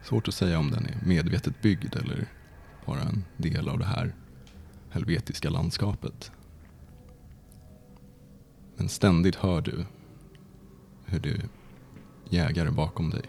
Svårt 0.03 0.29
att 0.29 0.35
säga 0.35 0.59
om 0.59 0.71
den 0.71 0.87
är 0.87 0.99
medvetet 1.07 1.63
byggd 1.63 1.97
eller 1.97 2.27
bara 2.87 3.01
en 3.01 3.25
del 3.37 3.69
av 3.69 3.79
det 3.79 3.85
här 3.85 4.15
helvetiska 4.91 5.51
landskapet. 5.51 6.33
Men 8.77 8.89
ständigt 8.89 9.37
hör 9.37 9.61
du 9.61 9.85
hur 11.05 11.21
det 11.21 11.49
jägare 12.29 12.71
bakom 12.71 13.11
dig. 13.11 13.23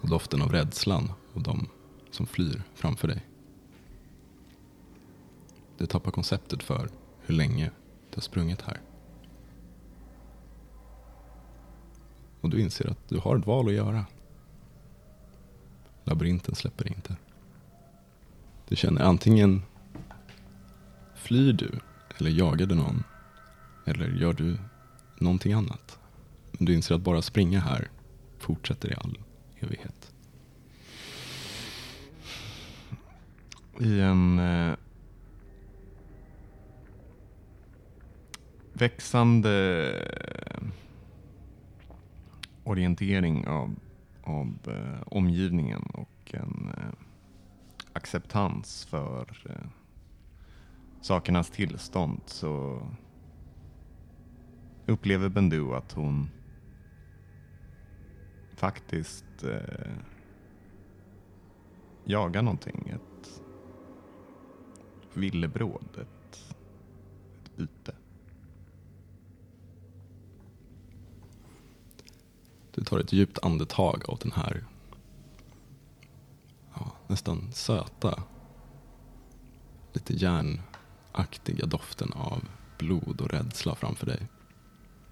Och 0.00 0.08
doften 0.08 0.42
av 0.42 0.52
rädslan 0.52 1.12
och 1.32 1.42
de 1.42 1.68
som 2.10 2.26
flyr 2.26 2.62
framför 2.74 3.08
dig. 3.08 3.26
Du 5.78 5.86
tappar 5.86 6.10
konceptet 6.10 6.62
för 6.62 6.90
hur 7.20 7.34
länge 7.34 7.70
du 8.10 8.16
har 8.16 8.22
sprungit 8.22 8.62
här. 8.62 8.80
Och 12.46 12.50
du 12.50 12.60
inser 12.60 12.90
att 12.90 13.08
du 13.08 13.18
har 13.18 13.36
ett 13.36 13.46
val 13.46 13.68
att 13.68 13.74
göra. 13.74 14.06
Labyrinten 16.04 16.54
släpper 16.54 16.88
inte. 16.88 17.16
Du 18.68 18.76
känner 18.76 19.02
antingen 19.02 19.62
flyr 21.14 21.52
du 21.52 21.70
eller 22.18 22.30
jagar 22.30 22.66
du 22.66 22.74
någon 22.74 23.04
eller 23.84 24.08
gör 24.08 24.32
du 24.32 24.58
någonting 25.18 25.52
annat. 25.52 25.98
Men 26.52 26.64
du 26.66 26.74
inser 26.74 26.94
att 26.94 27.00
bara 27.00 27.22
springa 27.22 27.60
här 27.60 27.88
fortsätter 28.38 28.90
i 28.90 28.94
all 28.94 29.18
evighet. 29.60 30.12
I 33.80 34.00
en 34.00 34.38
eh, 34.38 34.74
växande 38.72 39.56
orientering 42.66 43.46
av, 43.46 43.74
av 44.22 44.58
eh, 44.68 45.02
omgivningen 45.06 45.82
och 45.82 46.34
en 46.34 46.70
eh, 46.78 46.92
acceptans 47.92 48.84
för 48.84 49.26
eh, 49.50 49.66
sakernas 51.00 51.50
tillstånd 51.50 52.20
så 52.26 52.82
upplever 54.86 55.28
Bendu 55.28 55.74
att 55.74 55.92
hon 55.92 56.30
faktiskt 58.56 59.44
eh, 59.44 59.92
jagar 62.04 62.42
någonting. 62.42 62.88
Ett 62.88 63.42
villebråd, 65.14 65.88
ett, 66.00 66.54
ett 67.44 67.56
byte. 67.56 67.94
Du 72.76 72.84
tar 72.84 72.98
ett 72.98 73.12
djupt 73.12 73.38
andetag 73.42 74.02
av 74.08 74.18
den 74.18 74.32
här 74.32 74.64
ja, 76.74 76.92
nästan 77.06 77.52
söta, 77.52 78.22
lite 79.92 80.14
järnaktiga 80.14 81.66
doften 81.66 82.12
av 82.12 82.48
blod 82.78 83.20
och 83.20 83.30
rädsla 83.30 83.74
framför 83.74 84.06
dig. 84.06 84.28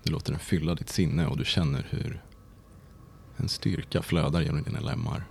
Du 0.03 0.12
låter 0.12 0.33
den 0.33 0.41
fylla 0.41 0.75
ditt 0.75 0.89
sinne 0.89 1.27
och 1.27 1.37
du 1.37 1.45
känner 1.45 1.87
hur 1.91 2.25
en 3.37 3.49
styrka 3.49 4.03
flödar 4.03 4.41
genom 4.41 4.62
dina 4.62 4.81
lemmar. 4.81 5.25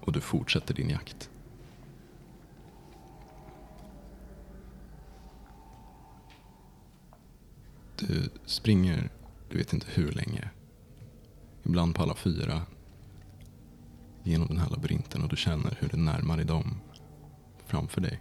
Och 0.00 0.12
du 0.12 0.20
fortsätter 0.20 0.74
din 0.74 0.90
jakt. 0.90 1.30
Du 7.96 8.30
springer, 8.46 9.10
du 9.52 9.58
vet 9.58 9.72
inte 9.72 9.86
hur 9.90 10.12
länge. 10.12 10.50
Ibland 11.62 11.94
på 11.94 12.02
alla 12.02 12.14
fyra. 12.14 12.62
Genom 14.22 14.48
den 14.48 14.58
här 14.58 14.70
labyrinten 14.70 15.22
och 15.22 15.28
du 15.28 15.36
känner 15.36 15.76
hur 15.80 15.88
du 15.88 15.96
närmar 15.96 16.36
dig 16.36 16.46
dem 16.46 16.80
framför 17.66 18.00
dig. 18.00 18.20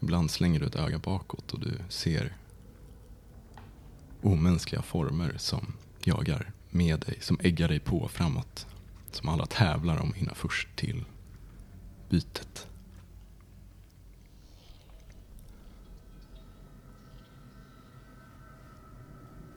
Ibland 0.00 0.30
slänger 0.30 0.60
du 0.60 0.66
ett 0.66 0.76
öga 0.76 0.98
bakåt 0.98 1.52
och 1.52 1.60
du 1.60 1.78
ser 1.88 2.36
omänskliga 4.22 4.82
former 4.82 5.34
som 5.38 5.72
jagar 6.04 6.52
med 6.70 7.00
dig, 7.00 7.18
som 7.20 7.38
äggar 7.42 7.68
dig 7.68 7.80
på 7.80 8.08
framåt. 8.08 8.66
Som 9.10 9.28
alla 9.28 9.46
tävlar 9.46 9.96
om 9.96 10.10
att 10.10 10.16
hinna 10.16 10.34
först 10.34 10.76
till 10.76 11.04
bytet. 12.08 12.68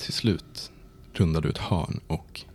Till 0.06 0.14
slut 0.14 0.72
rundar 1.14 1.42
du 1.42 1.50
ett 1.50 1.58
hörn 1.58 2.00
och 2.08 2.46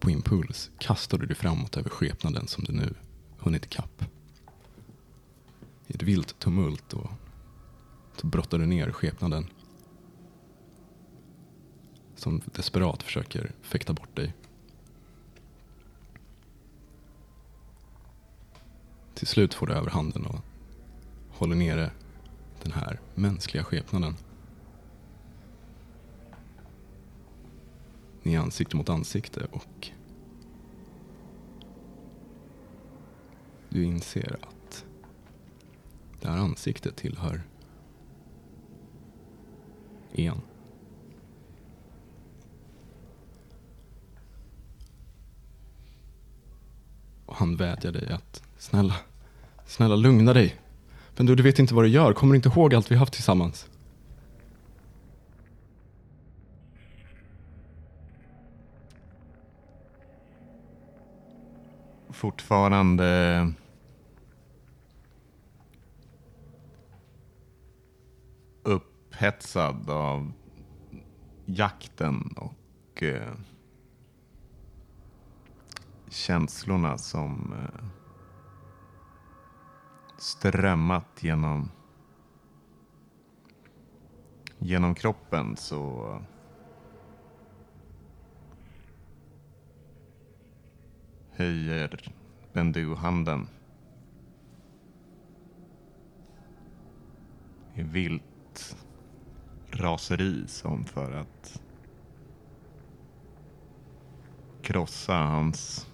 på 0.00 0.10
impuls 0.10 0.70
kastar 0.78 1.18
du 1.18 1.26
dig 1.26 1.36
framåt 1.36 1.76
över 1.76 1.90
skepnaden 1.90 2.48
som 2.48 2.64
du 2.64 2.72
nu 2.72 2.94
hunnit 3.38 3.64
ikapp. 3.64 4.04
I 5.86 5.94
ett 5.94 6.02
vilt 6.02 6.38
tumult 6.38 6.92
och 6.92 7.10
så 8.16 8.26
brottar 8.26 8.58
du 8.58 8.66
ner 8.66 8.92
skepnaden. 8.92 9.46
Som 12.14 12.42
desperat 12.44 13.02
försöker 13.02 13.52
fäkta 13.62 13.92
bort 13.92 14.16
dig. 14.16 14.34
Till 19.14 19.26
slut 19.26 19.54
får 19.54 19.66
du 19.66 19.72
överhanden 19.72 20.26
och 20.26 20.40
håller 21.30 21.56
nere 21.56 21.90
den 22.62 22.72
här 22.72 23.00
mänskliga 23.14 23.64
skepnaden. 23.64 24.14
Ni 28.26 28.34
är 28.34 28.40
ansikte 28.40 28.76
mot 28.76 28.88
ansikte 28.88 29.46
och 29.50 29.90
du 33.68 33.84
inser 33.84 34.38
att 34.42 34.84
det 36.20 36.28
här 36.28 36.38
ansiktet 36.38 36.96
tillhör 36.96 37.42
en. 40.12 40.40
Och 47.26 47.36
han 47.36 47.56
vädjar 47.56 47.92
dig 47.92 48.12
att 48.12 48.42
snälla, 48.58 48.96
snälla 49.66 49.96
lugna 49.96 50.32
dig. 50.32 50.56
Men 51.16 51.26
du, 51.26 51.34
du 51.34 51.42
vet 51.42 51.58
inte 51.58 51.74
vad 51.74 51.84
du 51.84 51.88
gör. 51.88 52.12
Kommer 52.12 52.32
du 52.32 52.36
inte 52.36 52.48
ihåg 52.48 52.74
allt 52.74 52.90
vi 52.90 52.96
haft 52.96 53.12
tillsammans? 53.12 53.68
Fortfarande 62.16 63.52
upphetsad 68.62 69.90
av 69.90 70.32
jakten 71.44 72.34
och 72.36 73.02
eh, 73.02 73.32
känslorna 76.08 76.98
som 76.98 77.52
eh, 77.52 77.84
strömmat 80.18 81.22
genom 81.22 81.70
genom 84.58 84.94
kroppen 84.94 85.56
så 85.56 86.18
höjer 91.36 92.12
Bendu 92.52 92.94
handen 92.94 93.48
i 97.74 97.82
vilt 97.82 98.76
raseri 99.70 100.44
som 100.48 100.84
för 100.84 101.12
att 101.12 101.62
krossa 104.62 105.14
hans 105.14 105.90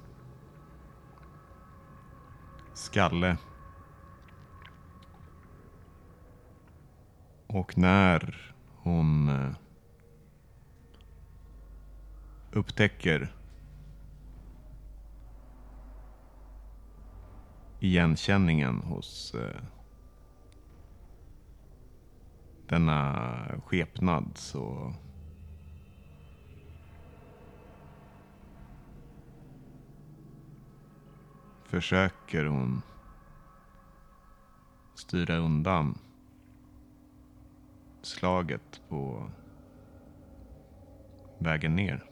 skalle. 2.74 3.36
Och 7.46 7.78
när 7.78 8.54
hon 8.76 9.28
eh, 9.28 9.54
upptäcker 12.52 13.41
igenkänningen 17.82 18.80
hos 18.80 19.34
eh, 19.34 19.62
denna 22.68 23.60
skepnad 23.66 24.30
så 24.34 24.94
försöker 31.64 32.44
hon 32.44 32.82
styra 34.94 35.36
undan 35.36 35.98
slaget 38.02 38.80
på 38.88 39.30
vägen 41.38 41.76
ner. 41.76 42.11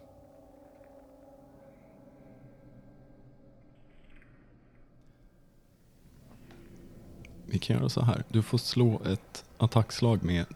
Vi 7.51 7.59
kan 7.59 7.77
göra 7.77 7.89
så 7.89 8.03
här. 8.03 8.25
Du 8.29 8.43
får 8.43 8.59
slå 8.59 9.03
ett 9.05 9.45
attackslag 9.59 10.25
med 10.25 10.47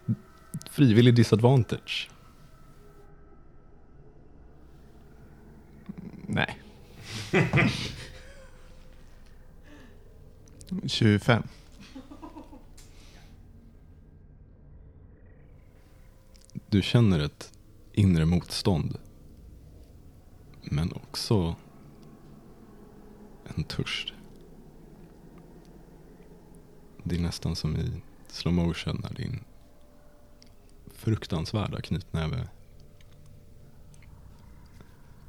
frivillig 0.71 1.15
disadvantage. 1.15 2.11
Nej. 6.27 6.59
25. 10.87 11.43
Du 16.67 16.83
känner 16.83 17.19
ett 17.21 17.53
inre 17.93 18.25
motstånd. 18.25 18.99
Men 20.63 20.93
också 20.93 21.57
en 23.57 23.65
törst. 23.65 24.14
Det 27.07 27.17
är 27.17 27.21
nästan 27.21 27.57
som 27.57 27.77
i 27.77 28.03
slow 28.29 28.55
motion 28.55 29.01
när 29.03 29.15
din 29.15 29.45
fruktansvärda 30.93 31.81
knytnäve 31.81 32.49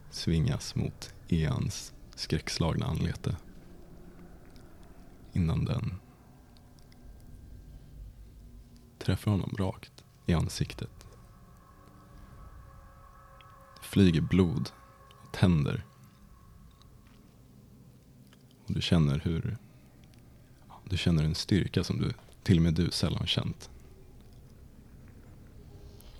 svingas 0.09 0.75
mot 0.75 1.13
Eans 1.27 1.93
skräckslagna 2.15 2.85
anlete. 2.85 3.37
Innan 5.33 5.65
den 5.65 5.95
träffar 8.99 9.31
honom 9.31 9.55
rakt 9.57 10.03
i 10.25 10.33
ansiktet. 10.33 11.07
Det 13.81 13.87
flyger 13.87 14.21
blod 14.21 14.69
och 15.23 15.33
tänder. 15.33 15.85
Och 18.65 18.73
du 18.73 18.81
känner 18.81 19.19
hur 19.19 19.57
du 20.89 20.97
känner 20.97 21.23
en 21.23 21.35
styrka 21.35 21.83
som 21.83 22.01
du, 22.01 22.13
till 22.43 22.57
och 22.57 22.63
med 22.63 22.73
du 22.73 22.91
sällan 22.91 23.27
känt. 23.27 23.69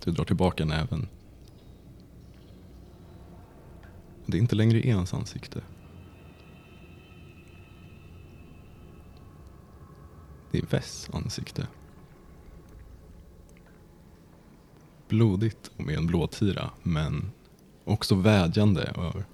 Du 0.04 0.10
drar 0.10 0.24
tillbaka 0.24 0.64
näven. 0.64 1.08
Det 4.26 4.36
är 4.36 4.40
inte 4.40 4.56
längre 4.56 4.80
ens 4.80 5.14
ansikte. 5.14 5.62
Det 10.50 10.58
är 10.58 10.66
Vess 10.66 11.10
ansikte. 11.12 11.66
Blodigt 15.08 15.70
och 15.76 15.84
med 15.84 15.96
en 15.96 16.06
blåtira, 16.06 16.70
men 16.82 17.30
också 17.84 18.14
vädjande 18.14 18.82
över. 18.82 19.24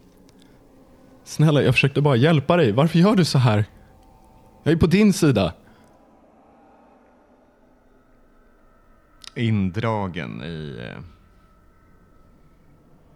Snälla, 1.25 1.63
jag 1.63 1.75
försökte 1.75 2.01
bara 2.01 2.17
hjälpa 2.17 2.57
dig. 2.57 2.73
Varför 2.73 2.99
gör 2.99 3.17
du 3.17 3.25
så 3.25 3.39
här? 3.39 3.65
Jag 4.65 4.73
är 4.73 4.77
på 4.77 4.87
din 4.87 5.13
sida. 5.13 5.55
Indragen 9.37 10.43
i 10.43 10.79
eh, 10.81 11.03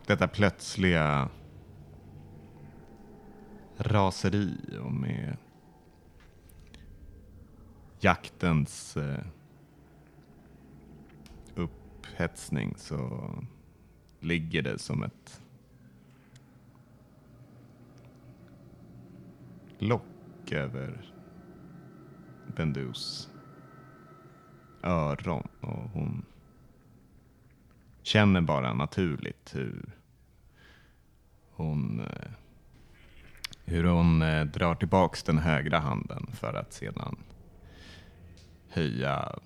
detta 0.07 0.29
plötsliga 0.29 1.29
raseri 3.77 4.57
och 4.85 4.93
med 4.93 5.37
jaktens 8.01 8.97
eh, 8.97 9.25
upphetsning 11.55 12.75
så 12.77 13.31
ligger 14.21 14.63
det 14.63 14.79
som 14.79 15.03
ett 15.03 15.43
lock 19.79 20.53
över 20.53 21.16
Bendus 22.57 23.31
öron 24.83 25.49
och 25.61 25.91
hon 25.91 26.25
känner 28.03 28.41
bara 28.41 28.75
naturligt 28.75 29.55
hur 29.55 29.97
hon 31.51 32.01
eh, 32.01 32.31
hur 33.65 33.85
hon 33.85 34.23
eh, 34.23 34.45
drar 34.45 34.75
tillbaks 34.75 35.23
den 35.23 35.39
högra 35.39 35.79
handen 35.79 36.27
för 36.33 36.55
att 36.55 36.73
sedan 36.73 37.17
höja 38.69 39.39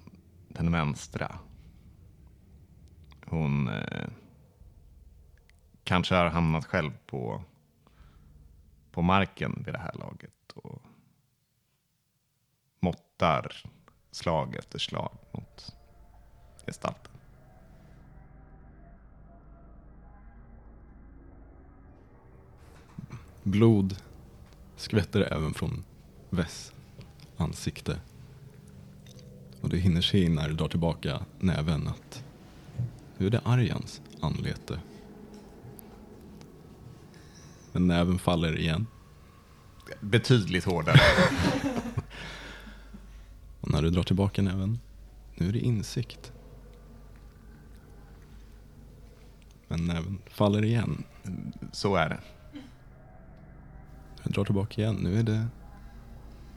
den 0.48 0.72
vänstra. 0.72 1.38
Hon 3.26 3.68
eh, 3.68 4.08
kanske 5.84 6.14
har 6.14 6.26
hamnat 6.26 6.66
själv 6.66 6.90
på, 7.06 7.44
på 8.92 9.02
marken 9.02 9.62
vid 9.64 9.74
det 9.74 9.78
här 9.78 9.94
laget 9.94 10.52
och 10.54 10.82
måttar 12.80 13.62
slag 14.10 14.54
efter 14.56 14.78
slag 14.78 15.18
mot 15.32 15.74
gestalten. 16.66 17.12
Blod 23.42 23.96
skvätter 24.76 25.32
även 25.32 25.54
från 25.54 25.84
Vess 26.30 26.72
ansikte. 27.36 28.00
Och 29.60 29.68
du 29.68 29.78
hinner 29.78 30.00
se 30.00 30.28
när 30.28 30.48
du 30.48 30.54
drar 30.54 30.68
tillbaka 30.68 31.20
näven 31.38 31.88
att 31.88 32.24
nu 33.18 33.26
är 33.26 33.30
det 33.30 33.40
Arjans 33.44 34.00
anlete. 34.20 34.80
Men 37.72 37.86
näven 37.86 38.18
faller 38.18 38.58
igen. 38.58 38.86
Betydligt 40.00 40.64
hårdare. 40.64 41.00
När 43.72 43.82
du 43.82 43.90
drar 43.90 44.02
tillbaka 44.02 44.42
näven, 44.42 44.78
nu 45.34 45.48
är 45.48 45.52
det 45.52 45.58
insikt. 45.58 46.32
Men 49.68 49.86
näven 49.86 50.18
faller 50.26 50.64
igen. 50.64 51.04
Så 51.72 51.96
är 51.96 52.08
det. 52.08 52.20
Jag 54.22 54.32
drar 54.32 54.44
tillbaka 54.44 54.80
igen. 54.80 54.94
Nu 55.02 55.18
är 55.18 55.22
det, 55.22 55.46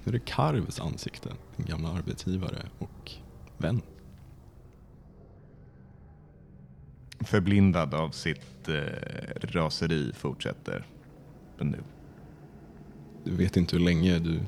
nu 0.04 0.10
är 0.10 0.12
det 0.12 0.20
Karvs 0.20 0.80
ansikte. 0.80 1.30
Din 1.58 1.66
gamla 1.66 1.90
arbetsgivare 1.90 2.66
och 2.80 3.12
vän. 3.58 3.82
Förblindad 7.20 7.94
av 7.94 8.10
sitt 8.10 8.70
eh, 8.70 8.76
raseri 9.42 10.14
fortsätter 10.14 10.86
Bendu. 11.58 11.80
Du 13.24 13.36
vet 13.36 13.58
inte 13.58 13.76
hur 13.76 13.84
länge 13.84 14.20
du 14.20 14.40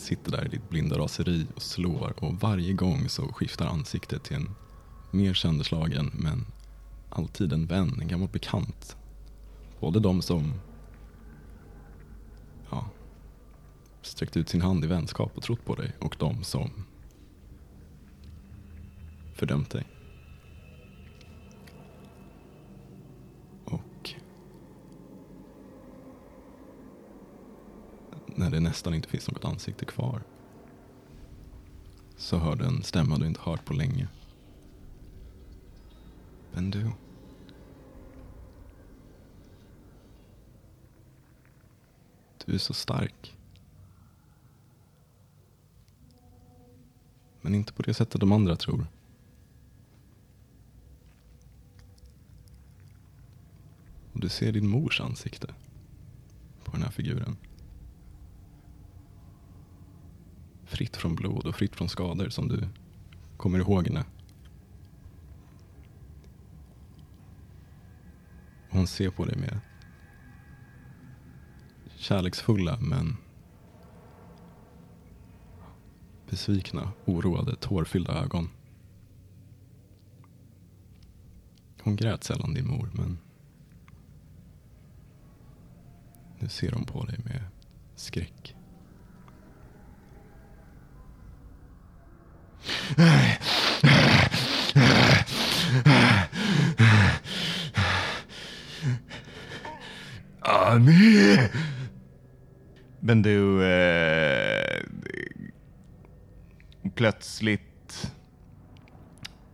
sitter 0.00 0.30
där 0.30 0.44
i 0.44 0.48
ditt 0.48 0.68
blinda 0.68 0.98
raseri 0.98 1.46
och 1.54 1.62
slår 1.62 2.14
och 2.16 2.34
varje 2.34 2.72
gång 2.72 3.08
så 3.08 3.32
skiftar 3.32 3.66
ansiktet 3.66 4.22
till 4.22 4.36
en 4.36 4.50
mer 5.10 5.34
sönderslagen 5.34 6.10
men 6.14 6.46
alltid 7.08 7.52
en 7.52 7.66
vän, 7.66 7.98
en 8.00 8.08
gammal 8.08 8.28
bekant. 8.28 8.96
Både 9.80 10.00
de 10.00 10.22
som 10.22 10.52
ja, 12.70 12.88
sträckt 14.02 14.36
ut 14.36 14.48
sin 14.48 14.62
hand 14.62 14.84
i 14.84 14.86
vänskap 14.86 15.32
och 15.36 15.42
trott 15.42 15.64
på 15.64 15.74
dig 15.74 15.92
och 16.00 16.16
de 16.18 16.44
som 16.44 16.70
fördömt 19.34 19.70
dig. 19.70 19.86
Och 23.64 24.14
när 28.40 28.50
det 28.50 28.60
nästan 28.60 28.94
inte 28.94 29.08
finns 29.08 29.30
något 29.30 29.44
ansikte 29.44 29.84
kvar 29.84 30.22
så 32.16 32.38
hör 32.38 32.56
du 32.56 32.64
en 32.64 32.82
stämma 32.82 33.18
du 33.18 33.26
inte 33.26 33.40
hört 33.40 33.64
på 33.64 33.74
länge. 33.74 34.08
Men 36.52 36.70
du. 36.70 36.90
Du 42.46 42.54
är 42.54 42.58
så 42.58 42.74
stark. 42.74 43.36
Men 47.40 47.54
inte 47.54 47.72
på 47.72 47.82
det 47.82 47.94
sättet 47.94 48.20
de 48.20 48.32
andra 48.32 48.56
tror. 48.56 48.86
Och 54.12 54.20
du 54.20 54.28
ser 54.28 54.52
din 54.52 54.68
mors 54.68 55.00
ansikte 55.00 55.54
på 56.64 56.72
den 56.72 56.82
här 56.82 56.90
figuren. 56.90 57.36
Fritt 60.70 60.96
från 60.96 61.14
blod 61.14 61.46
och 61.46 61.54
fritt 61.54 61.76
från 61.76 61.88
skador 61.88 62.28
som 62.28 62.48
du 62.48 62.68
kommer 63.36 63.58
ihåg 63.58 63.86
henne. 63.86 64.04
Hon 68.70 68.86
ser 68.86 69.10
på 69.10 69.24
dig 69.24 69.36
med 69.36 69.60
kärleksfulla 71.96 72.78
men 72.80 73.16
besvikna, 76.28 76.92
oroade, 77.04 77.56
tårfyllda 77.56 78.12
ögon. 78.12 78.48
Hon 81.82 81.96
grät 81.96 82.24
sällan 82.24 82.54
din 82.54 82.66
mor 82.66 82.90
men 82.94 83.18
nu 86.38 86.48
ser 86.48 86.72
hon 86.72 86.84
på 86.84 87.04
dig 87.04 87.18
med 87.24 87.42
skräck. 87.94 88.56
Ami! 100.40 101.38
Men 103.00 103.22
du, 103.22 103.64
eh, 103.64 104.82
plötsligt 106.94 108.12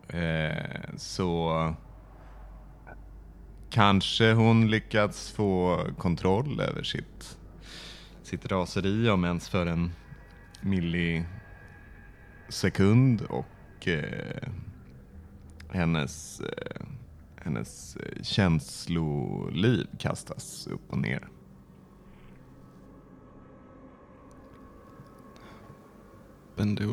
eh, 0.09 0.95
så 0.97 1.73
kanske 3.69 4.33
hon 4.33 4.67
lyckats 4.69 5.31
få 5.31 5.79
kontroll 5.97 6.59
över 6.59 6.83
sitt, 6.83 7.37
sitt 8.23 8.51
raseri 8.51 9.09
om 9.09 9.25
ens 9.25 9.49
för 9.49 9.65
en 9.65 9.91
millisekund 12.47 13.21
och 13.21 13.87
eh, 13.87 14.49
hennes, 15.69 16.39
eh, 16.39 16.81
hennes 17.35 17.97
känsloliv 18.21 19.87
kastas 19.99 20.67
upp 20.67 20.81
och 20.89 20.97
ner. 20.97 21.27
Men 26.55 26.75
du, 26.75 26.89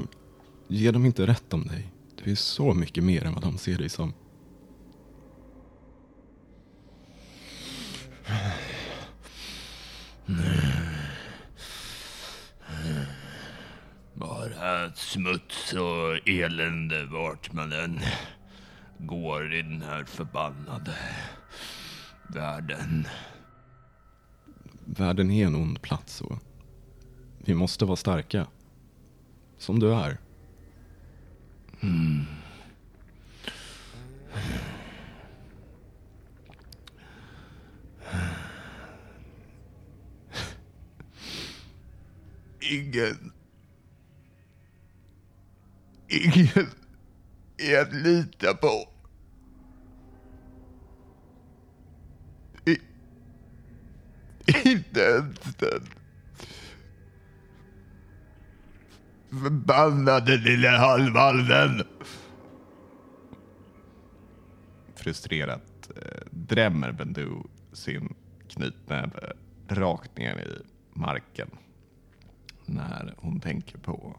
ge 0.68 0.90
dem 0.90 1.06
inte 1.06 1.26
rätt 1.26 1.52
om 1.54 1.66
dig. 1.66 1.92
Du 2.24 2.30
är 2.30 2.34
så 2.34 2.74
mycket 2.74 3.04
mer 3.04 3.24
än 3.24 3.34
vad 3.34 3.42
de 3.42 3.58
ser 3.58 3.78
dig 3.78 3.88
som. 3.88 4.12
Bara 14.64 14.92
smuts 14.94 15.72
och 15.72 16.28
elände 16.28 17.04
vart 17.04 17.52
man 17.52 17.72
än 17.72 18.00
går 18.98 19.54
i 19.54 19.62
den 19.62 19.82
här 19.82 20.04
förbannade 20.04 20.94
världen. 22.28 23.06
Världen 24.84 25.30
är 25.30 25.46
en 25.46 25.54
ond 25.54 25.82
plats 25.82 26.20
och 26.20 26.38
vi 27.38 27.54
måste 27.54 27.84
vara 27.84 27.96
starka. 27.96 28.46
Som 29.58 29.78
du 29.78 29.94
är. 29.94 30.18
Ingen... 42.60 43.32
Ingen 46.14 46.66
är 47.58 47.82
att 47.82 47.92
lita 47.92 48.54
på. 48.54 48.88
I, 52.66 52.78
inte 54.68 55.00
ens 55.00 55.56
den 55.58 55.88
förbannade 59.30 60.36
lilla 60.36 60.78
halvvalven. 60.78 61.82
Frustrerat 64.94 65.90
eh, 65.96 66.26
drämmer 66.30 66.92
Bendu 66.92 67.30
sin 67.72 68.14
knytnäve 68.48 69.32
rakt 69.68 70.18
ner 70.18 70.38
i 70.38 70.62
marken 70.98 71.50
när 72.66 73.14
hon 73.16 73.40
tänker 73.40 73.78
på 73.78 74.16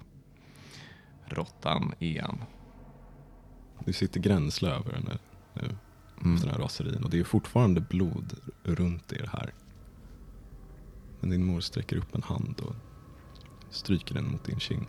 råttan 1.27 1.93
igen. 1.99 2.37
Du 3.85 3.93
sitter 3.93 4.19
gränsle 4.19 4.69
över 4.69 4.93
henne 4.93 5.17
nu. 5.53 5.75
Efter 6.17 6.47
den 6.47 6.49
här 6.49 6.57
raserin. 6.57 7.03
Och 7.03 7.09
det 7.09 7.19
är 7.19 7.23
fortfarande 7.23 7.81
blod 7.81 8.33
runt 8.63 9.13
er 9.13 9.29
här. 9.33 9.53
Men 11.19 11.29
din 11.29 11.45
mor 11.45 11.61
sträcker 11.61 11.97
upp 11.97 12.15
en 12.15 12.23
hand 12.23 12.59
och 12.59 12.75
stryker 13.69 14.15
den 14.15 14.31
mot 14.31 14.45
din 14.45 14.59
kind. 14.59 14.87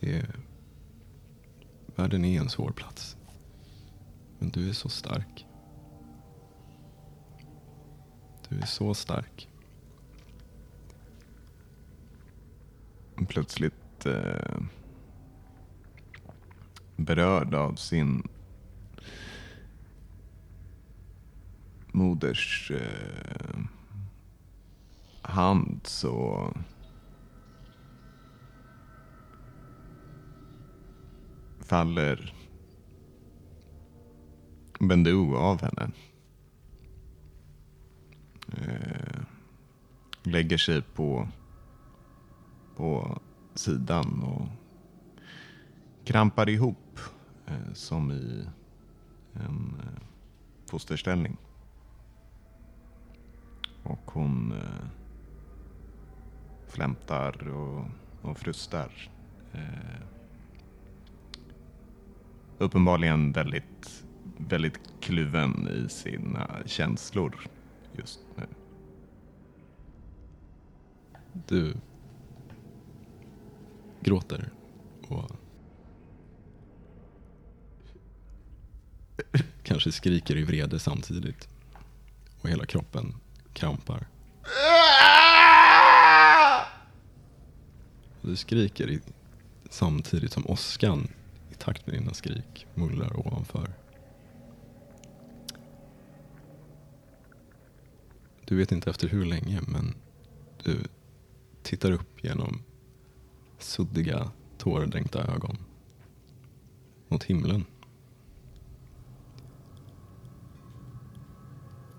Det... 0.00 0.26
Världen 1.96 2.24
är 2.24 2.40
en 2.40 2.48
svår 2.48 2.70
plats. 2.70 3.16
Men 4.44 4.50
du 4.50 4.68
är 4.68 4.72
så 4.72 4.88
stark. 4.88 5.46
Du 8.48 8.58
är 8.58 8.66
så 8.66 8.94
stark. 8.94 9.48
Plötsligt 13.28 14.06
eh, 14.06 14.60
berörd 16.96 17.54
av 17.54 17.74
sin 17.74 18.28
moders 21.92 22.70
eh, 22.70 23.60
hand 25.22 25.80
så 25.84 26.52
faller 31.60 32.34
Bendu 34.88 35.36
av 35.36 35.62
henne. 35.62 35.90
Eh, 38.52 39.20
lägger 40.22 40.58
sig 40.58 40.82
på, 40.82 41.28
på 42.76 43.20
sidan 43.54 44.22
och 44.22 44.48
krampar 46.04 46.48
ihop 46.48 46.98
eh, 47.46 47.72
som 47.72 48.10
i 48.12 48.46
en 49.32 49.74
eh, 49.80 50.02
fosterställning. 50.66 51.36
Och 53.82 54.10
hon 54.10 54.52
eh, 54.52 54.86
flämtar 56.68 57.48
och, 57.48 57.84
och 58.22 58.38
frustar. 58.38 59.10
Eh, 59.52 60.00
uppenbarligen 62.58 63.32
väldigt, 63.32 64.03
väldigt 64.36 64.80
kluven 65.00 65.68
i 65.68 65.88
sina 65.88 66.58
känslor 66.66 67.48
just 67.92 68.20
nu. 68.36 68.46
Du 71.48 71.74
gråter 74.00 74.50
och 75.08 75.30
kanske 79.62 79.92
skriker 79.92 80.36
i 80.36 80.44
vrede 80.44 80.78
samtidigt. 80.78 81.48
Och 82.40 82.48
hela 82.48 82.66
kroppen 82.66 83.14
krampar. 83.52 84.06
Och 88.20 88.28
du 88.28 88.36
skriker 88.36 88.90
i, 88.90 89.00
samtidigt 89.70 90.32
som 90.32 90.46
åskan 90.46 91.08
i 91.50 91.54
takt 91.54 91.86
med 91.86 91.96
dina 91.96 92.14
skrik 92.14 92.66
mullrar 92.74 93.26
ovanför. 93.26 93.83
Du 98.44 98.56
vet 98.56 98.72
inte 98.72 98.90
efter 98.90 99.08
hur 99.08 99.24
länge, 99.24 99.60
men 99.66 99.94
du 100.62 100.78
tittar 101.62 101.92
upp 101.92 102.24
genom 102.24 102.62
suddiga, 103.58 104.30
tårdränkta 104.58 105.24
ögon 105.34 105.56
mot 107.08 107.24
himlen. 107.24 107.64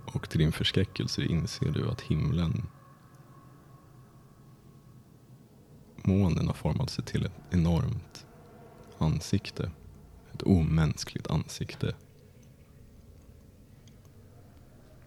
Och 0.05 0.29
till 0.29 0.39
din 0.39 0.51
förskräckelse 0.51 1.23
inser 1.23 1.71
du 1.71 1.89
att 1.89 2.01
himlen 2.01 2.67
månen 6.07 6.47
har 6.47 6.53
format 6.53 6.89
sig 6.89 7.05
till 7.05 7.25
ett 7.25 7.41
enormt 7.51 8.25
ansikte. 8.97 9.71
Ett 10.33 10.43
omänskligt 10.43 11.27
ansikte. 11.27 11.95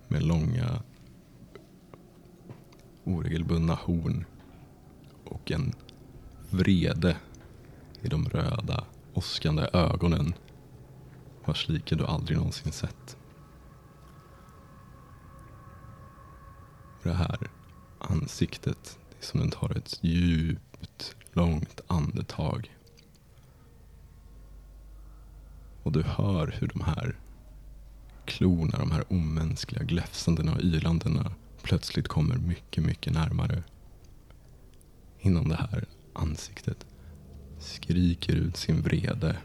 Med 0.09 0.23
långa 0.23 0.83
oregelbundna 3.09 3.75
horn 3.75 4.25
och 5.25 5.51
en 5.51 5.73
vrede 6.51 7.17
i 8.03 8.09
de 8.09 8.29
röda 8.29 8.85
åskande 9.15 9.69
ögonen 9.73 10.35
vars 11.45 11.69
like 11.69 11.97
du 11.97 12.07
aldrig 12.07 12.39
någonsin 12.39 12.73
sett. 12.73 13.17
Det 17.03 17.13
här 17.13 17.51
ansiktet, 17.99 18.99
det 19.09 19.17
är 19.19 19.27
som 19.27 19.41
den 19.41 19.51
tar 19.51 19.77
ett 19.77 19.99
djupt, 20.05 21.17
långt 21.33 21.81
andetag. 21.87 22.77
Och 25.83 25.93
du 25.93 26.03
hör 26.03 26.55
hur 26.61 26.69
de 26.69 26.81
här 26.81 27.17
klorna, 28.25 28.79
de 28.79 28.91
här 28.91 29.13
omänskliga 29.13 29.83
gläfsandena 29.83 30.53
och 30.53 30.61
ylandena 30.61 31.33
plötsligt 31.69 32.09
kommer 32.09 32.37
mycket, 32.37 32.85
mycket 32.85 33.13
närmare. 33.13 33.63
Innan 35.21 35.49
det 35.49 35.55
här 35.55 35.85
ansiktet 36.13 36.87
skriker 37.59 38.33
ut 38.33 38.57
sin 38.57 38.83
vrede 38.83 39.37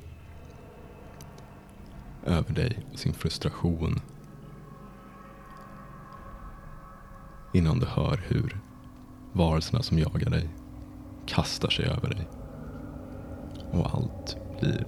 över 2.26 2.54
dig 2.54 2.80
och 2.94 3.00
sin 3.00 3.14
frustration. 3.14 4.02
Innan 7.54 7.80
du 7.80 7.86
hör 7.86 8.24
hur 8.28 8.60
varelserna 9.34 9.84
som 9.84 10.00
jagar 10.00 10.30
dig 10.30 10.50
kastar 11.26 11.70
sig 11.70 11.86
över 11.86 12.10
dig. 12.10 12.28
Och 13.72 13.96
allt 13.96 14.38
blir 14.60 14.86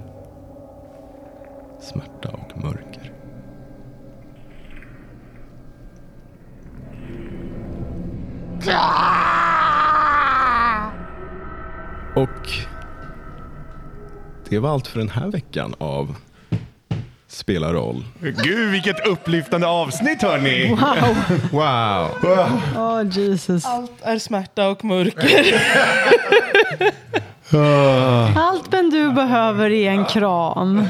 smärta 1.82 2.30
och 2.30 2.64
mörker. 2.64 3.15
Och 12.16 12.50
det 14.50 14.60
var 14.60 14.70
allt 14.70 14.88
för 14.88 15.00
den 15.00 15.10
här 15.10 15.28
veckan 15.28 15.76
av 15.78 16.16
Spela 17.28 17.74
roll. 17.74 18.04
Gud, 18.20 18.72
vilket 18.72 19.08
upplyftande 19.08 19.68
avsnitt 19.68 20.22
hörni! 20.22 20.70
Wow! 20.70 21.16
Wow! 21.52 22.10
Oh, 22.78 23.08
Jesus. 23.12 23.66
Allt 23.66 23.92
är 24.02 24.20
smärta 24.20 24.68
och 24.70 24.86
mörker. 24.86 25.62
Allt 28.36 28.72
men 28.72 28.90
du 28.90 29.12
behöver 29.12 29.72
är 29.72 29.92
en 29.92 30.06
kram. 30.06 30.88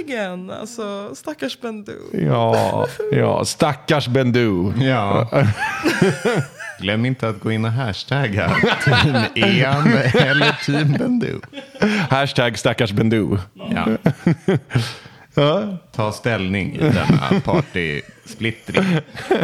Verkligen. 0.00 0.50
Alltså, 0.50 1.14
stackars 1.14 1.60
Bendu. 1.60 1.98
Ja, 2.12 2.86
ja, 3.12 3.44
stackars 3.44 4.08
Bendu. 4.08 4.72
Ja. 4.80 5.28
Glöm 6.80 7.04
inte 7.06 7.28
att 7.28 7.40
gå 7.40 7.52
in 7.52 7.64
och 7.64 7.70
hashtagga 7.70 8.56
Team 8.84 9.16
Ian 9.34 9.88
eller 10.14 10.64
Team 10.66 10.92
Bendu. 10.92 11.40
Hashtag 12.10 12.58
stackars 12.58 12.92
Bendu. 12.92 13.38
Ja. 13.54 13.86
Ja. 15.34 15.76
Ta 15.92 16.12
ställning 16.12 16.74
i 16.74 16.78
denna 16.78 17.40
partysplittring. 17.44 18.84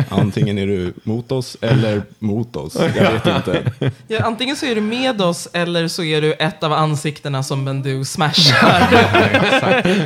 Antingen 0.08 0.58
är 0.58 0.66
du 0.66 0.92
mot 1.02 1.32
oss 1.32 1.56
eller 1.60 2.02
mot 2.18 2.56
oss. 2.56 2.76
Jag 2.96 3.12
vet 3.12 3.26
inte. 3.26 3.72
Ja, 4.08 4.24
antingen 4.24 4.56
så 4.56 4.66
är 4.66 4.74
du 4.74 4.80
med 4.80 5.20
oss 5.20 5.48
eller 5.52 5.88
så 5.88 6.02
är 6.02 6.20
du 6.22 6.32
ett 6.32 6.62
av 6.62 6.72
ansiktena 6.72 7.42
som 7.42 7.64
Bendu 7.64 8.04
smashar. 8.04 8.88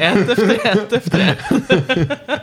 ett 0.00 0.28
efter 0.28 0.66
ett 0.66 0.92
efter 0.92 1.20
ett. 1.20 2.40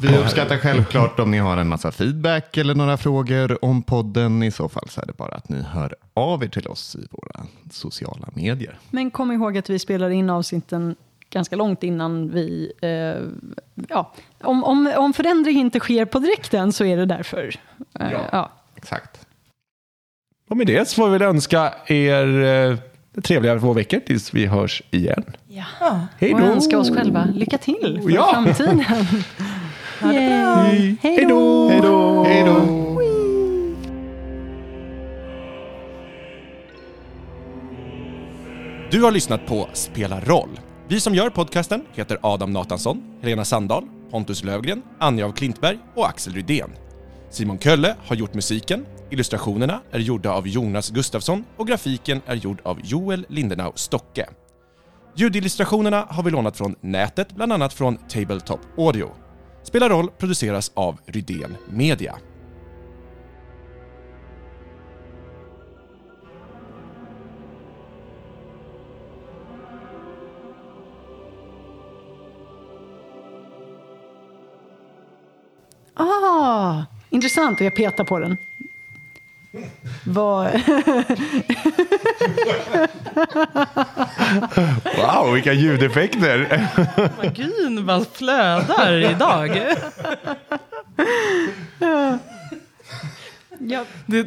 Vi 0.00 0.16
uppskattar 0.16 0.56
självklart 0.56 1.20
om 1.20 1.30
ni 1.30 1.38
har 1.38 1.56
en 1.56 1.68
massa 1.68 1.92
feedback 1.92 2.56
eller 2.56 2.74
några 2.74 2.96
frågor 2.96 3.64
om 3.64 3.82
podden. 3.82 4.42
I 4.42 4.50
så 4.50 4.68
fall 4.68 4.88
så 4.88 5.00
är 5.00 5.06
det 5.06 5.16
bara 5.16 5.34
att 5.34 5.48
ni 5.48 5.62
hör 5.62 5.94
av 6.14 6.44
er 6.44 6.48
till 6.48 6.66
oss 6.66 6.96
i 6.96 7.06
våra 7.10 7.46
sociala 7.70 8.28
medier. 8.34 8.78
Men 8.90 9.10
kom 9.10 9.32
ihåg 9.32 9.58
att 9.58 9.70
vi 9.70 9.78
spelar 9.78 10.10
in 10.10 10.30
avsnitten 10.30 10.96
ganska 11.30 11.56
långt 11.56 11.82
innan 11.82 12.28
vi... 12.30 12.72
Eh, 12.82 13.22
ja, 13.88 14.12
om, 14.40 14.64
om, 14.64 14.92
om 14.96 15.12
förändring 15.12 15.58
inte 15.58 15.80
sker 15.80 16.04
på 16.04 16.18
direkten 16.18 16.72
så 16.72 16.84
är 16.84 16.96
det 16.96 17.06
därför. 17.06 17.54
Eh, 18.00 18.12
Ja. 18.12 18.20
ja. 18.32 18.50
Exakt. 18.76 19.26
Och 20.48 20.56
med 20.56 20.66
det 20.66 20.88
så 20.88 20.94
får 20.94 21.06
vi 21.08 21.12
väl 21.18 21.22
önska 21.28 21.74
er 21.86 22.42
eh, 22.44 22.76
trevliga 23.22 23.58
två 23.58 23.72
veckor 23.72 24.00
tills 24.00 24.34
vi 24.34 24.46
hörs 24.46 24.82
igen. 24.90 25.24
Ja. 25.48 26.00
Hej 26.18 26.34
Och 26.34 26.40
då! 26.40 26.46
önska 26.46 26.78
oss 26.78 26.90
själva 26.90 27.24
lycka 27.34 27.58
till 27.58 28.00
för 28.02 28.10
Ja. 28.10 28.30
framtiden. 28.32 28.84
Ha 30.00 30.08
det 30.12 30.14
bra. 30.44 30.74
Yay. 30.74 30.96
Hej 31.02 31.26
då! 31.28 31.68
Hej 31.68 31.80
då! 31.82 32.24
Hej 32.24 32.44
då! 32.46 32.88
Du 38.90 39.02
har 39.02 39.10
lyssnat 39.12 39.46
på 39.46 39.68
Spela 39.72 40.20
roll. 40.20 40.60
Vi 40.90 41.00
som 41.00 41.14
gör 41.14 41.30
podcasten 41.30 41.84
heter 41.92 42.18
Adam 42.22 42.52
Natansson, 42.52 43.02
Helena 43.20 43.44
Sandahl, 43.44 43.84
Pontus 44.10 44.44
Lövgren, 44.44 44.82
Anja 44.98 45.26
av 45.26 45.32
Klintberg 45.32 45.78
och 45.94 46.08
Axel 46.08 46.32
Rydén. 46.32 46.70
Simon 47.30 47.58
Kölle 47.58 47.96
har 48.06 48.16
gjort 48.16 48.34
musiken, 48.34 48.86
illustrationerna 49.10 49.80
är 49.90 49.98
gjorda 49.98 50.32
av 50.32 50.48
Jonas 50.48 50.90
Gustafsson 50.90 51.44
och 51.56 51.68
grafiken 51.68 52.20
är 52.26 52.34
gjord 52.34 52.60
av 52.62 52.80
Joel 52.84 53.26
Lindenau 53.28 53.72
Stocke. 53.74 54.28
Ljudillustrationerna 55.16 56.06
har 56.10 56.22
vi 56.22 56.30
lånat 56.30 56.56
från 56.56 56.74
nätet, 56.80 57.32
bland 57.32 57.52
annat 57.52 57.72
från 57.72 57.96
Tabletop 57.96 58.60
Audio. 58.78 59.10
Spelar 59.62 59.88
roll 59.88 60.10
produceras 60.18 60.72
av 60.74 60.98
Rydén 61.06 61.56
Media. 61.70 62.18
Ah, 75.98 76.82
intressant. 77.10 77.60
Och 77.60 77.66
jag 77.66 77.74
petar 77.74 78.04
på 78.04 78.18
den. 78.18 78.36
Vad... 80.04 80.50
Wow, 84.96 85.32
vilka 85.34 85.52
ljudeffekter! 85.52 86.66
Magin 87.16 87.86
bara 87.86 88.04
flödar 88.12 88.92
idag. 88.92 89.60
ja, 93.58 93.84
Det, 94.06 94.26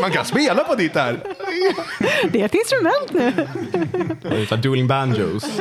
Man 0.00 0.10
kan 0.12 0.24
spela 0.24 0.64
på 0.64 0.74
ditt 0.74 0.94
här. 0.94 1.20
det 2.30 2.40
är 2.40 2.44
ett 2.44 2.54
instrument 2.54 3.12
nu. 3.12 4.56
Dueling 4.62 4.86
banjos. 4.86 5.60